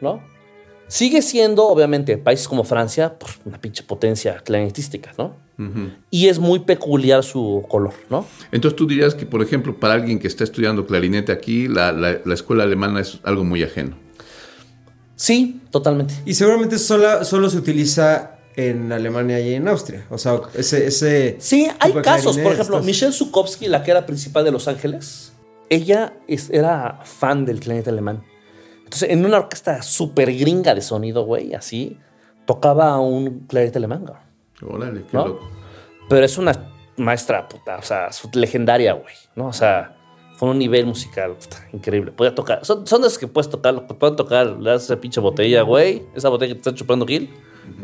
¿no? 0.00 0.22
Sigue 0.86 1.22
siendo, 1.22 1.64
obviamente, 1.66 2.18
países 2.18 2.46
como 2.46 2.62
Francia, 2.64 3.18
pues, 3.18 3.32
una 3.44 3.60
pinche 3.60 3.82
potencia 3.82 4.36
clarinetística, 4.44 5.12
¿no? 5.18 5.42
Y 6.10 6.26
es 6.26 6.40
muy 6.40 6.58
peculiar 6.58 7.22
su 7.22 7.64
color, 7.68 7.94
¿no? 8.10 8.26
Entonces 8.50 8.76
tú 8.76 8.86
dirías 8.88 9.14
que, 9.14 9.24
por 9.24 9.40
ejemplo, 9.40 9.78
para 9.78 9.94
alguien 9.94 10.18
que 10.18 10.26
está 10.26 10.42
estudiando 10.44 10.84
clarinete 10.86 11.30
aquí, 11.30 11.68
la, 11.68 11.92
la- 11.92 12.18
la 12.24 12.34
escuela 12.34 12.64
alemana 12.64 13.00
es 13.00 13.20
algo 13.22 13.44
muy 13.44 13.62
ajeno. 13.62 13.96
Sí, 15.16 15.60
totalmente. 15.70 16.14
Y 16.26 16.34
seguramente 16.34 16.78
solo, 16.78 17.24
solo 17.24 17.48
se 17.50 17.58
utiliza 17.58 18.32
en 18.56 18.90
Alemania 18.92 19.40
y 19.40 19.54
en 19.54 19.68
Austria. 19.68 20.04
O 20.10 20.18
sea, 20.18 20.40
ese... 20.54 20.86
ese 20.88 21.36
Sí, 21.38 21.68
hay 21.78 21.92
casos. 22.02 22.36
Por 22.38 22.52
ejemplo, 22.52 22.76
estas- 22.76 22.84
Michelle 22.84 23.12
Zukowski, 23.12 23.68
la 23.68 23.82
que 23.82 23.90
era 23.92 24.06
principal 24.06 24.44
de 24.44 24.50
Los 24.50 24.66
Ángeles, 24.68 25.32
ella 25.74 26.14
es- 26.28 26.50
era 26.50 27.00
fan 27.04 27.44
del 27.44 27.60
clarinete 27.60 27.90
alemán. 27.90 28.22
Entonces, 28.84 29.10
en 29.10 29.24
una 29.24 29.38
orquesta 29.38 29.82
súper 29.82 30.32
gringa 30.36 30.74
de 30.74 30.80
sonido, 30.82 31.24
güey, 31.24 31.54
así, 31.54 31.98
tocaba 32.46 32.98
un 33.00 33.46
clarinete 33.48 33.78
alemán, 33.78 34.04
güey. 34.06 34.72
Órale, 34.74 35.00
qué 35.02 35.08
¿No? 35.16 35.26
loco. 35.28 35.48
Pero 36.08 36.24
es 36.24 36.38
una 36.38 36.52
maestra, 36.96 37.48
puta, 37.48 37.76
o 37.78 37.82
sea, 37.82 38.08
legendaria, 38.34 38.92
güey, 38.92 39.14
¿no? 39.36 39.46
O 39.46 39.52
sea, 39.52 39.96
fue 40.36 40.50
un 40.50 40.58
nivel 40.58 40.86
musical 40.86 41.32
puta, 41.32 41.56
increíble. 41.72 42.12
Podía 42.12 42.34
tocar, 42.34 42.64
son, 42.64 42.86
son 42.86 43.02
de 43.02 43.08
esos 43.08 43.18
que 43.18 43.26
puedes 43.26 43.50
tocar, 43.50 43.86
que 43.86 43.94
pueden 43.94 44.14
tocar, 44.16 44.46
le 44.46 44.70
das 44.70 44.84
esa 44.84 45.00
pinche 45.00 45.20
botella, 45.20 45.62
güey, 45.62 46.02
esa 46.14 46.28
botella 46.28 46.54
que 46.54 46.60
te 46.60 46.68
está 46.70 46.74
chupando 46.78 47.06
Gil, 47.06 47.30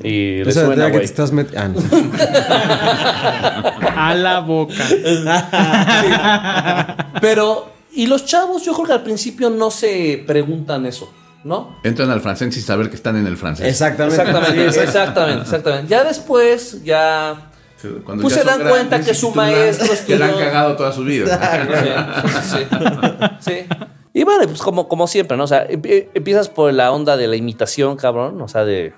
Y 0.04 0.44
le 0.44 0.50
Esa 0.50 0.66
suena, 0.66 0.84
que 0.86 0.90
te 0.90 0.96
güey. 0.98 1.04
estás 1.04 1.32
metiendo. 1.32 1.80
A 3.96 4.14
la 4.14 4.40
boca. 4.40 4.74
Pero, 7.20 7.68
y 7.92 8.06
los 8.06 8.24
chavos, 8.24 8.64
yo 8.64 8.72
creo 8.74 8.86
que 8.86 8.92
al 8.92 9.02
principio 9.02 9.50
no 9.50 9.70
se 9.70 10.22
preguntan 10.26 10.86
eso, 10.86 11.12
¿no? 11.44 11.76
Entran 11.84 12.10
al 12.10 12.20
francés 12.20 12.54
sin 12.54 12.62
saber 12.62 12.88
que 12.90 12.96
están 12.96 13.16
en 13.16 13.26
el 13.26 13.36
francés. 13.36 13.66
Exactamente. 13.66 14.22
Exactamente, 14.22 14.66
exactamente, 14.82 15.42
exactamente. 15.42 15.88
Ya 15.88 16.04
después, 16.04 16.82
ya. 16.84 17.46
Cuando 18.04 18.22
Pues 18.22 18.34
ya 18.34 18.42
se 18.42 18.46
dan 18.46 18.68
cuenta 18.68 19.00
que 19.00 19.14
su 19.14 19.30
maestro 19.30 19.88
Que 20.06 20.18
la 20.18 20.26
han 20.26 20.30
estudió- 20.32 20.46
cagado 20.48 20.76
toda 20.76 20.92
su 20.92 21.02
vida. 21.02 21.40
Sí, 22.42 22.58
sí, 22.58 22.66
sí. 23.40 23.66
Y 24.12 24.24
bueno, 24.24 24.44
pues 24.46 24.60
como, 24.60 24.86
como 24.88 25.06
siempre, 25.06 25.36
¿no? 25.38 25.44
O 25.44 25.46
sea, 25.46 25.66
empie- 25.66 26.08
empiezas 26.12 26.48
por 26.50 26.72
la 26.74 26.92
onda 26.92 27.16
de 27.16 27.26
la 27.26 27.36
imitación, 27.36 27.96
cabrón. 27.96 28.40
O 28.42 28.48
sea, 28.48 28.64
de. 28.64 28.92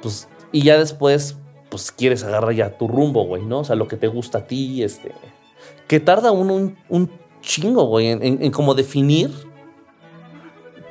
Pues. 0.00 0.28
Y 0.52 0.62
ya 0.62 0.78
después, 0.78 1.36
pues 1.70 1.90
quieres 1.90 2.22
agarrar 2.22 2.52
ya 2.54 2.76
tu 2.78 2.86
rumbo, 2.86 3.24
güey, 3.24 3.42
¿no? 3.42 3.60
O 3.60 3.64
sea, 3.64 3.74
lo 3.74 3.88
que 3.88 3.96
te 3.96 4.06
gusta 4.06 4.38
a 4.38 4.46
ti, 4.46 4.82
este. 4.84 5.12
Que 5.88 5.98
tarda 5.98 6.30
uno 6.30 6.54
un, 6.54 6.76
un 6.88 7.10
chingo, 7.42 7.84
güey, 7.84 8.06
en, 8.08 8.22
en- 8.22 8.42
en 8.42 8.50
como 8.50 8.74
definir 8.74 9.30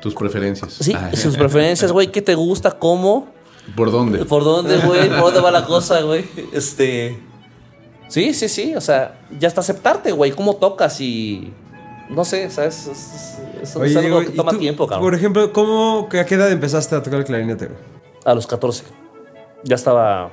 Tus 0.00 0.14
preferencias. 0.14 0.72
sí, 0.72 0.94
Ay. 0.96 1.16
sus 1.16 1.36
preferencias, 1.36 1.90
güey, 1.92 2.10
qué 2.12 2.22
te 2.22 2.34
gusta, 2.34 2.70
cómo. 2.72 3.28
¿Por 3.76 3.90
dónde? 3.92 4.24
¿Por 4.24 4.42
dónde, 4.44 4.76
güey? 4.78 5.08
¿Por 5.08 5.20
dónde 5.20 5.40
va 5.40 5.50
la 5.52 5.64
cosa, 5.64 6.00
güey? 6.02 6.24
Este. 6.52 7.18
Sí, 8.08 8.34
sí, 8.34 8.48
sí. 8.48 8.74
O 8.74 8.80
sea, 8.80 9.20
ya 9.38 9.46
hasta 9.48 9.60
aceptarte, 9.60 10.10
güey. 10.12 10.32
¿Cómo 10.32 10.56
tocas? 10.56 11.00
Y. 11.00 11.52
No 12.10 12.24
sé, 12.24 12.50
¿sabes? 12.50 12.88
Es, 12.88 12.88
es- 12.88 13.38
es- 13.62 13.76
Oye, 13.76 13.90
es 13.92 13.96
algo 13.96 14.20
que 14.20 14.26
¿y 14.32 14.36
toma 14.36 14.50
tú, 14.50 14.58
tiempo, 14.58 14.86
cabrón. 14.88 15.06
Por 15.06 15.14
ejemplo, 15.14 15.52
¿cómo, 15.52 16.08
¿a 16.12 16.24
qué 16.26 16.34
edad 16.34 16.50
empezaste 16.50 16.96
a 16.96 17.02
tocar 17.02 17.20
el 17.20 17.24
clarinete, 17.24 17.66
güey? 17.66 17.78
A 18.24 18.34
los 18.34 18.46
14. 18.48 18.82
Ya 19.62 19.76
estaba. 19.76 20.32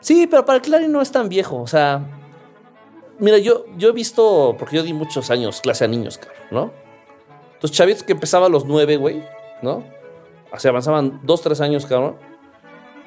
Sí, 0.00 0.26
pero 0.26 0.44
para 0.44 0.56
el 0.56 0.62
clarín 0.62 0.90
no 0.92 1.00
es 1.00 1.10
tan 1.12 1.28
viejo. 1.28 1.62
O 1.62 1.66
sea. 1.68 2.00
Mira, 3.18 3.38
yo, 3.38 3.66
yo 3.76 3.88
he 3.88 3.92
visto. 3.92 4.56
Porque 4.58 4.76
yo 4.76 4.82
di 4.82 4.92
muchos 4.92 5.30
años 5.30 5.60
clase 5.60 5.84
a 5.84 5.88
niños, 5.88 6.18
cabrón, 6.18 6.42
¿no? 6.50 6.72
Entonces, 7.54 7.76
chavitos 7.76 8.02
que 8.02 8.12
empezaba 8.12 8.46
a 8.46 8.48
los 8.48 8.66
9, 8.66 8.96
güey, 8.96 9.22
¿no? 9.62 9.84
O 10.52 10.58
sea, 10.58 10.70
avanzaban 10.70 11.20
2, 11.24 11.42
3 11.42 11.60
años, 11.62 11.86
cabrón. 11.86 12.16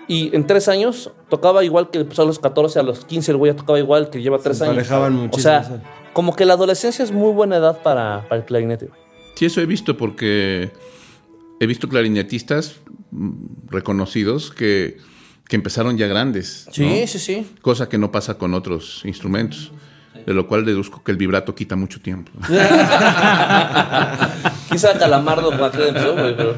Y 0.08 0.36
en 0.36 0.48
3 0.48 0.68
años 0.70 1.12
tocaba 1.30 1.64
igual 1.64 1.92
que 1.92 2.00
empezó 2.00 2.24
a 2.24 2.26
los 2.26 2.40
14, 2.40 2.80
a 2.80 2.84
los 2.84 3.06
15 3.06 3.32
el 3.32 3.38
güey 3.38 3.52
ya 3.52 3.56
tocaba 3.56 3.78
igual 3.78 4.10
que 4.10 4.22
lleva 4.22 4.40
3 4.40 4.58
Se 4.58 4.64
años. 4.66 4.90
muchísimo, 5.12 5.30
O 5.32 5.40
sea, 5.40 5.84
como 6.14 6.36
que 6.36 6.46
la 6.46 6.54
adolescencia 6.54 7.04
es 7.04 7.12
muy 7.12 7.32
buena 7.32 7.58
edad 7.58 7.82
para, 7.84 8.26
para 8.28 8.42
el 8.42 8.46
clarinete, 8.46 8.88
güey. 8.88 9.00
Sí, 9.36 9.46
eso 9.46 9.62
he 9.62 9.66
visto 9.68 9.96
porque 9.96 10.72
he 11.60 11.68
visto 11.68 11.88
clarinetistas 11.88 12.78
mm, 13.12 13.68
reconocidos 13.70 14.50
que, 14.52 14.98
que 15.48 15.56
empezaron 15.56 15.96
ya 15.98 16.08
grandes. 16.08 16.66
¿no? 16.68 16.74
Sí, 16.74 17.08
sí, 17.08 17.20
sí. 17.20 17.48
Cosa 17.62 17.88
que 17.88 17.98
no 18.00 18.12
pasa 18.12 18.38
con 18.40 18.56
otros 18.56 19.04
instrumentos. 19.06 19.72
De 20.26 20.34
lo 20.34 20.48
cual 20.48 20.66
deduzco 20.66 21.04
que 21.04 21.12
el 21.12 21.18
vibrato 21.18 21.56
quita 21.56 21.76
mucho 21.76 22.02
tiempo. 22.02 22.32
Quizá 24.72 24.94
Calamardo 24.98 25.52
empezó, 25.52 26.14
güey, 26.14 26.36
pero. 26.36 26.56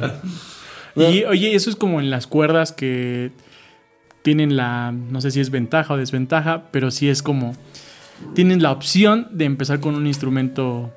Y 0.96 1.24
oye, 1.24 1.56
eso 1.56 1.70
es 1.70 1.76
como 1.76 2.00
en 2.02 2.10
las 2.10 2.28
cuerdas 2.28 2.72
que 2.74 3.32
tienen 4.24 4.58
la, 4.58 4.92
no 4.92 5.22
sé 5.22 5.32
si 5.32 5.40
es 5.40 5.50
ventaja 5.50 5.94
o 5.94 5.98
desventaja, 5.98 6.64
pero 6.72 6.92
sí 6.92 7.10
es 7.10 7.24
como, 7.24 7.56
tienen 8.36 8.62
la 8.62 8.72
opción 8.72 9.28
de 9.32 9.46
empezar 9.46 9.80
con 9.80 9.96
un 9.96 10.06
instrumento 10.06 10.92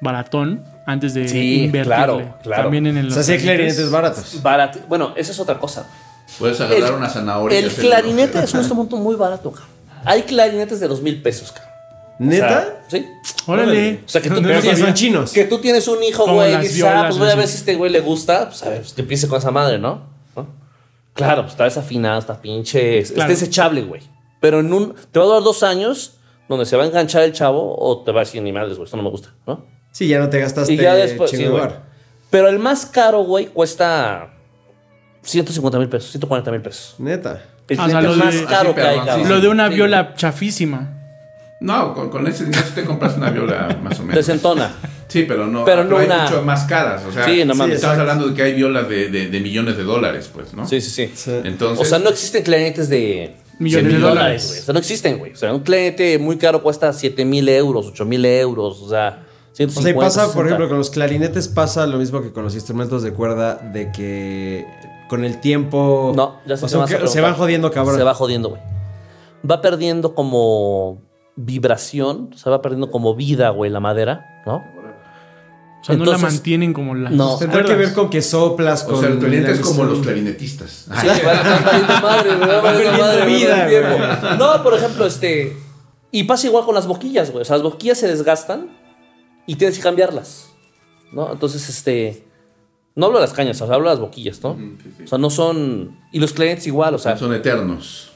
baratón 0.00 0.64
antes 0.86 1.14
de 1.14 1.28
Sí, 1.28 1.64
invertirle. 1.64 1.84
claro, 1.96 2.34
claro. 2.42 2.62
También 2.64 2.86
en 2.88 2.96
el 2.96 3.08
O 3.08 3.10
sea, 3.12 3.22
sí 3.22 3.32
hay 3.32 3.38
clarinetes 3.40 3.90
baratos. 3.90 4.42
Barato. 4.42 4.80
Bueno, 4.88 5.12
esa 5.16 5.30
es 5.32 5.38
otra 5.38 5.58
cosa. 5.58 5.86
Puedes 6.38 6.60
agarrar 6.60 6.88
El- 6.90 6.94
una 6.96 7.08
zanahoria. 7.08 7.58
El 7.58 7.70
clarinete 7.70 8.42
es 8.42 8.52
un 8.54 8.60
instrumento 8.60 8.96
muy 8.96 9.14
barato, 9.14 9.52
cabrón. 9.52 9.70
Hay 10.04 10.22
clarinetes 10.22 10.80
de 10.80 10.88
dos 10.88 11.02
mil 11.02 11.20
pesos, 11.22 11.52
cabrón. 11.52 11.69
O 12.20 12.24
¿Neta? 12.24 12.48
sea, 12.48 12.84
sí. 13.00 13.06
Órale. 13.46 14.00
O 14.04 14.08
sea, 14.08 14.20
que 14.20 14.28
tú, 14.28 14.34
No, 14.40 14.40
no 14.42 14.48
Pero 14.48 14.60
que 14.60 14.68
sabía. 14.70 14.84
son 14.84 14.94
chinos. 14.94 15.32
que 15.32 15.44
tú 15.44 15.58
tienes 15.58 15.88
un 15.88 16.02
hijo, 16.02 16.24
Como 16.24 16.34
güey, 16.36 16.54
y 16.54 16.58
dices, 16.58 16.84
ah, 16.84 17.04
pues 17.06 17.18
voy 17.18 17.30
a 17.30 17.34
ver 17.34 17.48
si 17.48 17.56
este 17.56 17.74
güey 17.76 17.90
le 17.90 18.00
gusta, 18.00 18.48
pues 18.48 18.62
a 18.62 18.68
ver, 18.68 18.80
pues 18.80 18.92
que 18.92 19.00
empiece 19.02 19.26
con 19.26 19.38
esa 19.38 19.50
madre, 19.50 19.78
¿no? 19.78 20.02
¿No? 20.36 20.46
Claro, 21.14 21.42
pues 21.42 21.52
está 21.54 21.64
desafinado, 21.64 22.18
está 22.18 22.40
pinche, 22.40 23.02
Claro. 23.02 23.14
está 23.22 23.26
desechable, 23.28 23.82
güey. 23.82 24.02
Pero 24.40 24.60
en 24.60 24.72
un, 24.72 24.94
te 25.10 25.18
va 25.18 25.24
a 25.24 25.28
durar 25.28 25.42
dos 25.42 25.62
años 25.62 26.14
donde 26.48 26.66
se 26.66 26.76
va 26.76 26.82
a 26.84 26.86
enganchar 26.86 27.22
el 27.22 27.32
chavo 27.32 27.74
o 27.78 28.02
te 28.04 28.12
va 28.12 28.20
a 28.20 28.24
decir, 28.24 28.42
ni 28.42 28.52
madres, 28.52 28.74
güey, 28.76 28.84
esto 28.84 28.96
no 28.96 29.02
me 29.02 29.10
gusta, 29.10 29.30
¿no? 29.46 29.64
Sí, 29.92 30.06
ya 30.06 30.18
no 30.18 30.28
te 30.28 30.38
gastaste 30.40 30.72
Y 30.74 30.76
ya 30.76 30.94
después, 30.94 31.30
sí. 31.30 31.44
Pero 32.30 32.48
el 32.48 32.58
más 32.58 32.86
caro, 32.86 33.22
güey, 33.24 33.46
cuesta 33.46 34.34
150 35.22 35.78
mil 35.78 35.88
pesos, 35.88 36.10
140 36.12 36.50
mil 36.50 36.62
pesos. 36.62 36.94
Neta. 36.98 37.42
El 37.68 37.78
Ah, 37.78 37.84
o 37.86 37.88
sea, 37.88 37.98
cliente 38.00 38.16
lo 38.18 38.24
más 38.24 38.34
de- 38.34 38.44
caro 38.46 38.74
que 38.74 38.80
hay, 38.82 38.98
sí, 39.22 39.28
Lo 39.28 39.40
de 39.40 39.48
una 39.48 39.68
Sí, 39.68 39.74
viola 39.74 40.14
chafísima. 40.14 40.96
No, 41.60 41.94
con, 41.94 42.08
con 42.10 42.26
ese 42.26 42.44
dinero 42.46 42.64
te 42.74 42.84
compras 42.84 43.16
una 43.16 43.30
viola 43.30 43.78
más 43.82 43.98
o 44.00 44.02
menos. 44.02 44.16
Desentona. 44.16 44.74
Sí, 45.08 45.24
pero 45.26 45.46
no, 45.46 45.64
Pero 45.64 45.84
no 45.84 45.98
hay 45.98 46.06
una- 46.06 46.22
mucho 46.24 46.42
más 46.42 46.64
caras. 46.64 47.02
O 47.04 47.12
sea, 47.12 47.24
Sí, 47.24 47.44
no 47.44 47.54
mames. 47.54 47.76
estamos 47.76 47.98
hablando 47.98 48.28
de 48.28 48.34
que 48.34 48.42
hay 48.42 48.54
violas 48.54 48.88
de, 48.88 49.08
de- 49.10 49.28
de 49.28 49.40
millones 49.40 49.76
de 49.76 49.82
dólares, 49.84 50.30
pues, 50.32 50.54
¿no? 50.54 50.66
Sí, 50.66 50.80
sí, 50.80 50.90
sí. 50.90 51.12
Sí. 51.14 51.32
Entonces, 51.44 51.84
O 51.86 51.88
sea, 51.88 51.98
no 51.98 52.08
existen 52.10 52.42
clarinetes 52.44 52.88
de 52.88 53.34
Millones 53.58 53.90
100 53.90 54.00
de 54.02 54.08
dólares. 54.08 54.46
güey. 54.48 54.60
O 54.60 54.62
sea, 54.62 54.72
no 54.72 54.78
existen, 54.78 55.18
güey. 55.18 55.32
O 55.32 55.36
sea, 55.36 55.52
un 55.52 55.60
clarinete 55.60 56.18
muy 56.18 56.38
caro 56.38 56.62
cuesta 56.62 56.92
7 56.92 57.24
mil 57.24 57.48
euros, 57.48 57.86
8 57.88 58.04
mil 58.06 58.24
euros. 58.24 58.80
O 58.80 58.88
sea, 58.88 59.24
O 59.52 59.56
150. 59.56 59.82
sea, 59.82 59.90
y 59.90 59.94
pasa, 59.94 60.20
por 60.32 60.44
60. 60.44 60.46
ejemplo, 60.46 60.68
con 60.68 60.78
los 60.78 60.90
clarinetes 60.90 61.48
pasa 61.48 61.86
lo 61.86 61.98
mismo 61.98 62.22
que 62.22 62.30
con 62.32 62.44
los 62.44 62.54
instrumentos 62.54 63.02
de 63.02 63.12
cuerda, 63.12 63.56
de 63.56 63.90
que 63.92 64.64
con 65.08 65.24
el 65.24 65.40
tiempo... 65.40 66.12
No, 66.16 66.38
ya 66.46 66.56
sé 66.56 66.64
o 66.66 66.68
sea, 66.86 67.06
se 67.08 67.20
van 67.20 67.34
jodiendo, 67.34 67.70
cabrón. 67.72 67.96
Se 67.98 68.04
va 68.04 68.14
jodiendo, 68.14 68.50
güey. 68.50 68.62
Va 69.48 69.60
perdiendo 69.60 70.14
como 70.14 71.02
vibración, 71.36 72.30
se 72.36 72.50
va 72.50 72.60
perdiendo 72.62 72.90
como 72.90 73.14
vida, 73.14 73.50
güey, 73.50 73.70
la 73.70 73.80
madera, 73.80 74.42
¿no? 74.46 74.56
O 74.56 75.84
sea, 75.84 75.96
no 75.96 76.04
la 76.04 76.12
Entonces- 76.12 76.34
mantienen 76.34 76.72
como 76.74 76.94
la. 76.94 77.08
No. 77.08 77.38
Tendrá 77.38 77.64
que 77.64 77.74
ver 77.74 77.94
con 77.94 78.10
que 78.10 78.20
soplas 78.20 78.82
con... 78.84 78.96
o 78.96 79.00
sea, 79.00 79.08
el 79.08 79.18
clarinete 79.18 79.52
es 79.52 79.60
como 79.60 79.84
los 79.84 80.00
clarinetistas. 80.00 80.88
Sí, 81.00 81.06
madre. 82.02 82.30
No, 84.38 84.62
por 84.62 84.74
ejemplo, 84.74 85.06
este. 85.06 85.56
Y 86.12 86.24
pasa 86.24 86.46
igual 86.48 86.64
con 86.64 86.74
las 86.74 86.86
boquillas, 86.86 87.30
güey. 87.30 87.42
O 87.42 87.44
sea, 87.44 87.56
las 87.56 87.62
boquillas 87.62 87.98
se 87.98 88.08
desgastan 88.08 88.76
y 89.46 89.54
tienes 89.56 89.76
que 89.78 89.82
cambiarlas. 89.82 90.50
¿No? 91.12 91.32
Entonces, 91.32 91.68
este. 91.68 92.26
No 92.94 93.06
hablo 93.06 93.18
de 93.18 93.24
las 93.24 93.32
cañas, 93.32 93.60
o 93.62 93.66
sea, 93.66 93.76
hablo 93.76 93.88
de 93.88 93.94
las 93.94 94.00
boquillas, 94.00 94.42
¿no? 94.42 94.58
O 95.02 95.06
sea, 95.06 95.16
no 95.16 95.30
son. 95.30 95.98
Y 96.12 96.18
los 96.20 96.32
clarinetes 96.32 96.66
igual, 96.66 96.94
o 96.94 96.98
sea. 96.98 97.16
Son 97.16 97.32
eternos. 97.32 98.09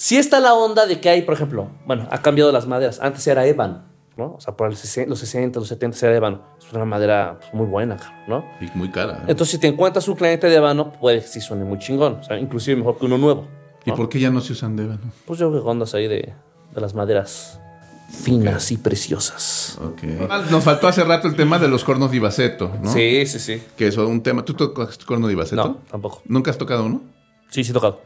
Sí 0.00 0.16
está 0.16 0.40
la 0.40 0.54
onda 0.54 0.86
de 0.86 0.98
que 0.98 1.10
hay, 1.10 1.20
por 1.20 1.34
ejemplo, 1.34 1.68
bueno, 1.84 2.08
ha 2.10 2.22
cambiado 2.22 2.50
las 2.52 2.66
maderas. 2.66 3.00
Antes 3.02 3.26
era 3.26 3.44
ébano, 3.44 3.82
¿no? 4.16 4.32
O 4.32 4.40
sea, 4.40 4.56
por 4.56 4.70
los 4.70 4.78
60, 4.78 5.10
los 5.10 5.68
70 5.68 6.06
era 6.06 6.16
ébano. 6.16 6.42
Es 6.58 6.72
una 6.72 6.86
madera 6.86 7.36
pues, 7.38 7.52
muy 7.52 7.66
buena, 7.66 7.98
¿no? 8.26 8.42
Y 8.62 8.78
muy 8.78 8.90
cara. 8.90 9.18
¿eh? 9.18 9.24
Entonces, 9.28 9.50
si 9.50 9.58
te 9.58 9.66
encuentras 9.66 10.08
un 10.08 10.14
clarinete 10.14 10.48
de 10.48 10.56
ébano, 10.56 10.90
puede 10.90 11.20
que 11.20 11.26
sí 11.26 11.42
suene 11.42 11.66
muy 11.66 11.78
chingón. 11.78 12.14
O 12.14 12.22
sea, 12.22 12.38
inclusive 12.38 12.78
mejor 12.78 12.96
que 12.96 13.04
uno 13.04 13.18
nuevo. 13.18 13.46
¿Y 13.84 13.92
por 13.92 14.08
qué 14.08 14.18
ya 14.18 14.30
no 14.30 14.40
se 14.40 14.54
usan 14.54 14.74
de 14.74 14.84
ébano? 14.84 15.02
Pues 15.26 15.38
yo 15.38 15.50
creo 15.50 15.62
que 15.62 15.68
ondas 15.68 15.92
ahí 15.92 16.08
de, 16.08 16.32
de 16.74 16.80
las 16.80 16.94
maderas 16.94 17.60
finas 18.08 18.72
y 18.72 18.78
preciosas. 18.78 19.78
Ok. 19.84 20.02
Nos 20.50 20.64
faltó 20.64 20.88
hace 20.88 21.04
rato 21.04 21.28
el 21.28 21.36
tema 21.36 21.58
de 21.58 21.68
los 21.68 21.84
cornos 21.84 22.10
de 22.10 22.16
Ibaceto, 22.16 22.72
¿no? 22.82 22.90
Sí, 22.90 23.26
sí, 23.26 23.38
sí. 23.38 23.62
Que 23.76 23.88
es 23.88 23.98
un 23.98 24.22
tema. 24.22 24.46
¿Tú 24.46 24.54
tocas 24.54 24.96
corno 24.96 25.26
de 25.26 25.34
Ibaceto? 25.34 25.62
No, 25.62 25.76
tampoco. 25.90 26.22
¿Nunca 26.24 26.50
has 26.50 26.56
tocado 26.56 26.86
uno? 26.86 27.02
Sí, 27.50 27.64
sí, 27.64 27.72
he 27.72 27.74
tocado. 27.74 28.00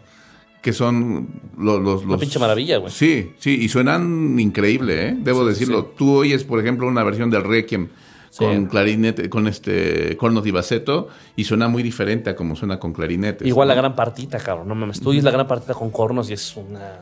Que 0.64 0.72
son 0.72 1.29
los... 1.59 1.83
los, 1.83 2.05
Una 2.05 2.16
pinche 2.16 2.38
maravilla, 2.38 2.79
güey. 2.79 2.90
Sí, 2.90 3.33
sí, 3.38 3.50
y 3.61 3.68
suenan 3.68 4.40
increíble, 4.40 5.09
¿eh? 5.11 5.16
Debo 5.18 5.44
decirlo. 5.44 5.85
Tú 5.96 6.16
oyes, 6.16 6.42
por 6.42 6.59
ejemplo, 6.59 6.88
una 6.88 7.05
versión 7.05 7.29
del 7.31 7.44
Requiem 7.44 7.88
Sí. 8.31 8.44
con 8.44 8.66
clarinete, 8.66 9.29
con 9.29 9.46
este 9.46 10.16
corno 10.16 10.40
de 10.40 10.48
Ibaceto 10.48 11.07
y 11.37 11.44
suena 11.44 11.68
muy 11.68 11.85
diferente 11.85 12.31
a 12.31 12.35
como 12.35 12.57
suena 12.57 12.81
con 12.81 12.92
clarinetes. 12.92 13.46
Igual 13.46 13.68
¿no? 13.68 13.74
la 13.74 13.81
gran 13.81 13.94
partita, 13.94 14.38
cabrón. 14.38 14.66
No 14.66 14.74
mames. 14.74 14.98
Tú 15.00 15.11
oyes 15.11 15.22
la 15.22 15.31
gran 15.31 15.46
partita 15.46 15.72
con 15.74 15.90
cornos 15.90 16.29
y 16.31 16.33
es 16.33 16.57
una, 16.57 17.00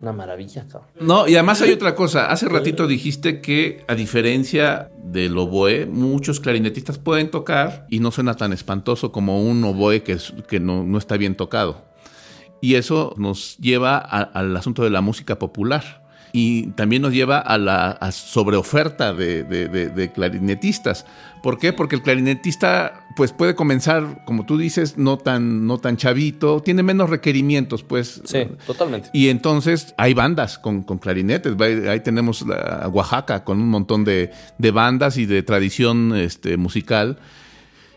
una 0.00 0.12
maravilla, 0.12 0.66
cabrón. 0.66 0.88
No, 1.00 1.28
y 1.28 1.34
además 1.34 1.60
hay 1.62 1.70
otra 1.70 1.94
cosa. 1.94 2.32
Hace 2.32 2.48
ratito 2.48 2.88
dijiste 2.88 3.40
que, 3.40 3.84
a 3.86 3.94
diferencia 3.94 4.90
del 5.04 5.38
oboe, 5.38 5.86
muchos 5.86 6.40
clarinetistas 6.40 6.98
pueden 6.98 7.30
tocar 7.30 7.86
y 7.88 8.00
no 8.00 8.10
suena 8.10 8.34
tan 8.34 8.52
espantoso 8.52 9.12
como 9.12 9.40
un 9.44 9.62
oboe 9.62 10.02
que, 10.02 10.12
es- 10.14 10.32
que 10.48 10.58
no, 10.58 10.82
no 10.82 10.98
está 10.98 11.16
bien 11.16 11.36
tocado. 11.36 11.89
Y 12.60 12.74
eso 12.74 13.14
nos 13.16 13.56
lleva 13.58 13.96
a- 13.98 14.22
al 14.22 14.56
asunto 14.56 14.82
de 14.84 14.90
la 14.90 15.00
música 15.00 15.38
popular. 15.38 16.00
Y 16.32 16.68
también 16.76 17.02
nos 17.02 17.12
lleva 17.12 17.38
a 17.38 17.58
la 17.58 17.90
a 17.90 18.12
sobreoferta 18.12 19.12
de, 19.12 19.42
de- 19.42 19.66
de- 19.68 19.88
de 19.88 20.12
clarinetistas. 20.12 21.04
¿Por 21.42 21.58
qué? 21.58 21.72
Porque 21.72 21.96
el 21.96 22.02
clarinetista 22.02 23.04
pues 23.16 23.32
puede 23.32 23.56
comenzar, 23.56 24.22
como 24.26 24.46
tú 24.46 24.56
dices, 24.56 24.96
no 24.96 25.18
tan, 25.18 25.66
no 25.66 25.78
tan 25.78 25.96
chavito, 25.96 26.62
tiene 26.62 26.84
menos 26.84 27.10
requerimientos, 27.10 27.82
pues. 27.82 28.22
Sí, 28.24 28.46
totalmente. 28.64 29.08
Y 29.12 29.28
entonces 29.30 29.92
hay 29.98 30.14
bandas 30.14 30.58
con, 30.58 30.82
con 30.84 30.98
clarinetes. 30.98 31.54
Ahí, 31.60 31.98
tenemos 32.00 32.42
la- 32.42 32.88
Oaxaca 32.92 33.42
con 33.42 33.60
un 33.60 33.68
montón 33.68 34.04
de, 34.04 34.30
de 34.58 34.70
bandas 34.70 35.16
y 35.16 35.26
de 35.26 35.42
tradición 35.42 36.14
este, 36.14 36.56
musical. 36.56 37.18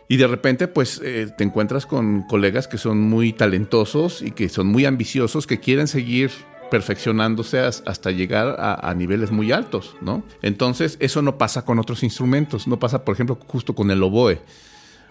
Y 0.08 0.16
de 0.18 0.26
repente, 0.26 0.68
pues, 0.68 1.00
eh, 1.02 1.28
te 1.36 1.44
encuentras 1.44 1.86
con 1.86 2.22
colegas 2.28 2.68
que 2.68 2.76
son 2.78 3.00
muy 3.00 3.32
talentosos 3.32 4.20
y 4.22 4.32
que 4.32 4.48
son 4.48 4.66
muy 4.66 4.84
ambiciosos, 4.84 5.46
que 5.46 5.60
quieren 5.60 5.86
seguir 5.88 6.30
perfeccionándose 6.70 7.60
as- 7.60 7.82
hasta 7.86 8.10
llegar 8.10 8.56
a, 8.58 8.88
a 8.90 8.94
niveles 8.94 9.30
muy 9.30 9.52
altos, 9.52 9.96
¿no? 10.02 10.22
Entonces, 10.42 10.96
eso 11.00 11.22
no 11.22 11.38
pasa 11.38 11.64
con 11.64 11.78
otros 11.78 12.02
instrumentos, 12.02 12.66
no 12.66 12.78
pasa, 12.78 13.04
por 13.04 13.14
ejemplo, 13.14 13.38
justo 13.46 13.74
con 13.74 13.90
el 13.90 14.02
oboe, 14.02 14.40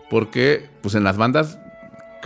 porque, 0.09 0.69
pues, 0.81 0.95
en 0.95 1.03
las 1.03 1.17
bandas, 1.17 1.57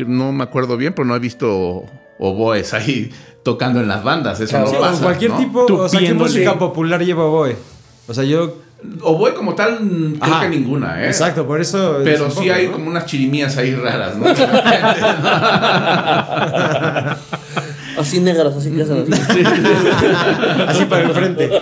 no 0.06 0.32
me 0.32 0.44
acuerdo 0.44 0.76
bien, 0.78 0.94
pero 0.94 1.06
no 1.06 1.16
he 1.16 1.20
visto 1.20 1.84
oboes 2.20 2.74
ahí 2.74 3.12
tocando 3.44 3.80
en 3.80 3.88
las 3.88 4.04
bandas, 4.04 4.40
eso 4.42 4.60
no 4.60 4.68
Sí, 4.68 4.76
pasa, 4.80 5.04
cualquier 5.04 5.32
¿no? 5.32 5.38
tipo, 5.38 5.64
o 5.66 5.88
sea, 5.90 6.00
¿qué 6.00 6.06
Tupiéndole. 6.08 6.30
música 6.32 6.60
popular 6.60 7.04
lleva 7.06 7.26
oboe? 7.26 7.56
O 8.08 8.14
sea, 8.14 8.24
yo... 8.24 8.67
Oboe 9.02 9.34
como 9.34 9.54
tal, 9.56 9.78
creo 9.78 10.16
Ajá. 10.22 10.42
que 10.44 10.50
ninguna, 10.50 11.04
¿eh? 11.04 11.08
Exacto, 11.08 11.46
por 11.46 11.62
eso... 11.62 12.00
Pero 12.04 12.28
es 12.28 12.34
sí 12.34 12.40
poco, 12.42 12.54
hay 12.54 12.66
¿no? 12.68 12.72
como 12.74 12.88
unas 12.90 13.06
chirimías 13.06 13.56
ahí 13.58 13.76
raras, 13.76 14.16
¿no? 14.18 14.26
Así 17.98 18.20
negras, 18.20 18.56
así 18.56 18.72
que 18.72 18.84
hacen 18.84 19.12
así. 19.12 19.44
Así 20.68 20.86
para 20.86 21.04
el 21.04 21.12
frente. 21.12 21.50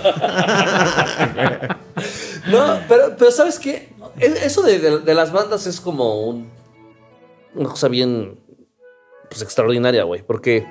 No, 2.47 2.78
pero, 2.88 3.15
pero 3.17 3.32
¿sabes 3.32 3.57
qué? 3.57 3.89
E- 4.19 4.39
Eso 4.45 4.61
de, 4.61 4.78
de- 4.78 4.99
de 4.99 5.13
las 5.15 5.32
bandas 5.32 5.65
es 5.65 5.82
como 5.82 6.28
un- 6.28 6.47
una 7.55 7.69
cosa 7.69 7.88
bien 7.88 8.38
pues, 9.30 9.41
extraordinaria, 9.41 10.03
güey. 10.03 10.21
Porque, 10.21 10.63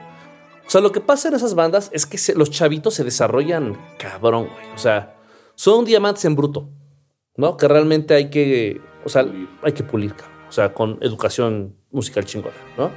o 0.66 0.70
sea, 0.70 0.80
lo 0.80 0.92
que 0.92 1.00
pasa 1.00 1.26
en 1.28 1.34
esas 1.34 1.54
bandas 1.56 1.88
es 1.92 2.06
que 2.06 2.16
se- 2.18 2.34
los 2.36 2.50
chavitos 2.50 2.94
se 2.94 3.02
desarrollan 3.02 3.76
cabrón, 3.98 4.50
güey. 4.52 4.66
O 4.74 4.78
sea, 4.78 5.13
son 5.54 5.84
diamantes 5.84 6.24
en 6.24 6.34
bruto, 6.36 6.68
¿no? 7.36 7.56
Que 7.56 7.68
realmente 7.68 8.14
hay 8.14 8.30
que, 8.30 8.80
o 9.04 9.08
sea, 9.08 9.26
hay 9.62 9.72
que 9.72 9.82
pulir, 9.82 10.14
cabrón. 10.14 10.34
O 10.48 10.52
sea, 10.52 10.72
con 10.72 10.98
educación 11.00 11.74
musical 11.90 12.24
chingona, 12.24 12.54
¿no? 12.78 12.90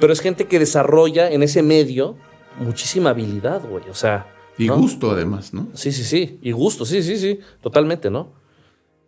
Pero 0.00 0.12
es 0.12 0.20
gente 0.20 0.46
que 0.46 0.58
desarrolla 0.58 1.30
en 1.30 1.42
ese 1.44 1.62
medio 1.62 2.16
muchísima 2.58 3.10
habilidad, 3.10 3.62
güey. 3.68 3.88
O 3.90 3.94
sea. 3.94 4.26
Y 4.58 4.66
¿no? 4.68 4.76
gusto 4.76 5.10
además, 5.10 5.52
¿no? 5.54 5.68
Sí, 5.74 5.92
sí, 5.92 6.02
sí. 6.04 6.38
Y 6.42 6.52
gusto, 6.52 6.84
sí, 6.84 7.02
sí, 7.02 7.16
sí. 7.16 7.38
Totalmente, 7.60 8.10
¿no? 8.10 8.32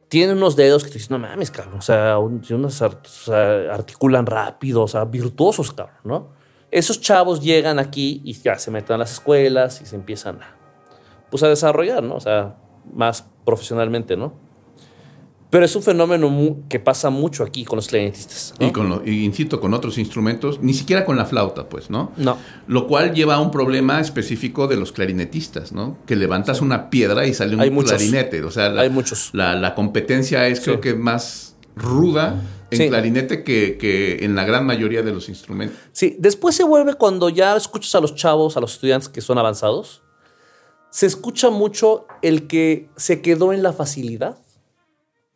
Tienen 0.08 0.36
unos 0.36 0.54
dedos 0.54 0.84
que 0.84 0.90
te 0.90 0.98
dicen, 0.98 1.20
no 1.20 1.26
mames, 1.26 1.50
cabrón. 1.50 1.78
O 1.78 1.82
sea, 1.82 2.18
un- 2.18 2.42
unos 2.50 2.80
o 2.82 3.00
sea, 3.04 3.72
articulan 3.74 4.26
rápido, 4.26 4.82
o 4.82 4.88
sea, 4.88 5.04
virtuosos, 5.04 5.72
cabrón, 5.72 5.96
¿no? 6.04 6.28
Esos 6.70 7.00
chavos 7.00 7.40
llegan 7.40 7.78
aquí 7.80 8.20
y 8.24 8.32
ya 8.34 8.58
se 8.58 8.70
meten 8.70 8.94
a 8.94 8.98
las 8.98 9.12
escuelas 9.12 9.80
y 9.80 9.86
se 9.86 9.96
empiezan 9.96 10.40
a, 10.42 10.55
pues, 11.30 11.42
a 11.42 11.48
desarrollar, 11.48 12.02
¿no? 12.02 12.16
O 12.16 12.20
sea, 12.20 12.56
más 12.94 13.26
profesionalmente, 13.44 14.16
¿no? 14.16 14.32
Pero 15.48 15.64
es 15.64 15.76
un 15.76 15.82
fenómeno 15.82 16.56
que 16.68 16.80
pasa 16.80 17.08
mucho 17.08 17.44
aquí 17.44 17.64
con 17.64 17.76
los 17.76 17.86
clarinetistas. 17.86 18.52
¿no? 18.58 18.66
Y 18.66 18.72
con 18.72 18.88
lo, 18.90 19.02
y 19.06 19.24
insisto, 19.24 19.60
con 19.60 19.74
otros 19.74 19.96
instrumentos, 19.96 20.60
ni 20.60 20.74
siquiera 20.74 21.04
con 21.04 21.16
la 21.16 21.24
flauta, 21.24 21.68
pues, 21.68 21.88
¿no? 21.88 22.10
No. 22.16 22.36
Lo 22.66 22.88
cual 22.88 23.14
lleva 23.14 23.36
a 23.36 23.40
un 23.40 23.52
problema 23.52 24.00
específico 24.00 24.66
de 24.66 24.76
los 24.76 24.90
clarinetistas, 24.90 25.72
¿no? 25.72 25.98
Que 26.04 26.16
levantas 26.16 26.60
una 26.60 26.90
piedra 26.90 27.26
y 27.26 27.32
sale 27.32 27.54
un 27.54 27.60
Hay 27.60 27.70
clarinete. 27.70 28.42
O 28.42 28.50
sea, 28.50 28.68
la, 28.70 28.82
Hay 28.82 28.90
muchos. 28.90 29.30
La, 29.34 29.54
la 29.54 29.74
competencia 29.76 30.46
es 30.48 30.58
Sí. 30.58 30.64
creo 30.64 30.80
que 30.80 30.94
más 30.94 31.56
ruda 31.76 32.42
en 32.72 32.78
Sí. 32.78 32.88
clarinete 32.88 33.44
que, 33.44 33.78
que 33.78 34.24
en 34.24 34.34
la 34.34 34.44
gran 34.44 34.66
mayoría 34.66 35.02
de 35.02 35.12
los 35.12 35.28
instrumentos. 35.28 35.78
Sí, 35.92 36.16
después 36.18 36.56
se 36.56 36.64
vuelve 36.64 36.94
cuando 36.94 37.28
ya 37.28 37.56
escuchas 37.56 37.94
a 37.94 38.00
los 38.00 38.16
chavos, 38.16 38.56
a 38.56 38.60
los 38.60 38.72
estudiantes 38.72 39.08
que 39.08 39.20
son 39.20 39.38
avanzados, 39.38 40.02
se 40.90 41.06
escucha 41.06 41.50
mucho 41.50 42.06
el 42.22 42.46
que 42.46 42.88
se 42.96 43.20
quedó 43.20 43.52
en 43.52 43.62
la 43.62 43.72
facilidad 43.72 44.38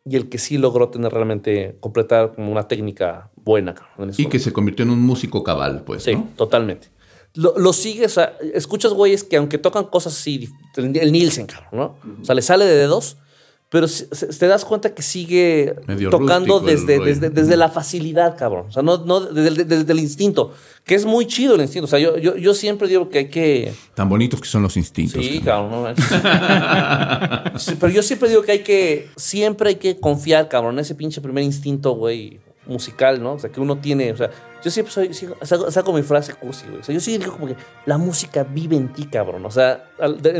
y 0.05 0.15
el 0.15 0.29
que 0.29 0.37
sí 0.39 0.57
logró 0.57 0.89
tener 0.89 1.11
realmente, 1.11 1.77
completar 1.79 2.33
como 2.33 2.51
una 2.51 2.67
técnica 2.67 3.29
buena. 3.35 3.75
Y 4.17 4.25
que 4.25 4.39
se 4.39 4.51
convirtió 4.51 4.83
en 4.83 4.91
un 4.91 5.01
músico 5.01 5.43
cabal, 5.43 5.83
pues, 5.85 6.03
Sí, 6.03 6.15
¿no? 6.15 6.27
totalmente. 6.35 6.89
Lo, 7.33 7.53
lo 7.57 7.71
sigues, 7.71 8.11
o 8.11 8.15
sea, 8.15 8.37
escuchas 8.53 8.93
güeyes 8.93 9.23
que 9.23 9.37
aunque 9.37 9.57
tocan 9.57 9.85
cosas 9.85 10.13
así, 10.19 10.49
el 10.75 11.11
Nielsen, 11.11 11.45
cabrón, 11.45 11.69
¿no? 11.71 11.97
O 12.21 12.25
sea, 12.25 12.35
le 12.35 12.41
sale 12.41 12.65
de 12.65 12.75
dedos, 12.75 13.17
pero 13.71 13.87
te 13.87 14.47
das 14.47 14.65
cuenta 14.65 14.93
que 14.93 15.01
sigue 15.01 15.75
Medio 15.87 16.09
tocando 16.09 16.59
desde, 16.59 16.99
desde, 16.99 17.29
desde 17.29 17.55
la 17.55 17.69
facilidad, 17.69 18.37
cabrón. 18.37 18.65
O 18.67 18.71
sea, 18.73 18.83
no, 18.83 18.97
no 18.97 19.21
desde, 19.21 19.63
desde 19.63 19.93
el 19.93 19.99
instinto, 19.99 20.53
que 20.83 20.93
es 20.93 21.05
muy 21.05 21.25
chido 21.25 21.55
el 21.55 21.61
instinto. 21.61 21.85
O 21.85 21.87
sea, 21.87 21.97
yo, 21.97 22.17
yo, 22.17 22.35
yo 22.35 22.53
siempre 22.53 22.89
digo 22.89 23.07
que 23.07 23.19
hay 23.19 23.29
que... 23.29 23.73
Tan 23.93 24.09
bonitos 24.09 24.41
que 24.41 24.49
son 24.49 24.61
los 24.61 24.75
instintos. 24.75 25.25
Sí, 25.25 25.39
cabrón. 25.39 25.95
cabrón. 25.95 27.53
pero 27.79 27.93
yo 27.93 28.03
siempre 28.03 28.27
digo 28.27 28.41
que 28.41 28.51
hay 28.51 28.59
que, 28.59 29.07
siempre 29.15 29.69
hay 29.69 29.75
que 29.75 29.97
confiar, 29.97 30.49
cabrón, 30.49 30.73
en 30.73 30.79
ese 30.79 30.93
pinche 30.93 31.21
primer 31.21 31.45
instinto, 31.45 31.93
güey, 31.93 32.41
musical, 32.67 33.23
¿no? 33.23 33.35
O 33.35 33.39
sea, 33.39 33.49
que 33.49 33.61
uno 33.61 33.77
tiene, 33.77 34.11
o 34.11 34.17
sea, 34.17 34.31
yo 34.63 34.69
siempre 34.69 34.93
soy, 34.93 35.13
saco, 35.43 35.71
saco 35.71 35.93
mi 35.93 36.03
frase 36.03 36.33
cursi, 36.33 36.65
güey. 36.67 36.81
O 36.81 36.83
sea, 36.83 36.93
yo 36.93 36.99
sí 36.99 37.17
digo 37.17 37.31
como 37.31 37.47
que 37.47 37.55
la 37.85 37.97
música 37.97 38.43
vive 38.43 38.75
en 38.75 38.91
ti, 38.93 39.05
cabrón. 39.05 39.45
O 39.45 39.51
sea, 39.51 39.89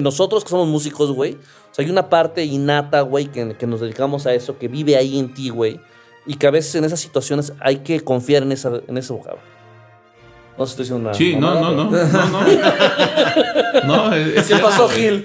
nosotros 0.01 0.43
que 0.43 0.49
somos 0.49 0.67
músicos, 0.67 1.11
güey, 1.11 1.38
o 1.72 1.74
sea, 1.74 1.86
hay 1.86 1.91
una 1.91 2.09
parte 2.09 2.43
innata, 2.43 3.01
güey, 3.01 3.28
que, 3.28 3.55
que 3.55 3.65
nos 3.67 3.80
dedicamos 3.82 4.26
a 4.28 4.34
eso, 4.34 4.57
que 4.57 4.67
vive 4.67 4.97
ahí 4.97 5.17
en 5.17 5.34
ti, 5.34 5.49
güey. 5.49 5.80
Y 6.26 6.36
que 6.36 6.45
a 6.47 6.51
veces 6.51 6.76
en 6.76 6.84
esas 6.84 6.99
situaciones 6.99 7.53
hay 7.59 7.78
que 7.78 8.01
confiar 8.01 8.43
en, 8.43 8.51
esa, 8.51 8.72
en 8.88 8.97
eso, 8.97 9.17
cabrón. 9.19 9.39
No 10.57 10.65
sé 10.67 10.76
si 10.76 10.82
estoy 10.84 10.99
diciendo 10.99 11.09
una. 11.09 11.17
Sí, 11.17 11.36
no, 11.38 11.55
no, 11.59 11.72
no, 11.72 11.89
no, 11.91 12.28
no. 12.28 14.07
No, 14.09 14.13
es- 14.13 14.45
¿Qué 14.47 14.57
pasó, 14.57 14.88
Gil? 14.89 15.24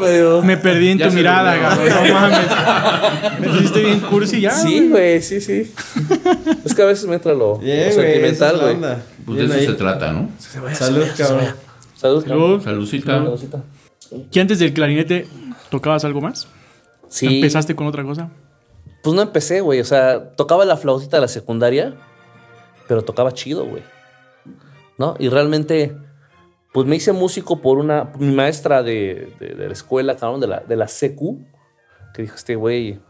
Medio... 0.00 0.42
Me 0.42 0.56
perdí 0.56 0.88
en 0.90 0.98
Ya 0.98 1.08
tu 1.08 1.14
mirada, 1.14 1.58
cabrón. 1.58 1.88
No 2.08 2.14
mames. 2.14 3.40
Me 3.40 3.48
pusiste 3.48 3.80
bien 3.84 4.00
cursi 4.00 4.40
ya. 4.40 4.50
Sí, 4.50 4.88
güey, 4.90 5.22
sí, 5.22 5.40
sí. 5.40 5.72
es 6.64 6.74
que 6.74 6.82
a 6.82 6.86
veces 6.86 7.06
me 7.06 7.14
entra 7.14 7.32
lo, 7.32 7.38
lo 7.54 7.58
Bien, 7.58 7.92
güey. 7.94 8.06
sentimental, 8.06 8.58
güey. 8.60 8.76
Pues 9.24 9.38
de 9.38 9.44
eso 9.44 9.54
ahí. 9.54 9.66
se 9.66 9.72
trata, 9.74 10.12
¿no? 10.12 10.28
Salud, 10.74 11.06
cabrón. 11.16 11.54
Salud, 11.96 12.24
Salud. 12.26 12.62
Saludcita. 12.62 13.12
Saludcita. 13.12 13.62
¿Que 14.32 14.40
antes 14.40 14.58
del 14.58 14.72
clarinete 14.72 15.26
tocabas 15.70 16.04
algo 16.04 16.20
más? 16.20 16.48
Sí. 17.08 17.26
¿Empezaste 17.36 17.74
con 17.76 17.86
otra 17.86 18.02
cosa? 18.04 18.30
Pues 19.02 19.14
no 19.16 19.22
empecé, 19.22 19.60
güey. 19.60 19.80
O 19.80 19.84
sea, 19.84 20.30
tocaba 20.32 20.64
la 20.64 20.76
flautita 20.76 21.16
de 21.16 21.20
la 21.22 21.28
secundaria, 21.28 21.94
pero 22.88 23.02
tocaba 23.02 23.32
chido, 23.32 23.64
güey. 23.66 23.82
¿No? 24.98 25.16
Y 25.18 25.28
realmente, 25.28 25.96
pues 26.72 26.86
me 26.86 26.96
hice 26.96 27.12
músico 27.12 27.60
por 27.62 27.78
una. 27.78 28.10
Mi 28.18 28.32
maestra 28.34 28.82
de, 28.82 29.32
de- 29.40 29.54
de 29.54 29.66
la 29.66 29.72
escuela, 29.72 30.16
cabrón, 30.16 30.40
de 30.40 30.46
la, 30.48 30.60
de 30.60 30.76
la 30.76 30.86
CQ, 30.86 31.38
que 32.14 32.22
dijo: 32.22 32.34
Este 32.36 32.54
güey, 32.56 33.00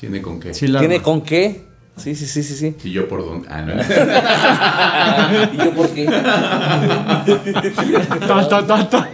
Tiene 0.00 0.22
con 0.22 0.40
qué. 0.40 0.54
Sí, 0.54 0.66
la 0.68 0.78
¿tiene 0.80 1.02
con 1.02 1.20
qué? 1.22 1.66
Sí, 1.96 2.14
sí, 2.14 2.26
sí, 2.26 2.42
sí, 2.44 2.54
sí. 2.54 2.76
Y 2.84 2.92
yo 2.92 3.08
por 3.08 3.24
dónde. 3.24 3.48
Ah, 3.50 3.62
no. 3.62 3.74
¿Y 5.62 5.66
yo 5.66 5.74
por 5.74 5.88
qué? 5.90 6.06
Ta, 8.26 8.48
ta, 8.48 8.66
ta, 8.66 8.88
ta. 8.88 9.10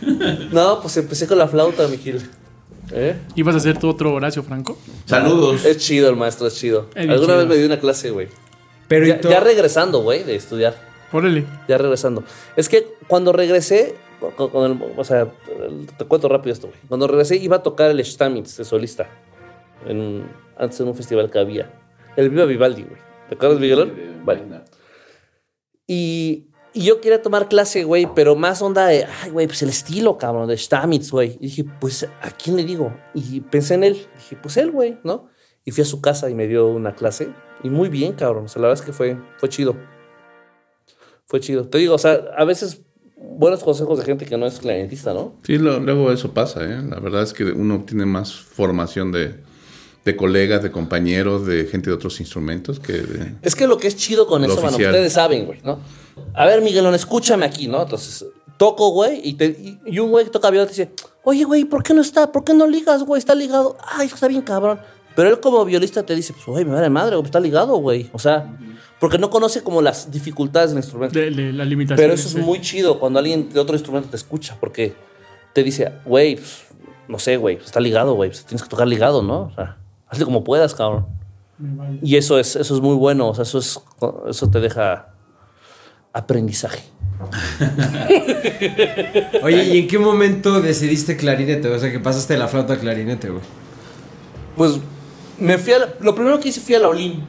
No, 0.52 0.80
pues 0.80 0.96
empecé 0.96 1.26
con 1.26 1.38
la 1.38 1.48
flauta, 1.48 1.86
mi 1.88 1.96
Gil. 1.98 2.28
¿Eh? 2.92 3.16
¿Ibas 3.36 3.54
a 3.54 3.58
hacer 3.58 3.78
tu 3.78 3.88
otro 3.88 4.12
Horacio 4.14 4.42
Franco? 4.42 4.76
Saludos. 5.06 5.64
Es 5.64 5.78
chido 5.78 6.10
el 6.10 6.16
maestro, 6.16 6.46
es 6.48 6.56
chido. 6.56 6.88
Es 6.94 7.08
Alguna 7.08 7.20
chido. 7.34 7.38
vez 7.38 7.46
me 7.46 7.56
dio 7.56 7.66
una 7.66 7.78
clase, 7.78 8.10
güey. 8.10 8.28
Pero 8.88 9.06
Ya, 9.06 9.38
regresando, 9.40 10.00
güey, 10.02 10.24
de 10.24 10.34
estudiar. 10.34 10.74
Órale. 11.12 11.44
Ya 11.68 11.78
regresando. 11.78 12.24
Es 12.56 12.68
que 12.68 12.88
cuando 13.06 13.32
regresé, 13.32 13.94
con, 14.36 14.48
con 14.50 14.70
el- 14.70 14.92
o 14.96 15.04
sea, 15.04 15.28
te 15.96 16.04
cuento 16.04 16.28
rápido 16.28 16.52
esto, 16.52 16.66
güey. 16.68 16.78
Cuando 16.88 17.06
regresé 17.06 17.36
iba 17.36 17.56
a 17.56 17.62
tocar 17.62 17.90
el 17.90 18.04
Stamitz 18.04 18.56
de 18.56 18.64
solista. 18.64 19.08
En 19.86 20.24
antes 20.58 20.80
en 20.80 20.88
un 20.88 20.94
festival 20.96 21.30
que 21.30 21.38
había. 21.38 21.70
El 22.16 22.30
Viva 22.30 22.44
Vivaldi, 22.44 22.82
güey. 22.82 23.00
¿Te 23.28 23.36
acuerdas, 23.36 23.60
Miguelón? 23.60 23.92
Vale. 24.24 24.42
Y, 25.86 26.49
y 26.72 26.82
yo 26.82 27.00
quería 27.00 27.20
tomar 27.20 27.48
clase, 27.48 27.84
güey, 27.84 28.08
pero 28.14 28.36
más 28.36 28.62
onda 28.62 28.86
de, 28.86 29.04
ay, 29.22 29.30
güey, 29.30 29.46
pues 29.46 29.62
el 29.62 29.70
estilo, 29.70 30.16
cabrón, 30.18 30.48
de 30.48 30.56
Stamitz, 30.56 31.10
güey. 31.10 31.36
Y 31.40 31.46
dije, 31.46 31.64
pues, 31.80 32.04
¿a 32.04 32.30
quién 32.30 32.56
le 32.56 32.64
digo? 32.64 32.94
Y 33.14 33.40
pensé 33.40 33.74
en 33.74 33.84
él. 33.84 34.06
Dije, 34.16 34.38
pues 34.40 34.56
él, 34.56 34.70
güey, 34.70 34.98
¿no? 35.02 35.28
Y 35.64 35.72
fui 35.72 35.82
a 35.82 35.84
su 35.84 36.00
casa 36.00 36.30
y 36.30 36.34
me 36.34 36.46
dio 36.46 36.68
una 36.68 36.94
clase. 36.94 37.32
Y 37.64 37.70
muy 37.70 37.88
bien, 37.88 38.12
cabrón. 38.12 38.44
O 38.44 38.48
sea, 38.48 38.62
la 38.62 38.68
verdad 38.68 38.82
es 38.82 38.86
que 38.86 38.92
fue, 38.92 39.18
fue 39.38 39.48
chido. 39.48 39.76
Fue 41.26 41.40
chido. 41.40 41.68
Te 41.68 41.78
digo, 41.78 41.94
o 41.94 41.98
sea, 41.98 42.20
a 42.36 42.44
veces 42.44 42.82
buenos 43.16 43.62
consejos 43.62 43.98
de 43.98 44.04
gente 44.04 44.24
que 44.24 44.36
no 44.36 44.46
es 44.46 44.60
clarinetista, 44.60 45.12
¿no? 45.12 45.34
Sí, 45.42 45.58
luego 45.58 46.12
eso 46.12 46.32
pasa, 46.32 46.64
¿eh? 46.64 46.82
La 46.88 47.00
verdad 47.00 47.22
es 47.22 47.32
que 47.32 47.44
uno 47.44 47.84
tiene 47.84 48.06
más 48.06 48.32
formación 48.34 49.12
de, 49.12 49.34
de 50.04 50.16
colegas, 50.16 50.62
de 50.62 50.70
compañeros, 50.70 51.46
de 51.46 51.66
gente 51.66 51.90
de 51.90 51.96
otros 51.96 52.20
instrumentos 52.20 52.80
que 52.80 52.94
de... 52.94 53.34
Es 53.42 53.54
que 53.54 53.66
lo 53.66 53.76
que 53.78 53.86
es 53.88 53.96
chido 53.96 54.26
con 54.26 54.44
eso, 54.44 54.56
mano, 54.56 54.68
oficial. 54.68 54.90
ustedes 54.92 55.12
saben, 55.12 55.46
güey, 55.46 55.60
¿no? 55.62 55.78
A 56.34 56.46
ver, 56.46 56.62
Miguelón, 56.62 56.94
escúchame 56.94 57.44
aquí, 57.44 57.66
¿no? 57.68 57.82
Entonces, 57.82 58.24
toco, 58.56 58.90
güey, 58.92 59.20
y, 59.22 59.34
te- 59.34 59.46
y- 59.46 59.78
y 59.86 59.98
un 59.98 60.10
güey 60.10 60.24
que 60.24 60.30
toca 60.30 60.50
viola 60.50 60.66
te 60.66 60.72
dice, 60.72 60.90
oye, 61.24 61.44
güey, 61.44 61.64
¿por 61.64 61.82
qué 61.82 61.92
no 61.94 62.00
está? 62.00 62.32
¿Por 62.32 62.44
qué 62.44 62.54
no 62.54 62.66
ligas, 62.66 63.02
güey? 63.04 63.18
Está 63.18 63.34
ligado. 63.34 63.76
Ay, 63.86 64.06
está 64.06 64.26
bien 64.28 64.42
cabrón. 64.42 64.80
Pero 65.16 65.28
él 65.28 65.40
como 65.40 65.64
violista 65.64 66.04
te 66.04 66.14
dice, 66.14 66.32
pues, 66.32 66.46
güey, 66.46 66.64
me 66.64 66.72
vale 66.74 66.88
madre, 66.88 67.16
güey, 67.16 67.26
está 67.26 67.40
ligado, 67.40 67.76
güey. 67.76 68.08
O 68.12 68.18
sea, 68.18 68.56
porque 69.00 69.18
no 69.18 69.28
conoce 69.28 69.62
como 69.62 69.82
las 69.82 70.10
dificultades 70.10 70.70
del 70.70 70.78
instrumento. 70.78 71.18
De, 71.18 71.30
de 71.30 71.52
la 71.52 71.64
limitación. 71.64 71.96
Pero 71.96 72.14
eso 72.14 72.28
es 72.28 72.36
muy 72.44 72.60
chido 72.60 72.98
cuando 72.98 73.18
alguien 73.18 73.50
de 73.52 73.60
otro 73.60 73.74
instrumento 73.74 74.08
te 74.08 74.16
escucha, 74.16 74.56
porque 74.60 74.94
te 75.52 75.62
dice, 75.62 75.92
güey, 76.04 76.36
pues, 76.36 76.62
no 77.08 77.18
sé, 77.18 77.36
güey, 77.38 77.56
está 77.56 77.80
ligado, 77.80 78.14
güey, 78.14 78.30
pues, 78.30 78.44
tienes 78.44 78.62
que 78.62 78.68
tocar 78.68 78.86
ligado, 78.86 79.20
¿no? 79.22 79.42
O 79.46 79.52
sea, 79.54 79.78
hazle 80.10 80.24
como 80.26 80.44
puedas, 80.44 80.74
cabrón. 80.74 81.06
Y 82.02 82.16
eso 82.16 82.38
es, 82.38 82.56
eso 82.56 82.74
es 82.74 82.80
muy 82.80 82.96
bueno, 82.96 83.28
o 83.28 83.34
sea, 83.34 83.42
eso, 83.42 83.58
es, 83.58 83.78
eso 84.28 84.50
te 84.50 84.60
deja 84.60 85.14
aprendizaje. 86.12 86.82
Oye, 89.42 89.64
¿y 89.74 89.78
en 89.80 89.86
qué 89.86 89.98
momento 89.98 90.60
decidiste 90.60 91.16
clarinete? 91.16 91.68
O 91.68 91.78
sea, 91.78 91.90
que 91.90 92.00
pasaste 92.00 92.32
de 92.34 92.38
la 92.38 92.48
flauta 92.48 92.74
a 92.74 92.78
clarinete, 92.78 93.28
güey. 93.28 93.42
Pues 94.56 94.78
me 95.38 95.58
fui 95.58 95.72
a 95.74 95.78
la- 95.80 95.88
lo 96.00 96.14
primero 96.14 96.40
que 96.40 96.48
hice 96.48 96.60
fui 96.60 96.74
a 96.74 96.78
la 96.78 96.88
Olin, 96.88 97.22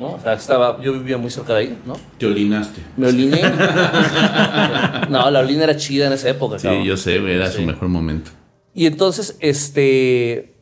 ¿no? 0.00 0.14
O 0.14 0.20
sea, 0.20 0.34
estaba, 0.34 0.80
yo 0.82 0.92
vivía 0.92 1.16
muy 1.18 1.30
cerca 1.30 1.54
de 1.54 1.60
ahí, 1.60 1.78
¿no? 1.86 1.94
Te 2.18 2.26
olinaste. 2.26 2.80
Me 2.96 3.06
oliné. 3.08 3.40
no, 5.10 5.30
la 5.30 5.40
Olin 5.40 5.60
era 5.62 5.76
chida 5.76 6.06
en 6.08 6.12
esa 6.12 6.28
época, 6.28 6.58
Sí, 6.58 6.66
cabrón. 6.66 6.84
yo 6.84 6.96
sé, 6.96 7.16
era 7.16 7.48
Sí. 7.50 7.58
su 7.58 7.62
mejor 7.62 7.88
momento. 7.88 8.30
Y 8.74 8.86
entonces, 8.86 9.36
este. 9.40 10.55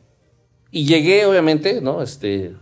Y 0.75 0.85
llegué, 0.85 1.25
obviamente, 1.25 1.79
¿no? 1.79 2.01
Este. 2.01 2.53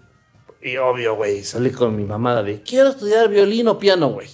Y 0.61 0.77
obvio, 0.77 1.15
güey, 1.15 1.43
salí 1.43 1.71
con 1.71 1.95
mi 1.95 2.03
mamada 2.03 2.43
de 2.43 2.61
quiero 2.61 2.89
estudiar 2.89 3.27
violín 3.27 3.67
o 3.67 3.79
piano, 3.79 4.09
güey. 4.09 4.27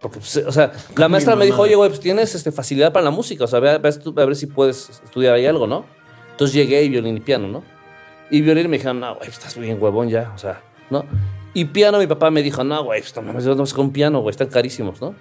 Porque, 0.00 0.20
pues, 0.20 0.36
o 0.46 0.52
sea, 0.52 0.70
la 0.96 1.08
maestra 1.08 1.34
me 1.34 1.44
dijo, 1.46 1.62
oye, 1.62 1.74
güey, 1.74 1.90
pues 1.90 1.98
tienes 2.00 2.32
este, 2.36 2.52
facilidad 2.52 2.92
para 2.92 3.04
la 3.04 3.10
música, 3.10 3.42
o 3.42 3.46
sea, 3.48 3.58
ve, 3.58 3.70
a- 3.70 3.78
ve 3.78 3.90
a 3.90 4.24
ver 4.24 4.36
si 4.36 4.46
puedes 4.46 4.88
estudiar 5.04 5.34
ahí 5.34 5.46
algo, 5.46 5.66
¿no? 5.66 5.84
Entonces 6.30 6.54
llegué 6.54 6.82
y 6.84 6.88
violín 6.88 7.16
y 7.16 7.20
piano, 7.20 7.48
¿no? 7.48 7.64
Y 8.30 8.40
violín 8.40 8.70
me 8.70 8.76
dijeron, 8.76 9.00
no, 9.00 9.16
güey, 9.16 9.28
estás 9.28 9.58
bien 9.58 9.76
huevón 9.82 10.08
ya, 10.08 10.32
o 10.34 10.38
sea, 10.38 10.62
¿no? 10.90 11.04
Y 11.54 11.64
piano, 11.64 11.98
mi 11.98 12.06
papá 12.06 12.30
me 12.30 12.42
dijo, 12.44 12.62
no, 12.62 12.84
güey, 12.84 13.00
pues 13.00 13.14
no 13.16 13.22
mames, 13.22 13.44
no 13.46 13.66
sé 13.66 13.74
con 13.74 13.90
piano, 13.90 14.20
güey, 14.20 14.30
están 14.30 14.46
carísimos, 14.48 15.00
¿no? 15.02 15.16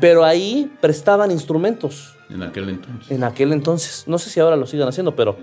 Pero 0.00 0.24
ahí 0.24 0.72
prestaban 0.80 1.32
instrumentos 1.32 2.16
En 2.30 2.42
aquel 2.44 2.68
entonces. 2.68 3.10
en 3.10 3.24
aquel 3.24 3.52
entonces. 3.52 4.04
No 4.06 4.18
sé 4.18 4.30
si 4.30 4.38
ahora 4.40 4.56
lo 4.56 4.66
sigan 4.66 4.88
haciendo, 4.88 5.14
pero 5.16 5.36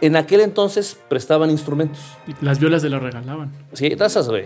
en 0.00 0.16
aquel 0.16 0.40
entonces 0.40 0.98
prestaban 1.08 1.50
instrumentos. 1.50 2.00
Y 2.26 2.44
las 2.44 2.58
violas 2.58 2.82
se 2.82 2.90
lo 2.90 2.98
regalaban. 3.00 3.52
Sí, 3.72 3.86
esas, 3.98 4.28
güey. 4.28 4.44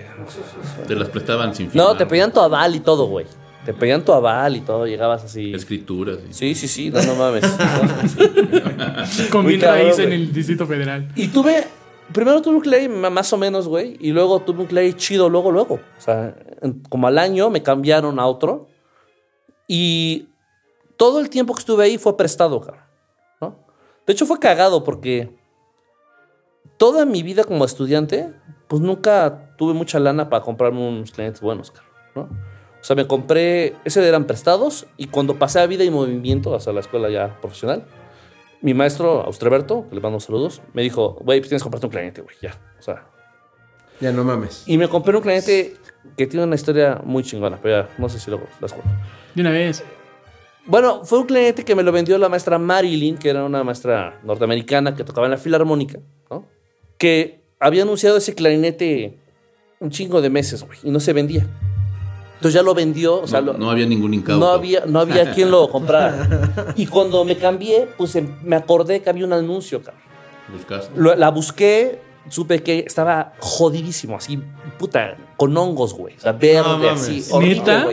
Te 0.87 0.95
las 0.95 1.09
prestaban 1.09 1.55
sin 1.55 1.67
No, 1.67 1.73
firmar. 1.73 1.99
te 1.99 2.07
pedían 2.07 2.33
tu 2.33 2.41
aval 2.41 2.75
y 2.77 2.81
todo, 2.81 3.07
güey. 3.07 3.27
Te 3.65 3.75
pedían 3.75 4.05
tu 4.05 4.13
aval 4.13 4.57
y 4.57 4.61
todo, 4.61 4.87
llegabas 4.87 5.23
así. 5.25 5.53
Escrituras. 5.53 6.19
Sí, 6.31 6.55
sí. 6.55 6.67
sí, 6.67 6.69
sí, 6.69 6.91
no, 6.91 7.03
no 7.03 7.15
mames. 7.15 7.45
Con 9.31 9.45
cabrón, 9.59 9.61
raíz 9.61 9.99
en 9.99 10.13
el 10.13 10.33
Distrito 10.33 10.67
Federal. 10.67 11.09
y 11.15 11.29
tuve, 11.29 11.65
primero 12.13 12.41
tuve 12.43 12.55
un 12.57 12.61
clay 12.63 12.89
más 12.89 13.33
o 13.33 13.37
menos, 13.37 13.69
güey, 13.69 13.97
y 14.01 14.13
luego 14.13 14.41
tuve 14.41 14.61
un 14.61 14.67
clay 14.67 14.95
chido, 14.95 15.29
luego, 15.29 15.51
luego. 15.51 15.75
O 15.75 16.01
sea, 16.01 16.35
en- 16.63 16.81
como 16.89 17.07
al 17.07 17.19
año 17.19 17.51
me 17.51 17.63
cambiaron 17.63 18.19
a 18.19 18.27
otro. 18.27 18.67
Y 19.69 20.29
todo 20.97 21.21
el 21.21 21.31
tiempo 21.31 21.55
que 21.55 21.61
estuve 21.61 21.85
ahí 21.85 21.99
fue 21.99 22.17
prestado, 22.17 22.61
cabrón. 22.61 22.85
¿no? 23.41 23.57
De 24.07 24.13
hecho, 24.13 24.27
fue 24.27 24.39
cagado 24.39 24.83
porque 24.85 25.31
toda 26.77 27.05
mi 27.05 27.23
vida 27.23 27.45
como 27.45 27.65
estudiante, 27.65 28.33
pues 28.69 28.81
nunca 28.83 29.55
tuve 29.57 29.75
mucha 29.75 29.99
lana 29.99 30.29
para 30.31 30.43
comprarme 30.43 30.87
unos 30.87 31.11
clientes 31.13 31.41
buenos. 31.41 31.73
¿no? 32.15 32.23
O 32.23 32.83
sea, 32.85 32.97
me 32.97 33.07
compré, 33.07 33.77
ese 33.85 34.07
eran 34.07 34.25
prestados 34.25 34.87
y 34.97 35.09
cuando 35.09 35.39
pasé 35.39 35.61
a 35.61 35.67
vida 35.67 35.85
y 35.85 35.91
movimiento, 35.91 36.55
hasta 36.55 36.73
la 36.73 36.81
escuela 36.81 37.11
ya 37.11 37.39
profesional, 37.41 37.85
mi 38.63 38.75
maestro, 38.75 39.23
Austreberto, 39.23 39.87
que 39.89 39.95
le 39.95 40.01
mando 40.01 40.21
saludos, 40.21 40.63
me 40.73 40.83
dijo, 40.83 41.19
güey, 41.23 41.41
pues 41.41 41.49
tienes 41.49 41.63
que 41.63 41.65
comprarte 41.65 41.87
un 41.87 41.91
clarinete, 41.93 42.21
güey, 42.23 42.37
ya. 42.43 42.59
O 42.79 42.83
sea, 42.83 43.07
Ya 44.01 44.13
no 44.13 44.25
mames. 44.25 44.65
y 44.67 44.79
me 44.79 44.89
compré 44.89 45.17
un 45.17 45.23
clarinete 45.23 45.77
que 46.17 46.27
tiene 46.27 46.45
una 46.45 46.55
historia 46.55 47.01
muy 47.05 47.23
chingona, 47.23 47.59
pero 47.61 47.83
ya, 47.83 47.89
no 47.99 48.09
sé 48.09 48.19
si 48.19 48.31
luego 48.31 48.47
las 48.61 48.73
cuento. 48.73 48.91
De 49.35 49.43
una 49.43 49.51
vez. 49.51 49.85
Bueno, 50.67 51.05
fue 51.05 51.19
un 51.21 51.27
cliente 51.27 51.65
que 51.65 51.75
me 51.75 51.83
lo 51.83 51.91
vendió 51.91 52.17
la 52.19 52.29
maestra 52.29 52.59
Marilyn, 52.59 53.17
que 53.19 53.31
era 53.31 53.45
una 53.45 53.65
maestra 53.65 54.21
norteamericana 54.23 54.95
que 54.95 55.05
tocaba 55.05 55.27
en 55.27 55.33
la 55.33 55.39
filarmónica, 55.39 55.99
¿no? 56.31 56.47
Que 56.99 57.41
había 57.59 57.83
anunciado 57.83 58.19
ese 58.19 58.35
clarinete 58.35 59.19
un 59.81 59.91
chingo 59.91 60.21
de 60.21 60.31
meses, 60.31 60.63
güey, 60.65 60.79
y 60.85 60.91
no 60.91 61.01
se 61.01 61.13
vendía. 61.13 61.47
Entonces 62.35 62.55
ya 62.55 62.63
lo 62.63 62.75
vendió, 62.75 63.21
o 63.21 63.27
sea, 63.27 63.41
no, 63.41 63.53
lo- 63.53 63.59
no 63.59 63.71
había 63.71 63.87
ningún 63.87 64.15
incauto. 64.15 64.39
no 64.45 64.51
había, 64.53 64.85
no 64.87 65.01
había 65.01 65.33
quien 65.33 65.51
lo 65.51 65.69
comprara. 65.71 66.73
Y 66.77 66.87
cuando 66.87 67.25
me 67.25 67.37
cambié, 67.37 67.89
pues 67.99 68.15
em- 68.17 68.37
me 68.43 68.57
acordé 68.57 69.01
que 69.03 69.11
había 69.11 69.25
un 69.27 69.33
anuncio, 69.33 69.83
cabrón. 69.83 70.03
Buscaste. 70.53 70.93
Lo- 70.99 71.15
la 71.17 71.31
busqué, 71.31 72.01
supe 72.29 72.63
que 72.63 72.81
estaba 72.87 73.33
jodidísimo, 73.41 74.17
así, 74.17 74.41
puta, 74.79 75.17
con 75.37 75.55
hongos, 75.57 75.93
güey. 75.95 76.17
O 76.17 76.21
sea, 76.21 76.33
verde, 76.33 76.63
No 76.63 76.91
así, 76.91 77.25
horrible, 77.31 77.59
¿Neta? 77.61 77.87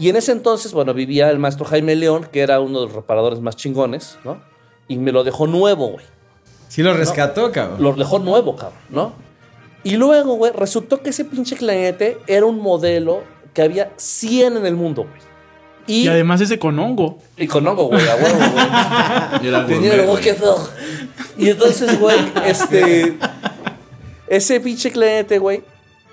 Y 0.00 0.08
en 0.08 0.16
ese 0.16 0.32
entonces, 0.32 0.72
bueno, 0.72 0.94
vivía 0.94 1.28
el 1.28 1.38
maestro 1.38 1.66
Jaime 1.66 1.94
León, 1.94 2.26
que 2.32 2.40
era 2.40 2.58
uno 2.58 2.80
de 2.80 2.86
los 2.86 2.94
reparadores 2.94 3.40
más 3.40 3.54
chingones, 3.54 4.16
¿no? 4.24 4.42
Y 4.88 4.96
me 4.96 5.12
lo 5.12 5.24
dejó 5.24 5.46
nuevo, 5.46 5.88
güey. 5.88 6.06
Sí 6.68 6.82
lo 6.82 6.94
rescató, 6.94 7.52
cabrón. 7.52 7.82
Lo 7.82 7.92
dejó 7.92 8.18
nuevo, 8.18 8.56
cabrón, 8.56 8.78
¿no? 8.88 9.12
Y 9.84 9.96
luego, 9.96 10.36
güey, 10.36 10.52
resultó 10.52 11.02
que 11.02 11.10
ese 11.10 11.26
pinche 11.26 11.54
clarinete 11.54 12.16
era 12.26 12.46
un 12.46 12.60
modelo 12.62 13.24
que 13.52 13.60
había 13.60 13.92
100 13.98 14.56
en 14.56 14.64
el 14.64 14.74
mundo, 14.74 15.02
güey. 15.02 15.20
Y, 15.86 16.04
Y 16.04 16.08
además 16.08 16.40
ese 16.40 16.58
con 16.58 16.78
hongo. 16.78 17.18
y 17.36 17.46
con 17.46 17.66
hongo, 17.68 17.88
güey, 17.88 18.08
a 18.08 18.16
huevo, 18.16 18.38
güey. 18.38 19.66
Tenía 19.66 19.96
el 19.96 20.18
feo. 20.18 20.56
Y 21.36 21.50
entonces, 21.50 22.00
güey, 22.00 22.16
este. 22.46 23.18
Ese 24.28 24.60
pinche 24.60 24.90
cliente, 24.90 25.38
güey, 25.38 25.62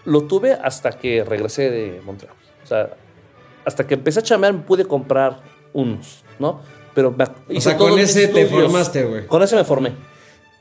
lo 0.03 0.23
tuve 0.23 0.51
hasta 0.51 0.91
que 0.91 1.23
regresé 1.23 1.69
de 1.69 2.01
Montreal. 2.03 2.35
O 2.65 2.67
sea, 2.67 2.89
hasta 3.67 3.85
que 3.85 3.95
empecé 3.95 4.19
a 4.21 4.23
chambear 4.23 4.53
me 4.53 4.59
pude 4.61 4.85
comprar 4.85 5.41
unos, 5.73 6.23
¿no? 6.39 6.61
Pero 6.95 7.11
me, 7.11 7.25
hice 7.49 7.69
sea, 7.69 7.77
con 7.77 7.99
ese 7.99 8.27
te 8.29 8.45
formaste, 8.47 9.03
güey. 9.03 9.27
Con 9.27 9.43
ese 9.43 9.55
me 9.55 9.63
formé. 9.65 9.91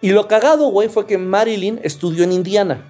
Y 0.03 0.11
lo 0.11 0.27
cagado, 0.29 0.67
güey, 0.69 0.89
fue 0.89 1.07
que 1.07 1.17
Marilyn 1.17 1.81
estudió 1.83 2.25
en 2.25 2.33
Indiana. 2.33 2.85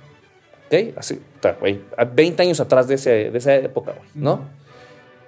¿Ok? 0.67 0.97
Así, 0.97 1.21
güey, 1.61 1.81
a 1.97 2.05
20 2.05 2.43
años 2.43 2.59
atrás 2.59 2.89
de, 2.89 2.95
ese- 2.97 3.31
de 3.31 3.39
esa 3.39 3.55
época, 3.55 3.93
güey, 3.93 4.09
¿no? 4.15 4.41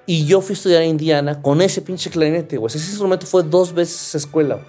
Y 0.07 0.25
yo 0.25 0.41
fui 0.41 0.55
a 0.55 0.57
estudiar 0.57 0.83
a 0.83 0.87
Indiana 0.87 1.41
con 1.43 1.61
ese 1.61 1.83
pinche 1.83 2.09
clarinete, 2.11 2.57
güey. 2.57 2.69
Ese 2.75 2.79
instrumento 2.79 3.27
fue 3.27 3.43
dos 3.43 3.73
veces 3.75 4.15
escuela, 4.15 4.55
güey. 4.57 4.67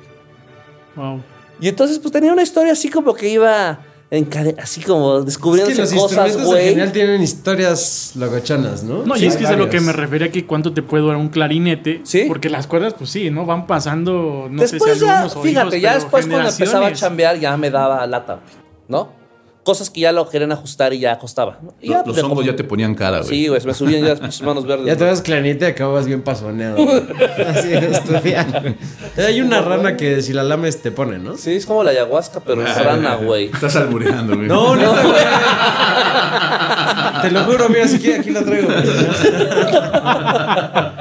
Wow. 0.95 1.24
Y 1.61 1.70
entonces, 1.70 1.97
pues 1.97 2.11
tenía 2.11 2.34
una 2.34 2.43
historia 2.43 2.74
así 2.74 2.89
como 2.89 3.13
que 3.13 3.30
iba 3.30 3.80
así 4.57 4.82
como 4.82 5.20
Es 5.20 5.26
descubriendo 5.26 5.72
que 5.72 5.78
los 5.78 5.93
cosas, 5.93 6.01
instrumentos 6.10 6.41
en 6.41 6.47
güey. 6.47 6.70
general 6.70 6.91
tienen 6.91 7.22
historias 7.22 8.14
logochanas, 8.16 8.84
¿no? 8.84 9.03
No, 9.05 9.16
y 9.16 9.26
es 9.26 9.36
que 9.36 9.43
es 9.43 9.49
a 9.49 9.55
lo 9.55 9.70
que 9.70 9.80
me 9.80 9.93
refería 9.93 10.32
que 10.32 10.47
cuánto 10.47 10.74
te 10.74 10.82
puede 10.82 11.03
durar 11.03 11.18
un 11.18 11.30
clarinete. 11.30 12.01
Sí. 12.03 12.26
Porque 12.28 12.49
las 12.49 12.66
cuerdas, 12.66 12.95
pues 12.97 13.12
sí, 13.12 13.30
¿no? 13.30 13.45
Van 13.45 13.68
pasando, 13.68 14.47
no 14.49 14.62
después 14.62 14.93
sé 14.93 14.99
si 14.99 15.05
ya, 15.05 15.20
alumnos 15.20 15.36
o 15.36 15.43
fíjate, 15.43 15.68
hijos, 15.78 15.82
ya 15.82 15.93
después 15.93 16.26
cuando 16.26 16.49
empezaba 16.49 16.88
a 16.88 16.93
chambear 16.93 17.39
ya 17.39 17.55
me 17.55 17.70
daba 17.70 18.05
lata, 18.07 18.39
¿no? 18.88 19.18
Cosas 19.70 19.91
que 19.91 19.99
ya 20.01 20.11
lo 20.11 20.28
querían 20.28 20.51
ajustar 20.51 20.93
y 20.93 20.99
ya 20.99 21.20
costaba. 21.20 21.59
¿no? 21.61 21.76
Y 21.80 21.89
ya, 21.89 21.97
Los, 21.97 22.15
pues, 22.15 22.24
hongos 22.24 22.43
ya 22.43 22.55
te 22.55 22.63
ponían 22.63 22.95
cara, 22.95 23.20
güey. 23.20 23.30
Sí, 23.30 23.47
güey, 23.49 23.61
me 23.63 23.74
subían 23.76 24.03
ya 24.03 24.15
pinches 24.15 24.41
manos 24.41 24.65
verdes. 24.65 24.88
Ya 24.88 24.93
te 24.93 24.99
güey. 25.03 25.11
das 25.11 25.22
clarinete 25.22 25.65
y 25.65 25.67
acabas 25.67 26.07
bien 26.07 26.24
pasoneado. 26.24 26.78
güey. 26.84 27.03
Así 27.47 27.72
estudiando. 27.74 28.61
Hay 29.17 29.41
una 29.41 29.61
rana 29.61 29.95
que 29.95 30.24
si 30.24 30.34
la 30.34 30.43
lames 30.43 30.82
te 30.82 30.89
pone, 30.91 31.20
¿no? 31.20 31.38
Sí, 31.38 31.51
es 31.53 31.67
como 31.67 31.84
la 31.84 31.91
ayahuasca, 31.91 32.39
pero 32.39 32.65
es 32.65 32.84
rana, 32.84 33.15
güey. 33.17 33.45
Estás 33.53 33.76
albureando, 33.76 34.36
güey. 34.36 34.47
No, 34.47 34.76
no, 34.78 34.91
güey. 34.91 35.24
Te 37.22 37.32
lo 37.32 37.43
juro, 37.43 37.70
mira, 37.70 37.88
si 37.88 37.99
quieres 37.99 38.22
aquí 38.22 38.32
la 38.32 38.41
traigo. 38.43 38.67
güey. 38.70 38.84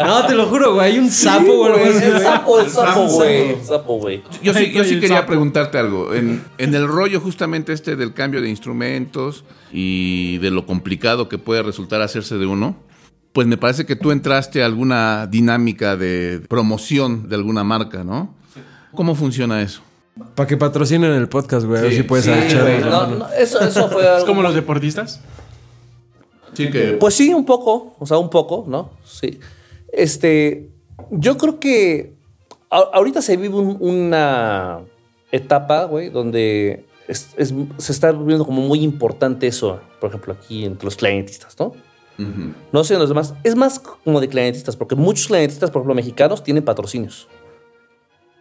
No, 0.07 0.27
te 0.27 0.35
lo 0.35 0.47
juro, 0.47 0.75
güey. 0.75 0.93
Hay 0.93 0.99
un 0.99 1.11
sapo, 1.11 1.57
güey. 1.69 1.89
El 1.89 2.21
sapo, 2.21 2.61
el 2.61 2.69
sapo, 2.71 3.07
güey. 3.07 3.51
El 3.51 3.65
sapo, 3.65 3.99
güey. 3.99 4.23
Yo 4.43 4.53
sí, 4.55 4.73
yo 4.73 4.85
sí 4.85 5.01
quería 5.01 5.19
sapo. 5.19 5.29
preguntarte 5.29 5.79
algo. 5.79 6.15
En, 6.15 6.45
en 6.59 6.75
el 6.75 6.87
rollo 6.87 7.21
justamente 7.21 7.73
este 7.73 7.97
del 7.97 8.13
cambio 8.15 8.41
de 8.41 8.49
instrumentos 8.59 9.45
y 9.73 10.39
de 10.39 10.51
lo 10.51 10.67
complicado 10.67 11.29
que 11.29 11.39
puede 11.39 11.63
resultar 11.63 12.03
hacerse 12.03 12.37
de 12.37 12.47
uno, 12.47 12.77
pues 13.33 13.47
me 13.47 13.57
parece 13.57 13.87
que 13.87 13.95
tú 13.97 14.11
entraste 14.11 14.63
a 14.63 14.67
alguna 14.67 15.27
dinámica 15.29 15.97
de 15.97 16.41
promoción 16.49 17.29
de 17.29 17.37
alguna 17.37 17.63
marca, 17.65 18.03
¿no? 18.05 18.35
¿Cómo 18.93 19.15
funciona 19.15 19.63
eso? 19.63 19.83
Para 20.35 20.49
que 20.49 20.57
patrocinen 20.57 21.13
el 21.13 21.29
podcast, 21.29 21.65
güey. 21.67 21.79
A 21.79 21.83
ver 21.83 21.91
Sí, 21.93 21.97
si 21.99 22.03
puedes 22.03 22.25
Sí, 22.25 22.33
echar 22.33 22.63
güey. 22.63 22.79
una 22.83 22.91
No, 22.91 23.01
mano. 23.03 23.17
no, 23.19 23.29
eso, 23.35 23.61
eso 23.61 23.89
fue 23.89 24.03
Es 24.19 24.25
como 24.25 24.43
los 24.43 24.55
deportistas. 24.55 25.21
Sí, 26.55 26.71
que 26.71 26.97
Pues 26.99 27.15
sí, 27.15 27.33
un 27.33 27.45
poco, 27.45 27.95
o 28.01 28.07
sea, 28.07 28.19
un 28.19 28.29
poco, 28.31 28.65
¿no? 28.67 28.91
Sí. 29.05 29.39
Este, 29.93 30.71
yo 31.13 31.37
creo 31.37 31.61
que 31.61 32.15
a- 32.71 32.91
ahorita 32.95 33.23
se 33.23 33.37
vive 33.37 33.55
un- 33.55 33.77
una 33.81 34.81
etapa, 35.31 35.85
güey, 35.85 36.11
donde 36.11 36.87
es- 37.09 37.31
es- 37.37 37.53
se 37.79 37.93
está 37.93 38.13
volviendo 38.13 38.45
como 38.45 38.61
muy 38.63 38.81
importante 38.83 39.47
eso, 39.47 39.81
por 40.01 40.11
ejemplo, 40.11 40.33
aquí 40.35 40.65
entre 40.65 40.85
los 40.85 40.97
clarinetistas, 40.97 41.59
¿no? 41.59 41.73
No 42.73 42.83
sé 42.83 42.95
en 42.95 43.01
los 43.01 43.09
demás. 43.09 43.35
Es 43.45 43.55
más 43.55 43.79
como 43.79 44.21
de 44.21 44.29
clarinetistas, 44.29 44.75
porque 44.77 44.97
muchos 44.97 45.29
clarinetistas, 45.29 45.71
por 45.71 45.81
ejemplo, 45.81 45.95
mexicanos, 45.95 46.43
tienen 46.43 46.65
patrocinios. 46.65 47.29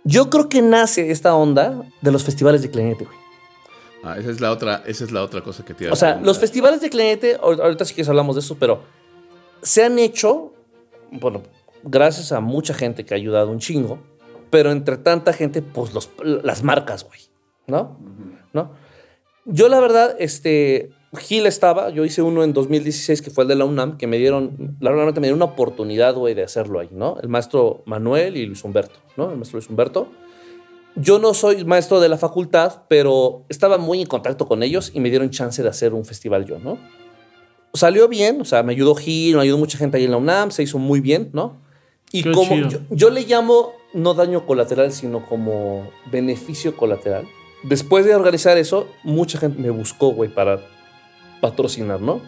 Yo 0.04 0.30
creo 0.30 0.50
que 0.50 0.62
nace 0.62 1.12
esta 1.12 1.36
onda 1.36 1.84
de 2.02 2.12
los 2.12 2.24
festivales 2.24 2.62
de 2.62 2.72
clarinete, 2.72 3.06
güey. 3.06 3.18
Ah, 4.04 4.18
esa 4.18 4.32
es 4.32 4.40
la 4.42 4.52
otra, 4.52 4.84
esa 4.86 5.04
es 5.04 5.12
la 5.12 5.22
otra 5.24 5.42
cosa 5.42 5.64
que 5.66 5.88
a 5.88 5.92
O 5.94 5.96
sea, 5.96 6.20
los 6.24 6.40
festivales 6.40 6.82
de 6.82 6.90
clarinete, 6.90 7.38
ahor- 7.40 7.62
ahorita 7.62 7.84
sí 7.86 7.94
que 7.94 8.04
hablamos 8.04 8.36
de 8.36 8.40
eso, 8.42 8.56
pero 8.58 8.82
se 9.62 9.84
han 9.84 10.00
hecho, 10.00 10.54
bueno, 11.12 11.44
gracias 11.84 12.32
a 12.32 12.40
mucha 12.40 12.74
gente 12.74 13.06
que 13.06 13.14
ha 13.14 13.18
ayudado 13.18 13.50
un 13.52 13.60
chingo, 13.60 14.00
pero 14.50 14.72
entre 14.72 14.98
tanta 14.98 15.34
gente, 15.34 15.62
pues 15.62 15.94
los, 15.94 16.10
las 16.24 16.64
marcas, 16.64 17.04
güey, 17.04 17.20
¿no? 17.68 17.98
¿No? 18.54 18.72
Yo 19.46 19.70
la 19.70 19.80
verdad, 19.80 20.16
este, 20.20 20.92
Gil 21.16 21.46
estaba, 21.46 21.90
yo 21.90 22.04
hice 22.04 22.22
uno 22.22 22.44
en 22.44 22.54
2016 22.54 23.22
que 23.22 23.32
fue 23.32 23.44
el 23.44 23.48
de 23.48 23.56
la 23.56 23.66
UNAM, 23.66 23.98
que 23.98 24.08
me 24.08 24.18
dieron, 24.18 24.78
la 24.80 24.92
verdad 24.92 25.16
me 25.16 25.22
dieron 25.22 25.38
una 25.38 25.46
oportunidad, 25.46 26.16
güey, 26.16 26.34
de 26.34 26.44
hacerlo 26.44 26.80
ahí, 26.80 26.90
¿no? 26.92 27.18
El 27.22 27.30
maestro 27.30 27.82
Manuel 27.86 28.36
y 28.36 28.46
Luis 28.46 28.64
Humberto, 28.64 29.00
¿no? 29.16 29.32
El 29.32 29.38
maestro 29.38 29.58
Luis 29.58 29.70
Humberto. 29.70 30.10
Yo 30.96 31.20
no 31.20 31.34
soy 31.34 31.64
maestro 31.64 32.00
de 32.00 32.10
la 32.10 32.18
facultad, 32.18 32.82
pero 32.88 33.46
estaba 33.50 33.78
muy 33.78 34.02
en 34.02 34.08
contacto 34.08 34.48
con 34.48 34.64
ellos 34.64 34.92
y 34.94 35.00
me 35.00 35.10
dieron 35.10 35.30
chance 35.30 35.64
de 35.64 35.70
hacer 35.70 35.94
un 35.94 36.04
festival 36.04 36.46
yo, 36.46 36.60
¿no? 36.60 36.78
Salió 37.74 38.08
bien, 38.08 38.42
o 38.42 38.46
sea, 38.46 38.64
me 38.64 38.74
ayudó 38.74 38.96
Gil, 38.96 39.36
me 39.36 39.44
ayudó 39.44 39.58
mucha 39.58 39.78
gente 39.78 39.98
ahí 39.98 40.06
en 40.06 40.12
la 40.12 40.18
UNAM, 40.18 40.52
se 40.52 40.64
hizo 40.64 40.78
muy 40.80 41.00
bien, 41.00 41.30
¿no? 41.34 41.62
Y 42.12 42.24
Qué 42.24 42.32
como 42.32 42.56
yo 42.90 43.10
le 43.12 43.22
llamo 43.22 43.74
no 43.94 44.14
daño 44.14 44.46
colateral, 44.46 44.92
sino 44.92 45.26
como 45.26 45.90
beneficio 46.12 46.76
colateral. 46.76 47.28
Después 47.64 48.06
de 48.06 48.16
organizar 48.16 48.58
eso, 48.58 48.88
mucha 49.04 49.38
gente 49.40 49.60
me 49.62 49.70
buscó, 49.70 50.10
güey, 50.10 50.30
para 50.34 50.60
patrocinar, 51.42 52.02
¿no? 52.02 52.22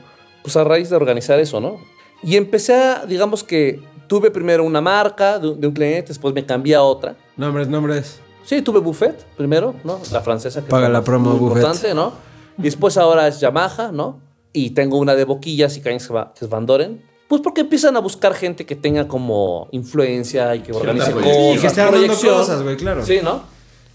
Pues 0.44 0.56
a 0.58 0.64
raíz 0.64 0.90
de 0.90 0.96
organizar 0.96 1.40
eso, 1.40 1.60
¿no? 1.60 1.78
Y 2.24 2.36
empecé 2.36 2.74
a, 2.76 3.06
digamos 3.06 3.44
que 3.44 3.82
tuve 4.08 4.32
primero 4.32 4.64
una 4.64 4.82
marca 4.82 5.40
de, 5.40 5.50
un- 5.50 5.62
de 5.62 5.68
un 5.68 5.74
cliente, 5.74 6.10
después 6.10 6.34
me 6.34 6.46
cambié 6.46 6.76
a 6.76 6.82
otra. 6.84 7.16
Nombres, 7.38 7.68
nombres. 7.68 8.20
Sí, 8.44 8.62
tuve 8.62 8.80
Buffet 8.80 9.24
primero, 9.38 9.76
¿no? 9.84 10.00
La 10.12 10.22
francesa. 10.22 10.64
Que 10.64 10.70
Paga 10.70 10.90
la 10.90 11.04
promo, 11.04 11.30
muy 11.32 11.40
Buffet. 11.40 11.58
importante, 11.58 11.94
¿no? 11.94 12.14
Y 12.58 12.64
después 12.64 12.98
ahora 12.98 13.28
es 13.28 13.40
Yamaha, 13.40 13.92
¿no? 13.92 14.20
Y 14.52 14.72
tengo 14.72 14.98
una 14.98 15.16
de 15.16 15.24
boquillas 15.26 15.78
y 15.78 15.82
cañas 15.82 16.08
que 16.38 16.46
es 16.46 16.50
Van 16.50 16.66
Doren. 16.66 17.04
Pues 17.28 17.42
porque 17.42 17.62
empiezan 17.62 17.96
a 17.96 18.00
buscar 18.00 18.34
gente 18.34 18.66
que 18.66 18.76
tenga 18.76 19.08
como 19.08 19.68
influencia 19.72 20.56
y 20.56 20.62
que 20.62 20.72
organice 20.74 21.12
cosas. 21.12 21.28
Y 21.28 21.60
que 21.60 21.68
esté 21.68 21.86
proyección. 21.88 22.38
cosas, 22.38 22.64
güey, 22.64 22.76
claro. 22.76 23.06
Sí, 23.06 23.20
¿no? 23.24 23.44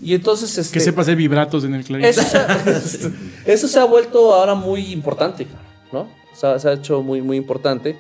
Y 0.01 0.15
entonces... 0.15 0.57
Este, 0.59 0.75
Que 0.79 0.81
sepa 0.85 1.03
hacer 1.03 1.17
vibratos 1.17 1.65
en 1.65 1.75
el 1.75 1.85
clarinete. 1.85 2.21
eso 2.21 2.29
se, 2.29 2.37
ha, 2.39 2.59
eso 3.47 3.69
se 3.69 3.79
ha 3.79 3.85
vuelto 3.85 4.35
ahora 4.35 4.55
muy 4.55 4.93
importante, 4.93 5.47
¿no? 5.93 6.01
O 6.33 6.37
sea, 6.37 6.59
se 6.59 6.69
ha 6.69 6.73
hecho 6.73 7.03
muy, 7.03 7.23
muy 7.23 7.37
importante. 7.37 7.97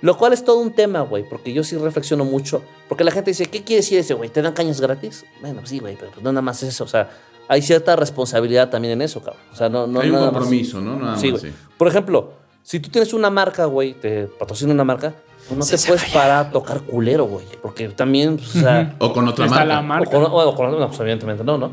Lo 0.00 0.16
cual 0.16 0.32
es 0.32 0.44
todo 0.44 0.58
un 0.60 0.72
tema, 0.72 1.00
güey, 1.00 1.24
porque 1.28 1.52
yo 1.52 1.64
sí 1.64 1.76
reflexiono 1.76 2.24
mucho. 2.24 2.62
Porque 2.88 3.02
la 3.04 3.10
gente 3.10 3.30
dice, 3.32 3.46
¿qué 3.46 3.64
quiere 3.64 3.80
decir 3.82 3.98
ese, 3.98 4.14
güey? 4.14 4.30
¿Te 4.30 4.42
dan 4.42 4.52
cañas 4.52 4.80
gratis? 4.80 5.24
Bueno, 5.40 5.62
sí, 5.64 5.78
güey, 5.80 5.96
pero 5.96 6.10
pues 6.12 6.22
no 6.22 6.30
nada 6.32 6.42
más 6.42 6.62
eso. 6.62 6.84
O 6.84 6.88
sea, 6.88 7.10
hay 7.48 7.62
cierta 7.62 7.96
responsabilidad 7.96 8.70
también 8.70 8.92
en 8.92 9.02
eso, 9.02 9.20
cabrón. 9.20 9.42
O 9.52 9.56
sea, 9.56 9.68
no, 9.68 9.86
no 9.86 10.00
Hay 10.00 10.08
un 10.08 10.14
nada 10.14 10.26
más- 10.26 10.34
compromiso, 10.34 10.80
¿no? 10.80 10.96
Nada 10.96 11.16
Sí, 11.18 11.32
más, 11.32 11.40
güey. 11.40 11.52
sí. 11.52 11.58
Por 11.76 11.88
ejemplo, 11.88 12.32
si 12.62 12.78
tú 12.78 12.90
tienes 12.90 13.12
una 13.12 13.28
marca, 13.30 13.64
güey, 13.64 13.94
te 13.94 14.26
patrocina 14.26 14.72
una 14.72 14.84
marca, 14.84 15.14
pues 15.48 15.58
no 15.58 15.64
te 15.66 15.78
puedes 15.86 16.04
parar 16.12 16.46
a 16.46 16.50
tocar 16.50 16.82
culero, 16.82 17.24
güey. 17.26 17.44
Porque 17.62 17.88
también, 17.88 18.36
pues, 18.36 18.56
o 18.56 18.60
sea, 18.60 18.94
O 18.98 19.12
con 19.12 19.26
otra 19.28 19.46
marca. 19.46 19.64
la 19.64 19.80
o 19.80 19.82
marca. 19.82 20.10
con, 20.10 20.24
o 20.24 20.54
con- 20.54 20.78
no, 20.78 20.88
pues 20.88 21.00
evidentemente 21.00 21.42
no, 21.44 21.58
¿no? 21.58 21.72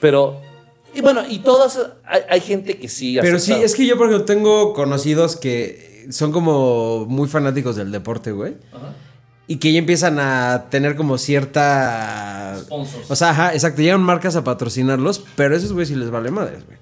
Pero, 0.00 0.40
y 0.94 1.00
bueno, 1.00 1.22
y 1.28 1.38
todas, 1.40 1.78
hay, 2.06 2.20
hay 2.30 2.40
gente 2.40 2.78
que 2.78 2.88
sí. 2.88 3.18
Pero 3.20 3.38
sí, 3.38 3.52
es 3.52 3.74
que 3.74 3.86
yo, 3.86 3.96
por 3.98 4.06
ejemplo, 4.08 4.24
tengo 4.24 4.72
conocidos 4.72 5.36
que 5.36 6.06
son 6.10 6.32
como 6.32 7.04
muy 7.06 7.28
fanáticos 7.28 7.76
del 7.76 7.90
deporte, 7.92 8.32
güey. 8.32 8.54
Y 9.50 9.56
que 9.56 9.72
ya 9.72 9.78
empiezan 9.78 10.18
a 10.20 10.66
tener 10.70 10.94
como 10.94 11.16
cierta. 11.18 12.56
Sponsors. 12.60 13.10
O 13.10 13.16
sea, 13.16 13.30
ajá, 13.30 13.54
exacto. 13.54 13.80
Llegan 13.82 14.02
marcas 14.02 14.36
a 14.36 14.44
patrocinarlos, 14.44 15.24
pero 15.36 15.56
esos, 15.56 15.72
güey, 15.72 15.86
sí 15.86 15.94
les 15.94 16.10
vale 16.10 16.30
madres, 16.30 16.64
güey. 16.66 16.78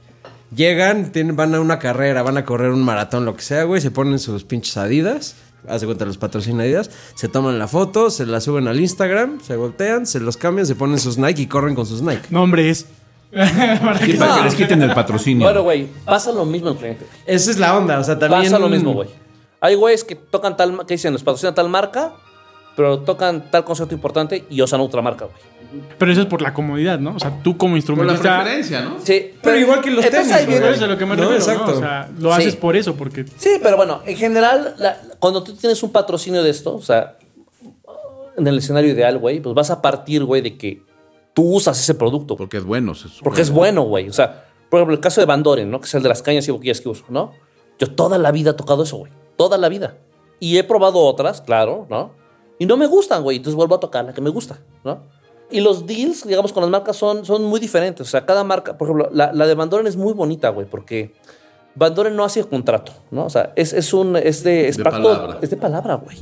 Llegan, 0.55 1.13
tienen- 1.13 1.37
van 1.37 1.55
a 1.55 1.61
una 1.61 1.79
carrera, 1.79 2.23
van 2.23 2.37
a 2.37 2.45
correr 2.45 2.71
un 2.71 2.83
maratón, 2.83 3.25
lo 3.25 3.35
que 3.37 3.43
sea, 3.43 3.65
güey. 3.65 3.81
Se 3.81 3.91
ponen 3.91 4.19
sus 4.19 4.45
pinches 4.45 4.77
adidas. 4.77 5.37
Hace 5.69 5.87
cuenta, 5.87 6.05
los 6.05 6.19
patrocina 6.19 6.63
Adidas. 6.63 6.91
Se 7.15 7.29
toman 7.29 7.59
la 7.59 7.69
foto, 7.69 8.11
se 8.11 8.27
la 8.27 8.41
suben 8.41 8.69
al 8.69 8.81
Instagram, 8.81 9.41
se 9.41 9.57
voltean, 9.57 10.07
se 10.07 10.21
los 10.21 10.37
cambian, 10.37 10.67
se 10.67 10.75
ponen 10.75 10.99
sus 10.99 11.19
Nike 11.19 11.43
y 11.43 11.47
corren 11.47 11.75
con 11.75 11.87
sus 11.87 12.03
Nike. 12.03 12.27
Nombres. 12.31 12.87
Para 13.33 13.99
Sí, 13.99 14.13
que- 14.13 14.45
les 14.45 14.55
quiten 14.55 14.83
el 14.83 14.95
patrocinio. 14.95 15.45
Bueno, 15.47 15.63
güey, 15.63 15.89
pasa 16.05 16.33
lo 16.33 16.45
mismo 16.45 16.71
en 16.71 16.77
cliente. 16.77 17.07
Esa 17.27 17.51
es 17.51 17.59
la 17.59 17.77
onda, 17.77 17.99
o 17.99 18.05
sea, 18.05 18.19
también. 18.19 18.45
Pasa 18.45 18.59
lo 18.59 18.69
mismo, 18.69 18.93
güey. 18.93 19.09
Hay 19.61 19.75
güeyes 19.75 20.05
que 20.05 20.15
tocan 20.15 20.57
tal, 20.57 20.77
que 20.87 20.95
dicen, 20.95 21.13
los 21.13 21.25
patrocina 21.25 21.55
tal 21.55 21.69
marca, 21.69 22.13
pero 22.77 23.01
tocan 23.01 23.51
tal 23.51 23.65
concepto 23.65 23.95
importante 23.95 24.45
y 24.49 24.63
usan 24.63 24.81
otra 24.81 25.03
marca, 25.03 25.25
güey. 25.27 25.37
Pero 25.99 26.13
eso 26.13 26.21
es 26.23 26.27
por 26.27 26.43
la 26.43 26.53
comodidad, 26.55 26.99
¿no? 26.99 27.15
O 27.17 27.21
sea, 27.21 27.43
tú 27.43 27.57
como 27.57 27.71
Por 27.71 27.71
la 27.73 27.77
instrumentista. 27.79 28.37
preferencia, 28.43 28.81
¿no? 28.83 28.97
Sí, 29.03 29.33
Pero 29.43 29.59
igual 29.59 29.81
que 29.81 29.91
los 29.91 30.05
tenis, 30.09 30.33
Pero 30.47 30.67
eso 30.67 30.75
es 30.77 30.83
a 30.83 30.87
lo 30.87 30.99
que 30.99 31.07
me 31.07 31.17
No, 31.17 31.23
refiero, 31.29 31.45
¿no? 31.47 31.53
exacto. 31.53 31.73
O 31.77 31.79
sea, 31.81 32.11
lo 32.19 32.35
Sí. 32.35 32.41
haces 32.43 32.57
por 32.57 32.77
eso, 32.77 32.95
porque 32.97 33.25
Sí, 33.37 33.51
pero 33.63 33.77
bueno, 33.77 34.01
en 34.07 34.17
general, 34.17 34.75
la- 34.79 34.99
cuando 35.19 35.43
tú 35.43 35.55
tienes 35.55 35.83
un 35.83 35.91
patrocinio 35.91 36.43
de 36.43 36.51
esto, 36.51 36.75
o 36.75 36.83
sea, 36.83 37.17
en 38.37 38.47
el 38.47 38.59
escenario 38.59 38.91
ideal, 38.91 39.19
güey, 39.19 39.41
pues 39.41 39.55
vas 39.55 39.71
a 39.71 39.81
partir, 39.81 40.25
güey, 40.25 40.43
de 40.43 40.57
que 40.59 40.83
tú 41.35 41.55
usas 41.55 41.79
ese 41.81 41.95
producto. 41.95 42.37
Porque 42.37 42.59
es 42.59 42.65
bueno. 42.65 42.95
se 42.95 43.03
supone. 43.09 43.23
Porque 43.25 43.43
es 43.43 43.51
bueno, 43.51 43.83
güey. 43.83 44.09
O 44.09 44.13
sea, 44.13 44.47
por 44.71 44.79
ejemplo, 44.81 44.95
el 44.95 45.01
caso 45.01 45.21
de 45.21 45.27
Van 45.27 45.43
Doren, 45.43 45.71
¿no? 45.71 45.81
Que 45.81 45.87
es 45.87 45.95
el 45.95 46.03
de 46.03 46.09
las 46.09 46.23
cañas 46.23 46.47
y 46.49 46.51
boquillas 46.51 46.81
que 46.81 46.89
uso, 46.89 47.05
¿no? 47.09 47.33
Yo 47.79 47.89
toda 47.95 48.19
la 48.19 48.33
vida 48.33 48.51
he 48.51 48.55
tocado 48.55 48.83
eso, 48.83 48.97
güey. 48.99 49.13
Toda 49.37 49.59
la 49.59 49.69
vida. 49.69 49.97
Y 50.41 50.59
he 50.59 50.65
probado 50.65 50.99
otras, 51.01 51.41
claro, 51.41 51.87
¿no? 51.89 52.13
Y 52.59 52.67
no 52.67 52.77
me 52.77 52.87
gustan, 52.87 53.23
güey. 53.23 53.37
Entonces 53.39 53.55
vuelvo 53.55 53.75
a 53.75 53.81
tocar 53.81 54.05
la 54.05 54.13
que 54.15 54.21
me 54.21 54.31
gusta, 54.31 54.59
¿no? 54.85 55.03
Y 55.51 55.61
los 55.61 55.87
deals, 55.87 56.27
digamos, 56.27 56.53
con 56.53 56.63
las 56.63 56.71
marcas 56.71 56.97
son, 56.97 57.25
son 57.25 57.45
muy 57.45 57.61
diferentes. 57.61 58.07
O 58.07 58.11
sea, 58.11 58.27
cada 58.27 58.43
marca, 58.45 58.77
por 58.77 58.89
ejemplo, 58.89 59.09
la, 59.13 59.33
la 59.33 59.47
de 59.47 59.55
Van 59.55 59.71
Doren 59.71 59.87
es 59.87 59.97
muy 59.97 60.13
bonita, 60.13 60.49
güey, 60.49 60.67
porque 60.67 61.15
Van 61.77 61.95
Doren 61.95 62.17
no 62.17 62.25
hace 62.25 62.43
contrato, 62.45 62.93
¿no? 63.11 63.27
O 63.27 63.31
sea, 63.31 63.53
es, 63.55 63.73
es 63.73 63.93
un, 63.95 64.17
es 64.17 64.43
de, 64.43 64.67
es 64.69 64.77
De 64.77 64.83
pacto- 64.85 65.03
palabra. 65.15 65.39
es 65.43 65.51
de 65.51 65.57
palabra, 65.57 65.95
güey. 65.97 66.17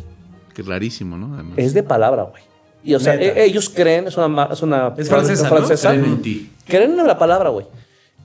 Que 0.55 0.61
es 0.63 0.69
rarísimo, 0.69 1.17
¿no? 1.17 1.35
Además. 1.35 1.55
Es 1.57 1.73
de 1.75 1.83
palabra, 1.83 2.25
güey. 2.25 2.43
Y, 2.83 2.95
o 2.95 3.01
sea, 3.01 3.15
e- 3.15 3.45
ellos 3.45 3.71
creen, 3.71 4.09
es 4.09 4.17
una, 4.19 4.45
es 4.53 4.61
una 4.63 4.93
Es 4.97 5.09
francesa, 5.09 5.49
¿no? 5.49 5.57
francesa. 5.57 5.89
Creen 5.91 6.05
en 6.05 6.23
ti. 6.23 6.53
Creen 6.67 6.99
en 6.99 7.07
la 7.07 7.17
palabra, 7.19 7.49
güey. 7.49 7.67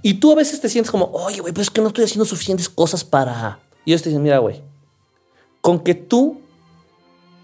Y 0.01 0.15
tú 0.15 0.33
a 0.33 0.35
veces 0.35 0.59
te 0.59 0.67
sientes 0.67 0.91
como, 0.91 1.05
oye, 1.13 1.39
güey, 1.39 1.53
pero 1.53 1.61
es 1.61 1.69
que 1.69 1.79
no 1.81 1.87
estoy 1.87 2.03
haciendo 2.03 2.25
suficientes 2.25 2.67
cosas 2.67 3.03
para. 3.05 3.59
Y 3.85 3.91
ellos 3.91 4.01
te 4.01 4.09
dicen, 4.09 4.21
mira, 4.23 4.37
güey, 4.39 4.61
con 5.61 5.79
que 5.79 5.93
tú 5.95 6.38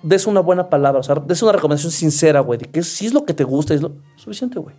des 0.06 0.28
una 0.28 0.40
buena 0.40 0.70
palabra, 0.70 1.00
o 1.00 1.04
sea, 1.04 1.16
des 1.16 1.42
una 1.42 1.52
recomendación 1.52 1.92
sincera, 1.92 2.40
güey, 2.42 2.60
de 2.60 2.66
que 2.66 2.84
si 2.84 3.08
es 3.08 3.14
lo 3.14 3.26
que 3.26 3.34
te 3.34 3.44
gusta, 3.44 3.74
es 3.74 3.82
lo 3.82 3.94
suficiente, 4.16 4.60
güey. 4.60 4.76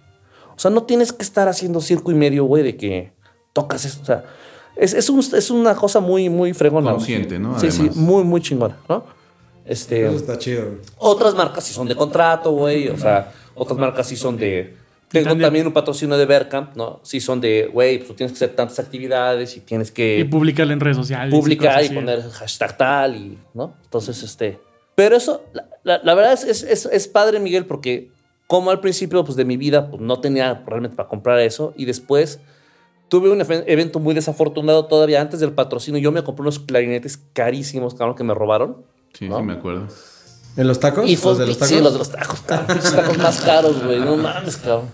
O 0.55 0.59
sea, 0.59 0.70
no 0.70 0.85
tienes 0.85 1.12
que 1.12 1.22
estar 1.22 1.49
haciendo 1.49 1.81
circo 1.81 2.11
y 2.11 2.14
medio, 2.14 2.45
güey, 2.45 2.62
de 2.62 2.77
que 2.77 3.12
tocas 3.53 3.85
eso. 3.85 4.01
O 4.03 4.05
sea, 4.05 4.24
es, 4.77 4.95
es, 4.95 5.11
un- 5.11 5.20
es 5.20 5.51
una 5.51 5.74
cosa 5.74 6.01
muy, 6.01 6.29
muy 6.29 6.53
fregona. 6.55 6.93
güey. 6.93 6.97
Consciente, 6.97 7.39
¿no? 7.39 7.59
Sí, 7.61 7.70
sí, 7.70 7.81
Además. 7.81 7.97
muy, 7.97 8.24
muy 8.24 8.41
chingona, 8.41 8.77
¿no? 8.89 9.05
Este. 9.64 10.07
Eso 10.07 10.16
está 10.16 10.39
chido. 10.39 10.64
güey. 10.64 10.79
Otras 10.99 11.35
marcas 11.35 11.64
sí 11.64 11.74
son 11.74 11.89
de 11.89 11.97
contrato, 11.97 12.53
güey. 12.53 12.89
O 12.89 12.97
sea, 12.99 13.33
otras 13.55 13.79
marcas 13.79 14.07
sí 14.07 14.16
son 14.16 14.37
de. 14.37 14.77
Tengo 15.09 15.29
También- 15.29 15.47
también 15.47 15.66
un 15.68 15.72
patrocinio 15.72 16.16
de 16.16 16.27
Verkamp, 16.27 16.74
¿no? 16.77 16.99
Sí 17.05 17.20
son 17.20 17.41
de, 17.41 17.70
güey, 17.72 17.99
pues 17.99 18.09
tú 18.09 18.14
tienes 18.14 18.33
que 18.33 18.45
hacer 18.45 18.57
tantas 18.57 18.79
actividades 18.81 19.57
y 19.57 19.61
tienes 19.61 19.91
y 19.91 19.93
que 19.93 20.29
publicarla 20.29 20.72
en 20.72 20.81
redes 20.81 20.97
sociales. 20.97 21.33
y 21.33 21.37
publicar 21.39 21.81
y 21.83 21.87
así. 21.87 21.95
poner 21.95 22.22
hashtag 22.31 22.77
tal 22.77 23.14
y, 23.16 23.39
¿no? 23.55 23.74
Entonces, 23.85 24.20
este. 24.24 24.59
Pero 24.97 25.16
eso, 25.16 25.44
la, 25.53 25.68
la- 25.84 26.01
la 26.03 26.14
verdad 26.14 26.32
es, 26.32 26.42
es, 26.42 26.62
es- 26.64 26.86
es 26.90 27.07
padre, 27.07 27.38
Miguel, 27.38 27.66
porque 27.66 28.11
como 28.49 28.70
al 28.72 28.80
principio 28.80 29.24
pues, 29.24 29.36
de 29.36 29.44
mi 29.44 29.57
vida 29.57 29.88
pues, 29.90 30.03
no 30.03 30.20
tenía 30.20 30.64
realmente 30.66 30.97
para 30.97 31.09
comprar 31.09 31.38
eso 31.40 31.72
y 31.76 31.84
después 31.84 32.40
tuve 33.09 33.30
un 33.30 33.40
evento 33.40 34.01
muy 34.01 34.14
desafortunado 34.14 34.86
todavía 34.86 35.20
antes 35.20 35.38
del 35.38 35.53
patrocinio. 35.53 36.01
Yo 36.01 36.11
me 36.11 36.24
compré 36.24 36.42
unos 36.42 36.59
clarinetes 36.59 37.20
carísimos, 37.34 37.94
cabrón, 37.94 38.16
que 38.16 38.24
me 38.24 38.34
robaron. 38.34 38.78
Sí, 39.12 39.28
¿no? 39.28 39.36
sí, 39.38 39.42
me 39.44 39.53
acuerdo. 39.53 39.86
¿En 40.57 40.66
los 40.66 40.80
tacos? 40.80 41.09
Y 41.09 41.16
fue 41.16 41.32
¿Los 41.32 41.38
de 41.38 41.47
los 41.47 41.55
sí, 41.57 41.61
tacos? 41.61 41.82
los 41.82 41.92
de 41.92 41.99
los 41.99 42.11
tacos, 42.11 42.40
cabrón, 42.40 42.66
pinches 42.76 42.92
tacos 42.97 43.18
más 43.18 43.40
caros, 43.42 43.84
güey. 43.84 44.01
No 44.01 44.16
mames, 44.16 44.57
cabrón. 44.57 44.90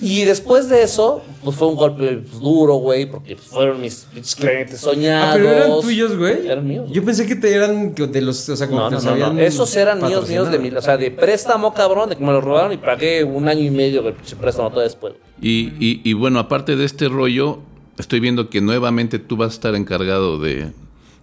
Y 0.00 0.24
después 0.24 0.68
de 0.68 0.82
eso, 0.82 1.22
pues 1.44 1.56
fue 1.56 1.68
un 1.68 1.76
golpe 1.76 2.16
pues, 2.18 2.40
duro, 2.40 2.74
güey, 2.74 3.06
porque 3.06 3.36
pues, 3.36 3.46
fueron 3.48 3.80
mis 3.80 4.06
pinches 4.12 4.34
clientes 4.34 4.80
soñados. 4.80 5.28
Ah, 5.28 5.32
pero 5.34 5.52
eran 5.52 5.80
tuyos, 5.80 6.16
güey. 6.16 6.46
Eran 6.46 6.66
míos. 6.66 6.88
Yo 6.90 7.04
pensé 7.04 7.26
que 7.26 7.36
te 7.36 7.54
eran 7.54 7.94
de 7.94 8.20
los, 8.20 8.48
o 8.48 8.56
sea, 8.56 8.66
como 8.66 8.80
No, 8.80 8.88
que 8.90 8.96
no, 8.96 9.02
no, 9.02 9.10
habían 9.10 9.38
Esos 9.38 9.74
eran 9.76 9.98
míos, 9.98 10.28
míos 10.28 10.50
de 10.50 10.58
mi, 10.58 10.70
patrocinado. 10.70 10.78
o 10.78 10.82
sea, 10.82 10.96
de 10.96 11.10
préstamo, 11.10 11.74
cabrón, 11.74 12.08
de 12.10 12.16
que 12.16 12.24
me 12.24 12.32
los 12.32 12.42
robaron 12.42 12.72
y 12.72 12.76
pagué 12.76 13.22
un 13.22 13.48
año 13.48 13.62
y 13.62 13.70
medio 13.70 14.02
del 14.02 14.14
pinche 14.14 14.34
préstamo 14.36 14.70
todo 14.70 14.80
después. 14.80 15.14
Y, 15.40 15.72
y, 15.78 16.00
y 16.02 16.12
bueno, 16.12 16.40
aparte 16.40 16.74
de 16.74 16.84
este 16.84 17.08
rollo, 17.08 17.60
estoy 17.96 18.18
viendo 18.18 18.50
que 18.50 18.60
nuevamente 18.60 19.20
tú 19.20 19.36
vas 19.36 19.52
a 19.52 19.54
estar 19.54 19.74
encargado 19.76 20.38
de, 20.38 20.72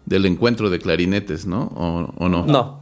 del 0.05 0.25
encuentro 0.25 0.69
de 0.69 0.79
clarinetes, 0.79 1.45
¿no? 1.45 1.71
¿O, 1.75 2.23
o 2.23 2.29
no? 2.29 2.45
No. 2.45 2.81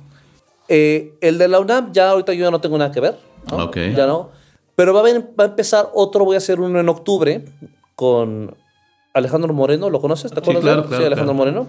Eh, 0.67 1.15
el 1.21 1.39
de 1.39 1.47
la 1.47 1.59
UNAM, 1.59 1.91
ya 1.93 2.11
ahorita 2.11 2.33
yo 2.33 2.45
ya 2.45 2.51
no 2.51 2.61
tengo 2.61 2.77
nada 2.77 2.91
que 2.91 2.99
ver. 2.99 3.17
¿no? 3.49 3.65
Ok. 3.65 3.77
Ya 3.95 4.05
no. 4.05 4.29
Pero 4.79 4.93
va 4.93 4.99
a, 4.99 5.03
haber- 5.03 5.31
va 5.37 5.43
a 5.43 5.47
empezar 5.47 5.89
otro, 5.93 6.23
voy 6.23 6.35
a 6.35 6.37
hacer 6.37 6.61
uno 6.61 6.79
en 6.79 6.87
octubre 6.87 7.43
con 7.95 8.55
Alejandro 9.13 9.53
Moreno. 9.53 9.89
¿Lo 9.89 9.99
conoces? 9.99 10.31
¿Te 10.31 10.39
acuerdas? 10.39 10.63
claro, 10.63 10.83
claro, 10.85 11.01
sí, 11.03 11.05
Alejandro 11.05 11.35
claro. 11.35 11.51
Moreno. 11.63 11.67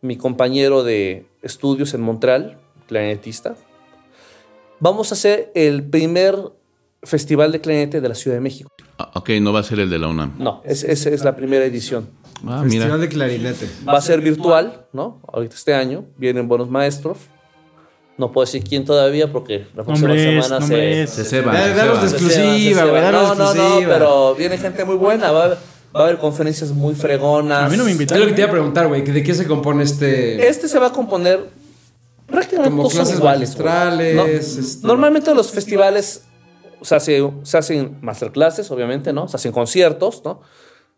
Mi 0.00 0.16
compañero 0.16 0.82
de 0.82 1.26
estudios 1.42 1.92
en 1.92 2.00
Montreal, 2.00 2.56
clarinetista. 2.88 3.56
Vamos 4.80 5.12
a 5.12 5.16
hacer 5.16 5.52
el 5.54 5.84
primer 5.84 6.34
festival 7.02 7.52
de 7.52 7.60
clarinete 7.60 8.00
de 8.00 8.08
la 8.08 8.14
Ciudad 8.14 8.38
de 8.38 8.40
México. 8.40 8.70
Ah, 8.96 9.10
ok, 9.16 9.28
no 9.42 9.52
va 9.52 9.60
a 9.60 9.62
ser 9.62 9.78
el 9.80 9.90
de 9.90 9.98
la 9.98 10.08
UNAM. 10.08 10.36
No, 10.38 10.62
es, 10.64 10.82
es, 10.82 11.04
es 11.04 11.24
la 11.24 11.36
primera 11.36 11.62
edición. 11.66 12.08
Ah, 12.46 12.62
Festival 12.62 12.86
mira. 12.86 12.96
de 12.96 13.08
clarinete. 13.10 13.68
Va 13.86 13.98
a 13.98 14.00
ser 14.00 14.22
virtual, 14.22 14.86
¿no? 14.94 15.20
Ahorita 15.30 15.54
este 15.56 15.74
año. 15.74 16.06
Vienen 16.16 16.48
buenos 16.48 16.70
maestros. 16.70 17.18
No 18.18 18.32
puedo 18.32 18.46
decir 18.46 18.64
quién 18.64 18.84
todavía 18.84 19.30
porque 19.30 19.66
la 19.74 19.84
próxima 19.84 20.08
Nombres, 20.08 20.44
semana 20.46 20.60
nombres. 20.60 21.10
se, 21.10 21.24
Se 21.24 21.30
se 21.30 21.42
danos 21.42 21.54
ceba. 21.54 21.94
de 22.02 22.08
se 22.08 22.14
exclusiva, 22.16 22.80
ceba, 22.80 22.82
se 22.84 22.90
güey, 22.90 23.02
No, 23.02 23.12
no, 23.12 23.34
no, 23.34 23.44
exclusiva. 23.52 23.92
pero 23.94 24.34
viene 24.34 24.56
gente 24.58 24.84
muy 24.84 24.96
buena. 24.96 25.30
Va, 25.32 25.48
va 25.48 25.58
Va 25.94 26.00
a 26.00 26.04
haber 26.08 26.18
conferencias 26.18 26.72
muy 26.72 26.94
fregonas. 26.94 27.62
A 27.62 27.68
mí 27.70 27.76
no 27.78 27.84
me 27.84 27.90
Es 27.90 27.94
invitaron. 27.96 28.22
lo 28.24 28.28
que 28.28 28.34
te 28.34 28.40
iba 28.42 28.48
a 28.48 28.52
preguntar, 28.52 28.86
güey. 28.88 29.02
que 29.02 29.12
¿De 29.12 29.22
qué 29.22 29.32
se 29.32 29.46
compone 29.46 29.82
este...? 29.82 30.46
Este 30.46 30.68
se 30.68 30.78
va 30.78 30.88
a 30.88 30.92
componer 30.92 31.48
prácticamente 32.26 32.76
Como 32.76 32.88
clases 32.90 33.16
iguales. 33.16 33.54
güey. 33.56 33.64
magistrales, 33.66 34.14
¿no? 34.16 34.26
este- 34.26 34.86
Normalmente 34.86 35.34
los 35.34 35.50
festivales 35.50 36.24
se, 36.82 36.94
hace- 36.94 37.30
se 37.44 37.56
hacen 37.58 37.96
masterclasses, 38.02 38.70
obviamente, 38.70 39.12
¿no? 39.14 39.26
Se 39.28 39.36
hacen 39.36 39.52
conciertos, 39.52 40.22
¿no? 40.24 40.40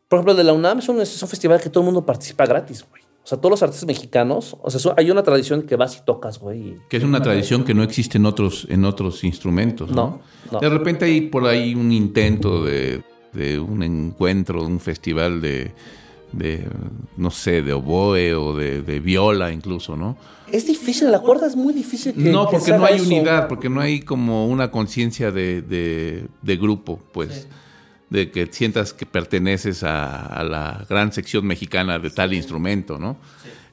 Por 0.09 0.17
ejemplo, 0.19 0.33
el 0.33 0.39
de 0.39 0.45
la 0.45 0.53
UNAM 0.53 0.79
es 0.81 0.89
un, 0.89 1.01
es 1.01 1.23
un 1.23 1.29
festival 1.29 1.61
que 1.61 1.69
todo 1.71 1.83
el 1.83 1.85
mundo 1.87 2.05
participa 2.05 2.47
gratis, 2.47 2.85
güey. 2.91 3.03
O 3.29 3.31
sea, 3.31 3.37
todos 3.37 3.51
los 3.51 3.63
artistas 3.63 3.87
mexicanos, 3.87 4.57
o 4.63 4.71
sea, 4.71 4.95
hay 4.97 5.11
una 5.11 5.23
tradición 5.23 5.61
que 5.65 5.77
vas 5.77 5.99
y 5.99 6.01
tocas, 6.07 6.39
güey. 6.39 6.77
Que 6.89 6.97
es 6.97 7.03
una 7.05 7.21
tradición 7.21 7.63
que 7.63 7.75
no 7.75 7.83
existe 7.83 8.17
en 8.17 8.25
otros, 8.25 8.67
en 8.71 8.87
otros 8.87 9.23
instrumentos, 9.23 9.91
¿no? 9.91 10.21
No, 10.51 10.53
no. 10.53 10.61
De 10.61 10.69
repente 10.71 11.05
hay 11.05 11.21
por 11.21 11.47
ahí 11.47 11.75
un 11.75 11.93
intento 11.93 12.65
de, 12.65 13.03
de 13.35 13.59
un 13.59 13.83
encuentro, 13.83 14.65
un 14.65 14.81
festival 14.81 15.43
de, 15.43 15.73
de, 16.33 16.67
no 17.19 17.31
sé, 17.31 17.61
de 17.61 17.75
oboe 17.75 18.33
o 18.35 18.57
de, 18.57 18.81
de 18.81 18.99
viola 18.99 19.53
incluso, 19.53 19.95
¿no? 19.95 20.17
Es 20.51 20.67
difícil, 20.67 21.11
la 21.13 21.21
cuerda 21.21 21.49
es 21.49 21.55
muy 21.55 21.75
difícil 21.75 22.15
que 22.15 22.31
no, 22.33 22.49
que 22.49 22.57
porque 22.57 22.73
no 22.79 22.87
hay 22.87 22.95
eso. 22.97 23.05
unidad, 23.05 23.47
porque 23.49 23.69
no 23.69 23.83
hay 23.83 24.01
como 24.01 24.47
una 24.49 24.71
conciencia 24.71 25.31
de, 25.31 25.61
de- 25.61 26.29
de 26.41 26.57
grupo, 26.57 26.99
pues. 27.13 27.47
De 28.11 28.31
que 28.31 28.47
sientas 28.51 28.95
que 28.95 29.05
perteneces 29.07 29.83
a, 29.83 30.25
a 30.25 30.43
la 30.45 30.87
gran 30.89 31.13
sección 31.13 31.47
mexicana 31.47 31.99
de 31.99 32.09
tal 32.11 32.33
instrumento, 32.33 32.99
¿no? 32.99 33.17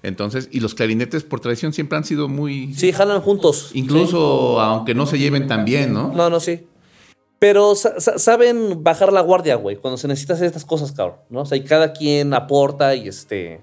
Entonces, 0.03 0.49
y 0.51 0.59
los 0.59 0.75
clarinetes 0.75 1.23
por 1.23 1.39
tradición 1.39 1.73
siempre 1.73 1.97
han 1.97 2.03
sido 2.03 2.27
muy... 2.27 2.73
Sí, 2.75 2.91
jalan 2.91 3.21
juntos. 3.21 3.71
Incluso 3.73 4.59
aunque 4.59 4.93
no 4.93 5.05
se 5.07 5.17
lleven 5.17 5.47
tan 5.47 5.65
bien, 5.65 5.93
¿no? 5.93 6.11
No, 6.13 6.29
no, 6.29 6.39
sí. 6.39 6.67
Pero 7.39 7.75
sa- 7.75 7.99
sa- 7.99 8.19
saben 8.19 8.83
bajar 8.83 9.11
la 9.11 9.21
guardia, 9.21 9.55
güey, 9.55 9.77
cuando 9.77 9.97
se 9.97 10.07
necesita 10.07 10.33
hacer 10.33 10.45
estas 10.47 10.63
cosas, 10.65 10.91
cabrón, 10.91 11.17
¿no? 11.29 11.41
O 11.41 11.45
sea, 11.45 11.57
y 11.57 11.63
cada 11.63 11.91
quien 11.93 12.33
aporta 12.33 12.93
y 12.95 13.07
este... 13.07 13.61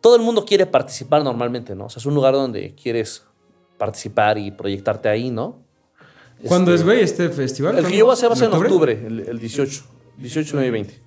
Todo 0.00 0.16
el 0.16 0.22
mundo 0.22 0.44
quiere 0.44 0.66
participar 0.66 1.22
normalmente, 1.22 1.76
¿no? 1.76 1.84
O 1.86 1.88
sea, 1.90 2.00
es 2.00 2.06
un 2.06 2.14
lugar 2.14 2.34
donde 2.34 2.74
quieres 2.74 3.24
participar 3.78 4.36
y 4.38 4.50
proyectarte 4.50 5.08
ahí, 5.08 5.30
¿no? 5.30 5.60
¿Cuándo 6.46 6.72
Este, 6.72 6.80
es, 6.82 6.84
güey, 6.84 7.00
este 7.02 7.28
festival? 7.28 7.78
El 7.78 7.86
que 7.86 7.96
yo 7.96 8.04
voy 8.06 8.12
a 8.12 8.14
hacer 8.14 8.28
va 8.28 8.34
a 8.34 8.36
ser 8.36 8.48
en 8.48 8.54
octubre? 8.54 8.92
el, 9.06 9.20
el 9.20 9.38
18. 9.38 9.84
18, 10.18 10.50
9 10.54 10.68
y 10.68 10.70
20. 10.70 11.00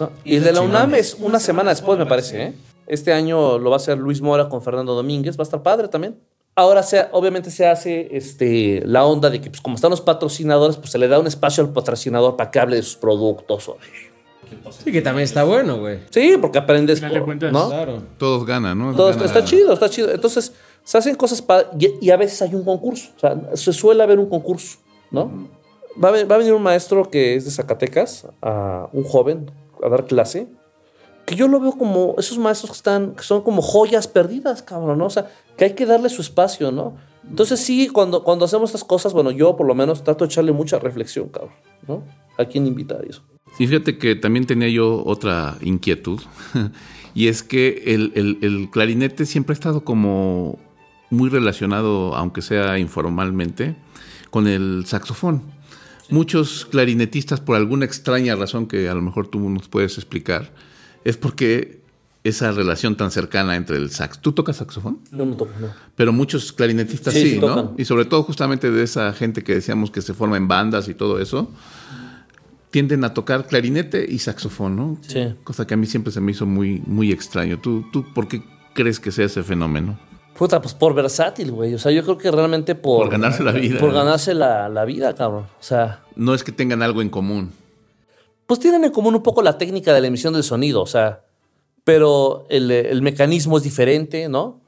¿No? 0.00 0.10
Y 0.24 0.36
el 0.36 0.44
de 0.44 0.52
la 0.52 0.60
UNAM 0.60 0.94
es 0.94 1.16
una 1.20 1.38
semana 1.40 1.70
después, 1.70 1.98
me 1.98 2.06
parece, 2.06 2.42
¿eh? 2.42 2.52
Este 2.86 3.12
año 3.12 3.58
lo 3.58 3.70
va 3.70 3.76
a 3.76 3.78
hacer 3.78 3.96
Luis 3.98 4.20
Mora 4.20 4.48
con 4.48 4.60
Fernando 4.62 4.94
Domínguez. 4.94 5.38
Va 5.38 5.42
a 5.42 5.44
estar 5.44 5.62
padre 5.62 5.88
también. 5.88 6.18
Ahora, 6.56 6.82
se, 6.82 7.06
obviamente, 7.12 7.50
se 7.50 7.66
hace 7.66 8.08
este, 8.16 8.82
la 8.84 9.04
onda 9.04 9.30
de 9.30 9.40
que, 9.40 9.48
pues, 9.50 9.60
como 9.60 9.74
están 9.76 9.90
los 9.90 10.00
patrocinadores, 10.00 10.76
pues 10.76 10.90
se 10.90 10.98
le 10.98 11.08
da 11.08 11.18
un 11.18 11.26
espacio 11.26 11.64
al 11.64 11.72
patrocinador 11.72 12.36
para 12.36 12.50
que 12.50 12.60
hable 12.60 12.76
de 12.76 12.82
sus 12.82 12.96
productos. 12.96 13.68
o 13.68 13.72
de- 13.74 14.14
Sí, 14.84 14.92
que 14.92 15.00
también 15.02 15.24
está 15.24 15.42
bueno, 15.44 15.78
güey. 15.78 16.00
Sí, 16.10 16.36
porque 16.40 16.58
aprendes. 16.58 17.00
Por-. 17.00 17.52
¿no? 17.52 17.68
Claro. 17.68 18.02
Todos 18.18 18.44
ganan, 18.46 18.78
¿no? 18.78 18.94
Todo 18.94 19.10
Gana- 19.10 19.24
está 19.24 19.42
chido, 19.44 19.72
está 19.72 19.88
chido. 19.88 20.10
Entonces, 20.12 20.52
se 20.84 20.98
hacen 20.98 21.14
cosas 21.16 21.42
pa- 21.42 21.64
y, 22.00 22.10
a 22.10 22.16
veces 22.16 22.40
hay 22.42 22.54
un 22.54 22.64
concurso. 22.64 23.10
O 23.16 23.18
sea, 23.20 23.40
se 23.54 23.72
suele 23.72 24.02
haber 24.02 24.18
un 24.18 24.28
concurso, 24.28 24.78
¿no? 25.10 25.48
Va 26.02 26.10
a, 26.10 26.24
va 26.24 26.34
a 26.34 26.38
venir 26.38 26.52
un 26.52 26.62
maestro 26.62 27.10
que 27.10 27.34
es 27.36 27.44
de 27.44 27.50
Zacatecas, 27.50 28.26
a 28.42 28.88
un 28.92 29.02
joven, 29.04 29.50
a 29.82 29.88
dar 29.88 30.06
clase. 30.06 30.46
Que 31.26 31.36
yo 31.36 31.48
lo 31.48 31.58
veo 31.58 31.72
como 31.72 32.14
esos 32.18 32.36
maestros 32.38 32.72
que 32.72 32.76
están, 32.76 33.14
que 33.14 33.22
son 33.22 33.40
como 33.42 33.62
joyas 33.62 34.06
perdidas, 34.08 34.62
cabrón, 34.62 34.98
¿no? 34.98 35.06
O 35.06 35.10
sea, 35.10 35.30
que 35.56 35.64
hay 35.64 35.72
que 35.74 35.86
darle 35.86 36.10
su 36.10 36.20
espacio, 36.20 36.70
¿no? 36.70 36.96
Entonces, 37.26 37.60
sí, 37.60 37.88
cuando, 37.88 38.22
cuando 38.22 38.44
hacemos 38.44 38.68
estas 38.70 38.84
cosas, 38.84 39.14
bueno, 39.14 39.30
yo 39.30 39.56
por 39.56 39.66
lo 39.66 39.74
menos 39.74 40.04
trato 40.04 40.24
de 40.26 40.28
echarle 40.30 40.52
mucha 40.52 40.78
reflexión, 40.78 41.28
cabrón, 41.30 41.52
¿no? 41.88 42.02
A 42.36 42.44
quién 42.44 42.66
invitar 42.66 43.02
y 43.06 43.10
eso. 43.10 43.22
Y 43.58 43.66
fíjate 43.66 43.96
que 43.96 44.16
también 44.16 44.44
tenía 44.46 44.68
yo 44.68 45.02
otra 45.06 45.56
inquietud, 45.62 46.20
y 47.14 47.28
es 47.28 47.42
que 47.42 47.84
el, 47.86 48.12
el- 48.16 48.38
el 48.42 48.68
clarinete 48.70 49.24
siempre 49.24 49.52
ha 49.52 49.54
estado 49.54 49.84
como 49.84 50.58
muy 51.14 51.30
relacionado, 51.30 52.14
aunque 52.14 52.42
sea 52.42 52.78
informalmente, 52.78 53.76
con 54.30 54.46
el 54.46 54.84
saxofón. 54.86 55.42
Muchos 56.10 56.66
clarinetistas, 56.66 57.40
por 57.40 57.56
alguna 57.56 57.84
extraña 57.86 58.36
razón 58.36 58.66
que 58.66 58.88
a 58.88 58.94
lo 58.94 59.00
mejor 59.00 59.28
tú 59.28 59.40
nos 59.48 59.68
puedes 59.68 59.96
explicar, 59.96 60.52
es 61.04 61.16
porque 61.16 61.82
esa 62.24 62.52
relación 62.52 62.96
tan 62.96 63.10
cercana 63.10 63.54
entre 63.54 63.76
el 63.76 63.90
sax. 63.90 64.18
¿Tú 64.18 64.32
tocas 64.32 64.56
saxofón? 64.56 64.98
No, 65.10 65.26
no 65.26 65.36
toco, 65.36 65.52
no. 65.60 65.68
Pero 65.94 66.12
muchos 66.12 66.52
clarinetistas 66.52 67.12
Sí, 67.12 67.20
sí, 67.22 67.30
sí 67.32 67.38
¿no? 67.38 67.46
tocan. 67.48 67.70
Y 67.76 67.84
sobre 67.84 68.06
todo 68.06 68.22
justamente 68.22 68.70
de 68.70 68.82
esa 68.82 69.12
gente 69.12 69.44
que 69.44 69.54
decíamos 69.54 69.90
que 69.90 70.00
se 70.00 70.14
forma 70.14 70.38
en 70.38 70.48
bandas 70.48 70.88
y 70.88 70.94
todo 70.94 71.20
eso, 71.20 71.50
tienden 72.70 73.04
a 73.04 73.14
tocar 73.14 73.46
clarinete 73.46 74.06
y 74.08 74.18
saxofón, 74.18 74.74
¿no? 74.74 74.98
Sí. 75.02 75.34
Cosa 75.44 75.66
que 75.66 75.74
a 75.74 75.76
mí 75.76 75.86
siempre 75.86 76.12
se 76.12 76.20
me 76.20 76.32
hizo 76.32 76.46
muy, 76.46 76.82
muy 76.86 77.12
extraño. 77.12 77.60
¿Tú, 77.60 77.84
¿Tú 77.92 78.12
por 78.14 78.26
qué 78.26 78.42
crees 78.72 78.98
que 78.98 79.12
sea 79.12 79.26
ese 79.26 79.42
fenómeno? 79.42 79.98
Puta, 80.36 80.60
pues 80.60 80.74
por 80.74 80.94
versátil, 80.94 81.52
güey. 81.52 81.74
O 81.74 81.78
sea, 81.78 81.92
yo 81.92 82.02
creo 82.02 82.18
que 82.18 82.30
realmente 82.30 82.74
por... 82.74 83.02
Por 83.02 83.10
ganarse 83.10 83.42
la 83.44 83.52
vida. 83.52 83.78
Por 83.78 83.92
ganarse 83.92 84.34
la, 84.34 84.68
la 84.68 84.84
vida, 84.84 85.14
cabrón. 85.14 85.44
O 85.44 85.62
sea, 85.62 86.02
No 86.16 86.34
es 86.34 86.42
que 86.42 86.50
tengan 86.52 86.82
algo 86.82 87.02
en 87.02 87.08
común. 87.08 87.52
pues 88.46 88.58
tienen 88.60 88.84
en 88.84 88.90
común 88.90 89.14
un 89.14 89.22
poco 89.22 89.42
la 89.42 89.58
técnica 89.58 89.92
de 89.94 90.00
la 90.00 90.06
emisión 90.08 90.34
del 90.34 90.42
sonido, 90.42 90.82
o 90.82 90.86
sea, 90.86 91.22
pero 91.84 92.46
el, 92.48 92.70
el 92.70 93.00
mecanismo 93.02 93.56
es 93.58 93.62
diferente, 93.62 94.28
¿no? 94.28 94.60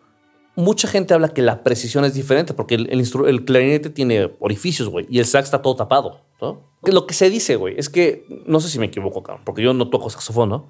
Mucha 0.54 0.88
gente 0.88 1.12
habla 1.12 1.28
que 1.30 1.42
la 1.42 1.62
precisión 1.62 2.04
es 2.04 2.14
diferente 2.14 2.54
porque 2.54 2.76
el, 2.76 2.88
el 2.90 3.44
clarinete 3.44 3.90
tiene 3.90 4.30
orificios, 4.40 4.88
güey, 4.88 5.06
y 5.10 5.18
el 5.18 5.26
sax 5.26 5.46
está 5.46 5.60
todo 5.62 5.76
tapado, 5.76 6.20
¿no? 6.40 6.62
Que 6.84 6.92
Lo 6.92 7.06
que 7.06 7.12
se 7.14 7.28
dice, 7.28 7.56
güey, 7.56 7.74
es 7.76 7.88
que, 7.90 8.24
no 8.46 8.60
sé 8.60 8.68
si 8.68 8.78
me 8.78 8.86
equivoco, 8.86 9.22
cabrón, 9.22 9.42
porque 9.44 9.62
yo 9.62 9.74
no 9.74 9.90
toco 9.90 10.08
saxofón, 10.08 10.48
¿no? 10.48 10.68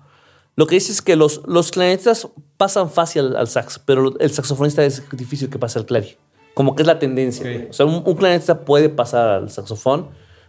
Lo 0.56 0.66
que 0.66 0.74
dice 0.76 0.90
es 0.90 1.02
que 1.02 1.16
los, 1.16 1.42
los 1.46 1.70
clarinetistas 1.70 2.28
pasan 2.56 2.90
fácil 2.90 3.26
al, 3.26 3.36
al 3.36 3.48
sax, 3.48 3.78
pero 3.78 4.18
el 4.18 4.30
saxofonista 4.30 4.84
es 4.84 5.02
difícil 5.12 5.50
que 5.50 5.58
pase 5.58 5.78
al 5.78 5.86
clari. 5.86 6.16
Como 6.54 6.74
que 6.74 6.82
es 6.82 6.86
la 6.86 6.98
tendencia. 6.98 7.66
O 7.68 7.72
sea, 7.74 7.84
un, 7.84 8.02
un 8.04 8.16
clarinetista 8.16 8.64
puede 8.64 8.88
pasar 8.88 9.28
al 9.28 9.50
saxofón, 9.50 10.08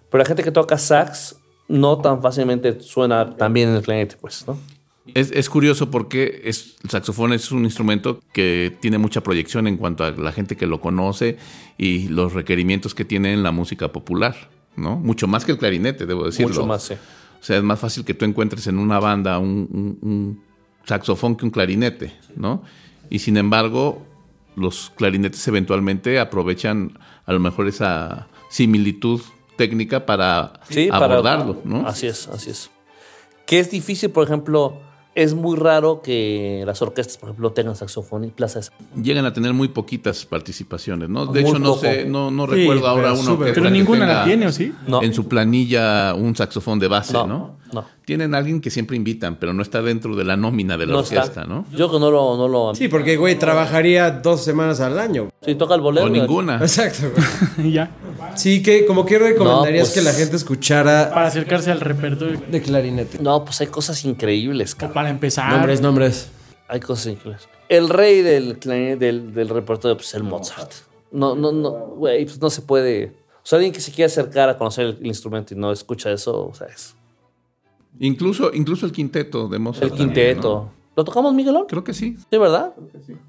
pero 0.10 0.24
la 0.24 0.26
gente 0.26 0.41
que 0.43 0.51
toca 0.51 0.78
sax 0.78 1.36
no 1.68 1.97
tan 1.97 2.22
fácilmente 2.22 2.80
suena 2.80 3.36
tan 3.36 3.51
bien 3.51 3.68
en 3.70 3.76
el 3.76 3.82
clarinete, 3.82 4.16
pues, 4.16 4.45
¿no? 4.47 4.58
Es, 5.14 5.32
es 5.32 5.49
curioso 5.49 5.89
porque 5.89 6.41
es, 6.45 6.76
el 6.84 6.89
saxofón 6.89 7.34
es 7.34 7.51
un 7.51 7.64
instrumento 7.66 8.20
que 8.34 8.76
tiene 8.80 8.97
mucha 8.97 9.22
proyección 9.22 9.68
en 9.68 9.78
cuanto 9.78 10.03
a 10.03 10.12
la 10.12 10.32
gente 10.32 10.58
que 10.58 10.68
lo 10.68 10.82
conoce 10.82 11.38
y 11.78 12.08
los 12.08 12.34
requerimientos 12.34 12.93
que 12.93 13.05
tiene 13.05 13.34
en 13.34 13.43
la 13.43 13.51
música 13.51 13.91
popular, 13.91 14.49
¿no? 14.76 14.97
Mucho 14.97 15.28
más 15.28 15.45
que 15.45 15.53
el 15.53 15.58
clarinete, 15.58 16.05
debo 16.05 16.26
decirlo. 16.26 16.49
Mucho 16.49 16.66
más, 16.66 16.84
sí. 16.84 16.95
O 17.39 17.43
sea, 17.43 17.57
es 17.57 17.63
más 17.63 17.79
fácil 17.79 18.03
que 18.03 18.13
tú 18.13 18.25
encuentres 18.25 18.67
en 18.67 18.77
una 18.79 18.99
banda 18.99 19.39
un, 19.39 19.67
un- 19.71 20.09
un 20.09 20.43
saxofón 20.85 21.35
que 21.35 21.45
un 21.45 21.51
clarinete, 21.51 22.13
¿no? 22.35 22.63
Y 23.09 23.19
sin 23.19 23.38
embargo, 23.38 24.05
los 24.55 24.91
clarinetes 24.95 25.47
eventualmente 25.47 26.19
aprovechan 26.19 26.97
a 27.25 27.33
lo 27.33 27.39
mejor 27.39 27.67
esa 27.67 28.27
similitud 28.49 29.21
técnica 29.55 30.05
para 30.05 30.53
Sí, 30.69 30.88
para- 30.89 31.05
abordarlo, 31.05 31.61
¿no? 31.63 31.88
Así 31.88 32.07
es, 32.07 32.27
así 32.27 32.49
es. 32.49 32.69
Que 33.45 33.59
es 33.59 33.71
difícil, 33.71 34.09
por 34.11 34.23
ejemplo, 34.25 34.79
es 35.18 35.34
muy 35.34 35.57
raro 35.57 36.01
que 36.03 36.61
las 36.68 36.80
orquestas, 36.84 37.18
por 37.18 37.30
ejemplo, 37.30 37.51
tengan 37.51 37.76
saxofón. 37.76 38.32
Llegan 39.01 39.26
a 39.26 39.34
tener 39.34 39.51
muy 39.51 39.68
poquitas 39.68 40.24
participaciones, 40.28 41.09
¿no? 41.09 41.26
De 41.26 41.41
Muy 41.41 41.49
hecho, 41.49 41.59
no 41.59 41.70
poco. 41.72 41.82
sé, 41.82 42.05
no, 42.05 42.30
no 42.30 42.45
Sí, 42.45 42.51
recuerdo 42.51 42.88
ahora 42.88 43.13
que 43.15 43.51
Pero 43.51 43.63
que 43.63 43.72
ninguna 43.72 43.99
tenga 44.01 44.13
la 44.20 44.26
tiene, 44.26 44.45
¿o 44.45 44.51
sí? 44.51 44.72
No. 44.86 45.01
en 45.01 45.15
su 45.15 45.28
planilla 45.28 46.13
un 46.13 46.36
saxofón 46.36 46.78
de 46.78 46.88
base, 46.88 47.13
No, 47.13 47.26
¿no? 47.26 47.57
No. 47.74 47.86
Tienen 48.05 48.34
a 48.36 48.38
alguien 48.39 48.61
que 48.61 48.70
siempre 48.70 48.95
invitan, 48.97 49.36
pero 49.38 49.53
no 49.53 49.61
está 49.61 49.82
dentro 49.82 50.15
de 50.15 50.24
la 50.24 50.38
nómina 50.38 50.78
de 50.78 50.86
la 50.86 50.93
No 50.93 50.99
orquesta, 50.99 51.24
está. 51.24 51.43
¿no? 51.45 51.65
Yo 51.74 51.91
que 51.91 51.99
no 51.99 52.09
lo... 52.11 52.38
No 52.38 52.47
lo 52.47 52.76
Sí, 52.76 52.88
porque, 52.88 53.18
güey, 53.18 53.38
trabajaría 53.38 54.09
dos 54.11 54.43
semanas 54.43 54.80
al 54.80 54.97
año. 54.99 55.30
Sí, 55.41 55.55
toca 55.55 55.76
el 55.76 55.82
bolero. 55.82 56.07
O 56.07 56.09
ninguna. 56.09 56.57
Exacto, 56.57 57.11
güey. 57.55 57.70
Y 57.70 57.72
ya. 57.74 57.91
Sí, 58.36 58.61
que 58.63 58.86
como 58.86 59.05
que 59.05 59.20
recomendarías 59.20 59.88
No, 59.89 59.93
pues- 59.93 59.93
que 59.93 60.01
la 60.01 60.13
gente 60.13 60.36
escuchara 60.36 61.11
Para 61.13 61.28
acercarse 61.28 61.72
al 61.72 61.80
repertorio. 61.82 62.41
de 62.49 62.61
clarinete. 62.61 63.20
No, 63.20 63.43
pues 63.45 63.59
hay 63.61 63.68
cosas 63.68 64.03
increíbles, 64.05 64.76
cabrón. 64.76 64.93
para 64.93 65.09
empezar. 65.09 65.51
Nombres, 65.51 65.82
nombres. 65.82 66.30
Hay 66.68 66.80
cosas 66.80 67.07
increíbles. 67.07 67.47
El 67.70 67.89
rey 67.89 68.22
del, 68.22 68.59
clarinete- 68.59 68.97
del, 68.97 69.34
del 69.34 69.49
repertorio, 69.49 69.95
pues 69.97 70.13
el 70.13 70.24
Mozart. 70.24 70.72
No, 71.11 71.36
no, 71.36 71.51
no, 71.51 71.70
güey, 71.72 72.26
pues 72.26 72.41
no 72.41 72.49
se 72.49 72.61
puede... 72.61 73.13
O 73.38 73.49
sea, 73.49 73.55
alguien 73.57 73.72
que 73.74 73.80
se 73.80 73.91
quiere 73.93 74.07
acercar 74.07 74.49
a 74.49 74.57
conocer 74.57 74.86
el, 74.88 74.97
el 74.99 75.05
instrumento 75.07 75.53
y 75.53 75.57
no 75.57 75.72
escucha 75.72 76.11
eso, 76.11 76.47
o 76.47 76.53
sea, 76.53 76.68
es... 76.68 76.95
Incluso, 77.99 78.51
incluso 78.53 78.85
el 78.85 78.91
quinteto 78.91 79.47
de 79.47 79.59
Mozart. 79.59 79.83
El 79.83 79.89
también, 79.89 80.07
quinteto. 80.09 80.49
¿no? 80.71 80.77
¿Lo 80.95 81.03
tocamos, 81.03 81.33
Miguelón? 81.33 81.65
Creo 81.67 81.83
que 81.83 81.93
sí. 81.93 82.17
Sí, 82.29 82.38
¿verdad? 82.38 82.73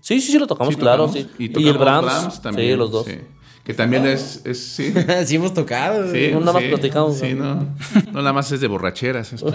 Sí, 0.00 0.20
sí, 0.20 0.32
sí, 0.32 0.38
lo 0.38 0.46
tocamos, 0.46 0.74
Sí, 0.74 0.80
claro. 0.80 1.06
tocamos. 1.06 1.28
Sí. 1.36 1.44
Y, 1.44 1.48
tocamos 1.50 1.70
el 1.70 1.78
Brahms, 1.78 2.42
también. 2.42 2.70
Sí, 2.72 2.76
los 2.76 2.90
dos. 2.90 3.06
sí. 3.06 3.18
Que 3.64 3.74
también 3.74 4.06
es, 4.06 4.40
es 4.46 4.58
sí. 4.58 4.94
sí 5.26 5.36
hemos 5.36 5.52
tocado. 5.52 6.10
Sí, 6.10 6.30
No, 6.32 6.40
nada 6.40 6.52
más 6.54 6.62
sí, 6.62 6.68
platicamos, 6.68 7.18
Sí, 7.18 7.34
no. 7.34 7.54
No, 7.56 7.66
nada 8.12 8.32
más 8.32 8.50
es 8.50 8.62
de 8.62 8.66
borracheras. 8.68 9.34
es- 9.34 9.42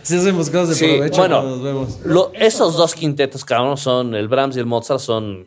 Sí 0.02 0.16
hacemos 0.16 0.50
cosas 0.50 0.70
de 0.70 0.74
Sí, 0.74 0.86
provecho 0.96 1.16
bueno. 1.18 1.42
nos 1.42 1.62
vemos. 1.62 1.98
Lo- 2.04 2.32
esos 2.34 2.76
dos 2.76 2.94
quintetos, 2.94 3.44
cabrón, 3.44 3.76
son 3.78 4.14
el 4.14 4.28
Brahms 4.28 4.56
y 4.56 4.60
el 4.60 4.66
Mozart, 4.66 5.00
son 5.00 5.46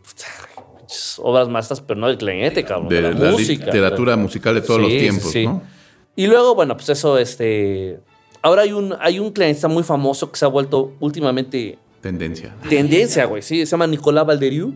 pinches 0.79 1.19
obras 1.21 1.49
maestras, 1.49 1.81
pero 1.81 1.99
no 1.99 2.07
del 2.07 2.17
clarinete, 2.17 2.63
cabrón. 2.63 2.87
De, 2.89 2.95
de 3.01 3.13
la, 3.13 3.19
la 3.19 3.31
música. 3.31 3.65
literatura 3.65 4.15
musical 4.15 4.55
de 4.55 4.61
todos 4.61 4.77
Sí, 4.77 4.81
los 4.83 4.91
sí, 4.91 4.99
tiempos, 4.99 5.31
sí. 5.31 5.45
¿no? 5.45 5.61
Y 6.15 6.27
luego, 6.27 6.55
bueno, 6.55 6.75
pues 6.75 6.89
eso, 6.89 7.17
este. 7.17 7.99
Ahora 8.41 8.63
hay 8.63 8.73
un, 8.73 8.95
hay 8.99 9.19
un 9.19 9.31
clarinetista 9.31 9.67
muy 9.67 9.83
famoso 9.83 10.31
que 10.31 10.37
se 10.37 10.45
ha 10.45 10.49
vuelto 10.49 10.93
últimamente 10.99 11.77
Tendencia. 12.01 12.53
tendencia, 12.69 13.25
güey. 13.25 13.41
Sí, 13.41 13.65
se 13.65 13.71
llama 13.71 13.87
Nicolás 13.87 14.25
Valderiu, 14.25 14.73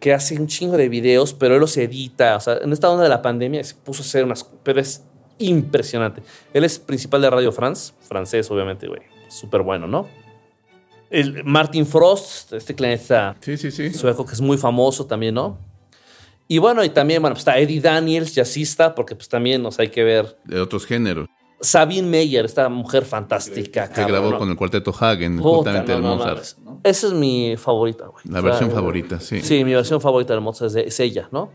que 0.00 0.12
hace 0.12 0.36
un 0.36 0.48
chingo 0.48 0.76
de 0.76 0.88
videos, 0.88 1.32
pero 1.34 1.54
él 1.54 1.60
los 1.60 1.76
edita. 1.76 2.36
O 2.36 2.40
sea, 2.40 2.58
en 2.58 2.72
esta 2.72 2.90
onda 2.90 3.04
de 3.04 3.08
la 3.08 3.22
pandemia 3.22 3.62
se 3.62 3.74
puso 3.76 4.02
a 4.02 4.06
hacer 4.06 4.24
unas. 4.24 4.44
Pero 4.64 4.80
es 4.80 5.04
impresionante. 5.38 6.22
Él 6.52 6.64
es 6.64 6.78
principal 6.80 7.22
de 7.22 7.30
Radio 7.30 7.52
France, 7.52 7.92
francés, 8.00 8.50
obviamente, 8.50 8.88
güey. 8.88 9.02
Súper 9.28 9.62
bueno, 9.62 9.86
¿no? 9.86 10.08
El 11.10 11.44
Martin 11.44 11.86
Frost, 11.86 12.52
este 12.52 12.74
clarinetista 12.74 13.34
Sí, 13.40 13.56
sí, 13.56 13.70
sí. 13.70 13.94
sueco 13.94 14.26
que 14.26 14.32
es 14.32 14.40
muy 14.40 14.58
famoso 14.58 15.06
también, 15.06 15.34
¿no? 15.34 15.58
Y 16.48 16.58
bueno, 16.58 16.82
y 16.82 16.88
también, 16.88 17.20
bueno, 17.20 17.34
pues 17.34 17.42
está 17.42 17.58
Eddie 17.58 17.80
Daniels, 17.80 18.34
jazzista, 18.34 18.94
porque 18.94 19.14
pues 19.14 19.28
también 19.28 19.62
nos 19.62 19.78
hay 19.78 19.88
que 19.88 20.02
ver. 20.02 20.38
De 20.44 20.60
otros 20.60 20.86
géneros. 20.86 21.28
Sabine 21.60 22.08
Meyer, 22.08 22.44
esta 22.44 22.68
mujer 22.68 23.04
fantástica. 23.04 23.88
Que 23.92 24.04
grabó 24.04 24.30
¿no? 24.30 24.38
con 24.38 24.48
el 24.48 24.56
cuarteto 24.56 24.94
Hagen, 24.98 25.38
Puta, 25.38 25.56
justamente 25.56 25.92
no, 25.92 25.96
el 25.98 26.02
Mozart. 26.04 26.44
Esa 26.84 27.06
es 27.08 27.12
mi 27.12 27.56
favorita, 27.58 28.06
güey. 28.06 28.24
La 28.30 28.38
O 28.38 28.42
sea, 28.42 28.50
versión 28.50 28.70
favorita, 28.70 29.20
sí. 29.20 29.40
Sí, 29.40 29.64
mi 29.64 29.74
versión 29.74 30.00
favorita 30.00 30.32
del 30.32 30.40
Mozart 30.42 30.68
es, 30.68 30.72
de- 30.74 30.84
es 30.86 31.00
ella, 31.00 31.28
¿no? 31.32 31.50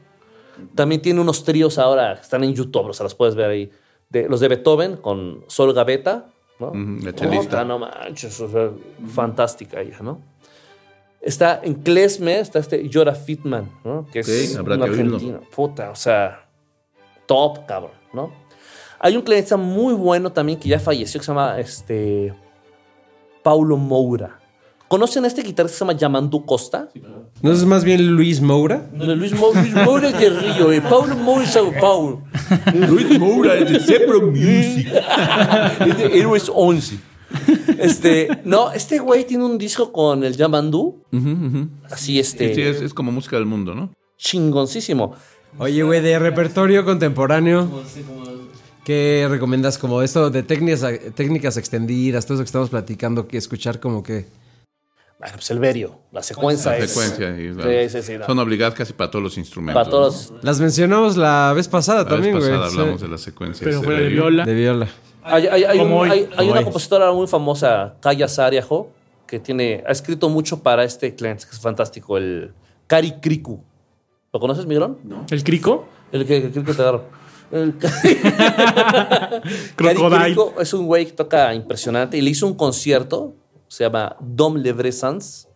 También 0.76 1.02
tiene 1.02 1.20
unos 1.22 1.44
tríos 1.44 1.78
ahora 1.80 2.16
que 2.16 2.22
están 2.22 2.44
en 2.44 2.54
YouTube, 2.54 2.88
o 2.90 2.94
sea, 2.94 3.06
los 3.06 3.16
puedes 3.16 3.34
ver 3.36 3.50
ahí. 3.50 3.72
De, 4.10 4.28
los 4.30 4.42
de 4.42 4.50
Beethoven 4.50 4.98
con 4.98 5.44
Sol 5.48 5.74
Gaveta, 5.74 6.28
¿no? 6.60 6.68
Ujú, 6.68 7.06
la 7.06 7.16
chelista. 7.16 7.64
No 7.64 7.80
manches, 7.80 8.40
o 8.42 8.50
sea, 8.50 8.70
fantástica 9.08 9.82
ella, 9.82 9.98
¿no? 10.02 10.22
Está 11.24 11.62
en 11.64 11.76
Klesme, 11.76 12.40
está 12.40 12.60
este 12.60 12.90
Jora 12.94 13.16
Fitman, 13.16 13.72
¿no? 13.86 14.06
Que 14.12 14.20
es 14.20 14.56
habrá 14.58 14.76
un 14.76 14.82
que 14.84 14.90
oírlo. 14.90 15.16
argentino. 15.16 15.40
Puta, 15.56 15.90
o 15.90 15.96
sea, 15.96 16.46
top, 17.26 17.66
cabrón, 17.66 17.92
¿no? 18.14 18.32
Hay 19.00 19.16
un 19.16 19.22
clarinetista 19.22 19.58
muy 19.58 19.94
bueno 19.94 20.32
también 20.32 20.60
que 20.60 20.68
ya 20.70 20.80
falleció 20.80 21.20
que 21.20 21.26
se 21.26 21.32
llama 21.32 21.60
este 21.60 22.34
Paulo 23.42 23.78
Moura. 23.78 24.40
¿Conocen 24.90 25.24
a 25.24 25.28
este 25.28 25.42
guitarrista 25.42 25.74
que 25.74 25.80
se 25.80 25.86
llama 25.86 25.94
Yamandu 26.00 26.46
Costa? 26.46 26.88
¿No 27.42 27.52
es 27.52 27.66
más 27.66 27.84
bien 27.84 28.06
Luis 28.16 28.40
Moura? 28.42 28.86
No, 28.94 29.06
Luis, 29.16 29.34
Mo- 29.34 29.52
Luis 29.54 29.74
Moura 29.74 30.10
es 30.10 30.20
de 30.20 30.30
Río, 30.30 30.72
eh. 30.72 30.82
Paulo 30.82 31.16
Moura 31.16 31.44
es 31.44 31.54
de 31.54 31.60
Sao 31.60 31.72
Paulo. 31.82 32.22
Luis 32.76 33.18
Moura 33.20 33.56
de 33.56 33.80
Zebra 33.80 34.20
Music. 34.20 34.88
Es 35.88 35.98
de 35.98 36.20
Héroes 36.20 36.52
11. 36.54 36.98
Este, 37.80 38.30
no, 38.46 38.72
este 38.72 39.00
güey 39.00 39.26
tiene 39.26 39.44
un 39.44 39.58
disco 39.58 39.92
con 39.92 40.24
el 40.24 40.38
Yamandu. 40.38 41.04
Así, 41.90 42.20
este, 42.20 42.54
Sí, 42.56 42.62
es, 42.62 42.82
es 42.82 42.94
como 42.94 43.12
música 43.12 43.36
del 43.36 43.46
mundo, 43.46 43.76
¿no? 43.76 43.92
chingoncísimo. 44.18 45.16
Oye, 45.58 45.84
güey, 45.84 46.02
de 46.02 46.18
repertorio 46.18 46.86
contemporáneo. 46.86 47.70
¿Qué 48.86 49.28
recomiendas 49.30 49.78
como 49.78 50.02
esto 50.02 50.30
de 50.30 50.44
técnicas, 50.44 50.84
técnicas 51.16 51.58
extendidas, 51.58 52.26
todo 52.26 52.36
eso 52.36 52.44
que 52.44 52.48
estamos 52.48 52.70
platicando, 52.70 53.28
que 53.28 53.38
escuchar 53.38 53.80
como 53.80 54.02
que... 54.04 54.26
Bueno, 55.20 55.36
pues 55.36 55.52
el 55.52 55.60
Berio, 55.60 56.00
la 56.12 56.22
secuencia 56.22 56.72
La 56.72 56.78
es. 56.80 56.92
secuencia. 56.92 57.30
y- 57.40 57.54
Sí, 57.90 57.98
sí, 57.98 58.02
sí, 58.06 58.18
no. 58.18 58.26
Son 58.26 58.40
obligadas 58.40 58.74
casi 58.74 58.92
para 58.94 59.10
todos 59.10 59.24
los 59.24 59.38
instrumentos. 59.38 59.82
Para 59.82 59.90
todos. 59.90 60.34
Las 60.42 60.60
mencionamos 60.60 61.16
la 61.16 61.54
vez 61.56 61.68
pasada 61.70 62.04
La 62.04 62.10
también, 62.10 62.36
vez 62.36 62.44
güey. 62.46 62.58
pasada 62.60 62.72
hablamos 62.82 63.00
sí. 63.02 63.06
de 63.08 63.12
la 63.12 63.18
secuencia. 63.18 63.64
Pero 63.66 63.82
fuera 63.84 64.00
de 64.02 64.08
viola. 64.10 64.44
De 64.46 64.54
viola. 64.54 64.90
Hay, 65.24 65.48
hay- 65.48 65.64
hay 65.64 65.78
Como 65.78 65.96
un- 65.96 66.02
hoy. 66.02 66.10
hay- 66.10 66.20
hay 66.32 66.36
Como 66.38 66.50
una 66.52 66.60
hoy. 66.60 66.64
compositora 66.66 67.12
muy 67.12 67.28
famosa, 67.28 67.96
Kaya 68.02 68.28
Sariajo, 68.28 68.90
que 69.28 69.40
tiene, 69.40 69.84
ha 69.88 69.92
escrito 69.92 70.30
mucho 70.30 70.62
para 70.62 70.84
este 70.84 71.16
cliente, 71.16 71.46
que 71.46 71.52
es 71.56 71.60
fantástico, 71.62 72.18
el 72.18 72.54
Kari 72.88 73.14
Kriku. 73.22 73.64
¿Lo 74.32 74.40
conoces, 74.40 74.66
Migrón? 74.66 74.98
¿El 75.30 75.44
crico? 75.44 75.86
El 76.12 76.26
que, 76.26 76.52
que, 76.52 76.64
que 76.64 76.74
te 76.74 76.82
agarro. 76.82 77.04
El 77.52 77.76
Crocodile. 79.76 80.24
Kriku 80.24 80.54
es 80.60 80.74
un 80.74 80.86
güey 80.88 81.06
que 81.06 81.12
toca 81.14 81.54
impresionante 81.54 82.18
y 82.18 82.22
le 82.22 82.32
hizo 82.32 82.48
un 82.48 82.56
concierto, 82.56 83.36
se 83.68 83.84
llama 83.84 84.16
Dom 84.20 84.56
Levre 84.58 84.92
Sans. 84.92 85.48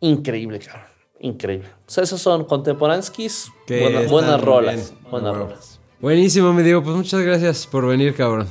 Increíble, 0.00 0.58
cabrón. 0.60 0.86
Increíble. 1.20 1.68
O 1.86 1.90
sea, 1.90 2.04
esos 2.04 2.20
son 2.20 2.44
contemporanskis, 2.44 3.48
buena- 3.68 4.02
buenas 4.08 4.40
rolas. 4.40 4.74
bien. 4.76 4.86
Buenas 5.10 5.30
Bueno. 5.32 5.44
rolas. 5.46 5.80
Buenísimo, 6.00 6.52
me 6.54 6.62
digo, 6.62 6.82
pues 6.82 6.96
muchas 6.96 7.20
gracias 7.20 7.66
por 7.66 7.86
venir, 7.86 8.14
cabrón. 8.14 8.48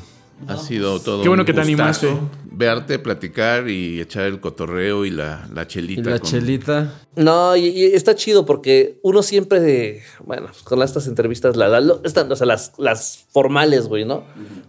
Ha 0.47 0.57
sido 0.57 0.99
todo. 0.99 1.21
Qué 1.21 1.27
bueno 1.27 1.41
un 1.43 1.45
que 1.45 1.53
te 1.53 1.61
animaste. 1.61 2.15
Verte, 2.51 2.99
platicar 2.99 3.69
y 3.69 4.01
echar 4.01 4.25
el 4.25 4.39
cotorreo 4.39 5.05
y 5.05 5.11
la, 5.11 5.47
la 5.53 5.63
Y 5.63 5.67
chelita. 5.67 6.09
la 6.09 6.19
con- 6.19 6.29
chelita. 6.29 6.93
No, 7.15 7.55
y, 7.55 7.67
y 7.67 7.83
está 7.85 8.15
chido 8.15 8.45
porque 8.45 8.99
uno 9.01 9.21
siempre 9.21 9.59
de, 9.61 10.01
bueno, 10.25 10.47
pues 10.47 10.63
con 10.63 10.81
estas 10.81 11.07
entrevistas, 11.07 11.55
la, 11.55 11.67
la- 11.69 11.93
o 11.93 12.35
sea, 12.35 12.45
las, 12.45 12.73
las 12.77 13.25
formales, 13.31 13.87
güey, 13.87 14.03
¿no? 14.05 14.23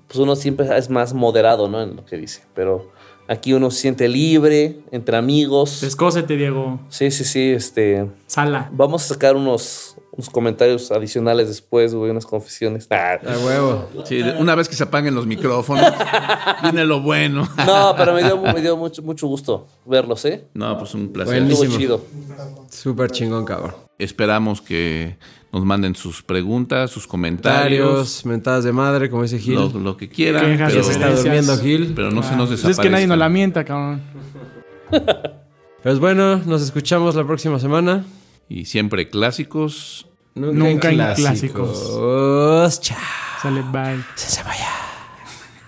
Pues 0.06 0.18
uno 0.18 0.36
siempre 0.36 0.68
es 0.76 0.88
más 0.90 1.14
moderado, 1.14 1.68
¿no? 1.68 1.82
En 1.82 1.96
lo 1.96 2.04
que 2.04 2.16
dice. 2.16 2.42
Pero 2.54 2.92
aquí 3.28 3.52
uno 3.54 3.70
se 3.70 3.80
siente 3.80 4.08
libre, 4.08 4.80
entre 4.92 5.16
amigos. 5.16 5.80
Descósete, 5.80 6.36
Diego. 6.36 6.80
Sí, 6.90 7.10
sí, 7.10 7.24
sí, 7.24 7.50
este... 7.50 8.08
Sala. 8.26 8.70
Vamos 8.72 9.04
a 9.04 9.08
sacar 9.14 9.34
unos, 9.36 9.96
unos 10.12 10.28
comentarios 10.30 10.90
adicionales 10.90 11.48
después, 11.48 11.94
güey, 11.94 12.10
unas 12.10 12.26
confesiones. 12.26 12.86
Ah. 12.90 13.18
A 13.24 13.38
huevo. 13.38 13.88
Sí, 14.04 14.20
una 14.38 14.54
vez 14.54 14.68
que 14.68 14.74
se 14.74 14.82
apaguen 14.84 15.14
los 15.14 15.26
micrófonos, 15.26 15.84
viene 16.62 16.84
lo 16.84 17.00
bueno. 17.00 17.48
No, 17.66 17.94
pero 17.96 18.14
me 18.14 18.22
dio, 18.22 18.40
me 18.40 18.60
dio 18.60 18.76
mucho, 18.76 19.02
mucho 19.02 19.26
gusto 19.26 19.66
verlos, 19.86 20.24
¿eh? 20.24 20.46
No, 20.54 20.76
pues 20.78 20.94
un 20.94 21.12
placer. 21.12 21.40
Buenísimo. 21.40 21.64
Estuvo 21.64 21.78
chido. 21.78 22.04
Súper 22.70 23.10
chingón, 23.10 23.44
cabrón. 23.44 23.74
Esperamos 23.98 24.60
que 24.60 25.16
nos 25.52 25.64
manden 25.64 25.94
sus 25.94 26.22
preguntas, 26.22 26.90
sus 26.90 27.06
comentarios, 27.06 27.80
Comentarios, 27.82 28.26
mentadas 28.26 28.64
de 28.64 28.72
madre, 28.72 29.10
como 29.10 29.22
dice 29.22 29.38
Gil. 29.38 29.54
lo, 29.56 29.68
lo 29.68 29.96
que 29.96 30.08
quieran. 30.08 30.56
Pero, 30.56 30.70
Ya 30.70 30.82
se 30.82 30.92
está 30.92 31.10
durmiendo 31.14 31.56
Gil. 31.58 31.92
pero 31.94 32.10
no 32.10 32.22
se 32.22 32.36
nos 32.36 32.48
Pues 32.48 32.64
es 32.64 32.78
que 32.78 32.88
nadie 32.90 33.06
nos 33.06 33.18
la 33.18 33.28
mienta, 33.28 33.64
cabrón. 33.64 34.02
Pues 35.82 35.98
bueno, 35.98 36.36
nos 36.44 36.60
escuchamos 36.60 37.14
la 37.14 37.26
próxima 37.26 37.58
semana. 37.58 38.04
Y 38.50 38.64
siempre 38.64 39.08
clásicos. 39.08 40.08
Nunca 40.34 40.90
en 40.90 41.14
clásicos. 41.14 42.80
Chao. 42.80 42.98
Sale, 43.40 43.62
bye. 43.62 44.04
Se 44.16 44.42
vaya. 44.42 44.68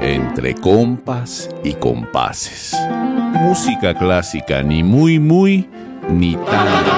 Entre 0.00 0.54
compas 0.54 1.50
y 1.64 1.74
compases. 1.74 2.76
Música 3.32 3.92
clásica, 3.92 4.62
ni 4.62 4.84
muy, 4.84 5.18
muy, 5.18 5.68
ni 6.08 6.36
tan. 6.36 6.94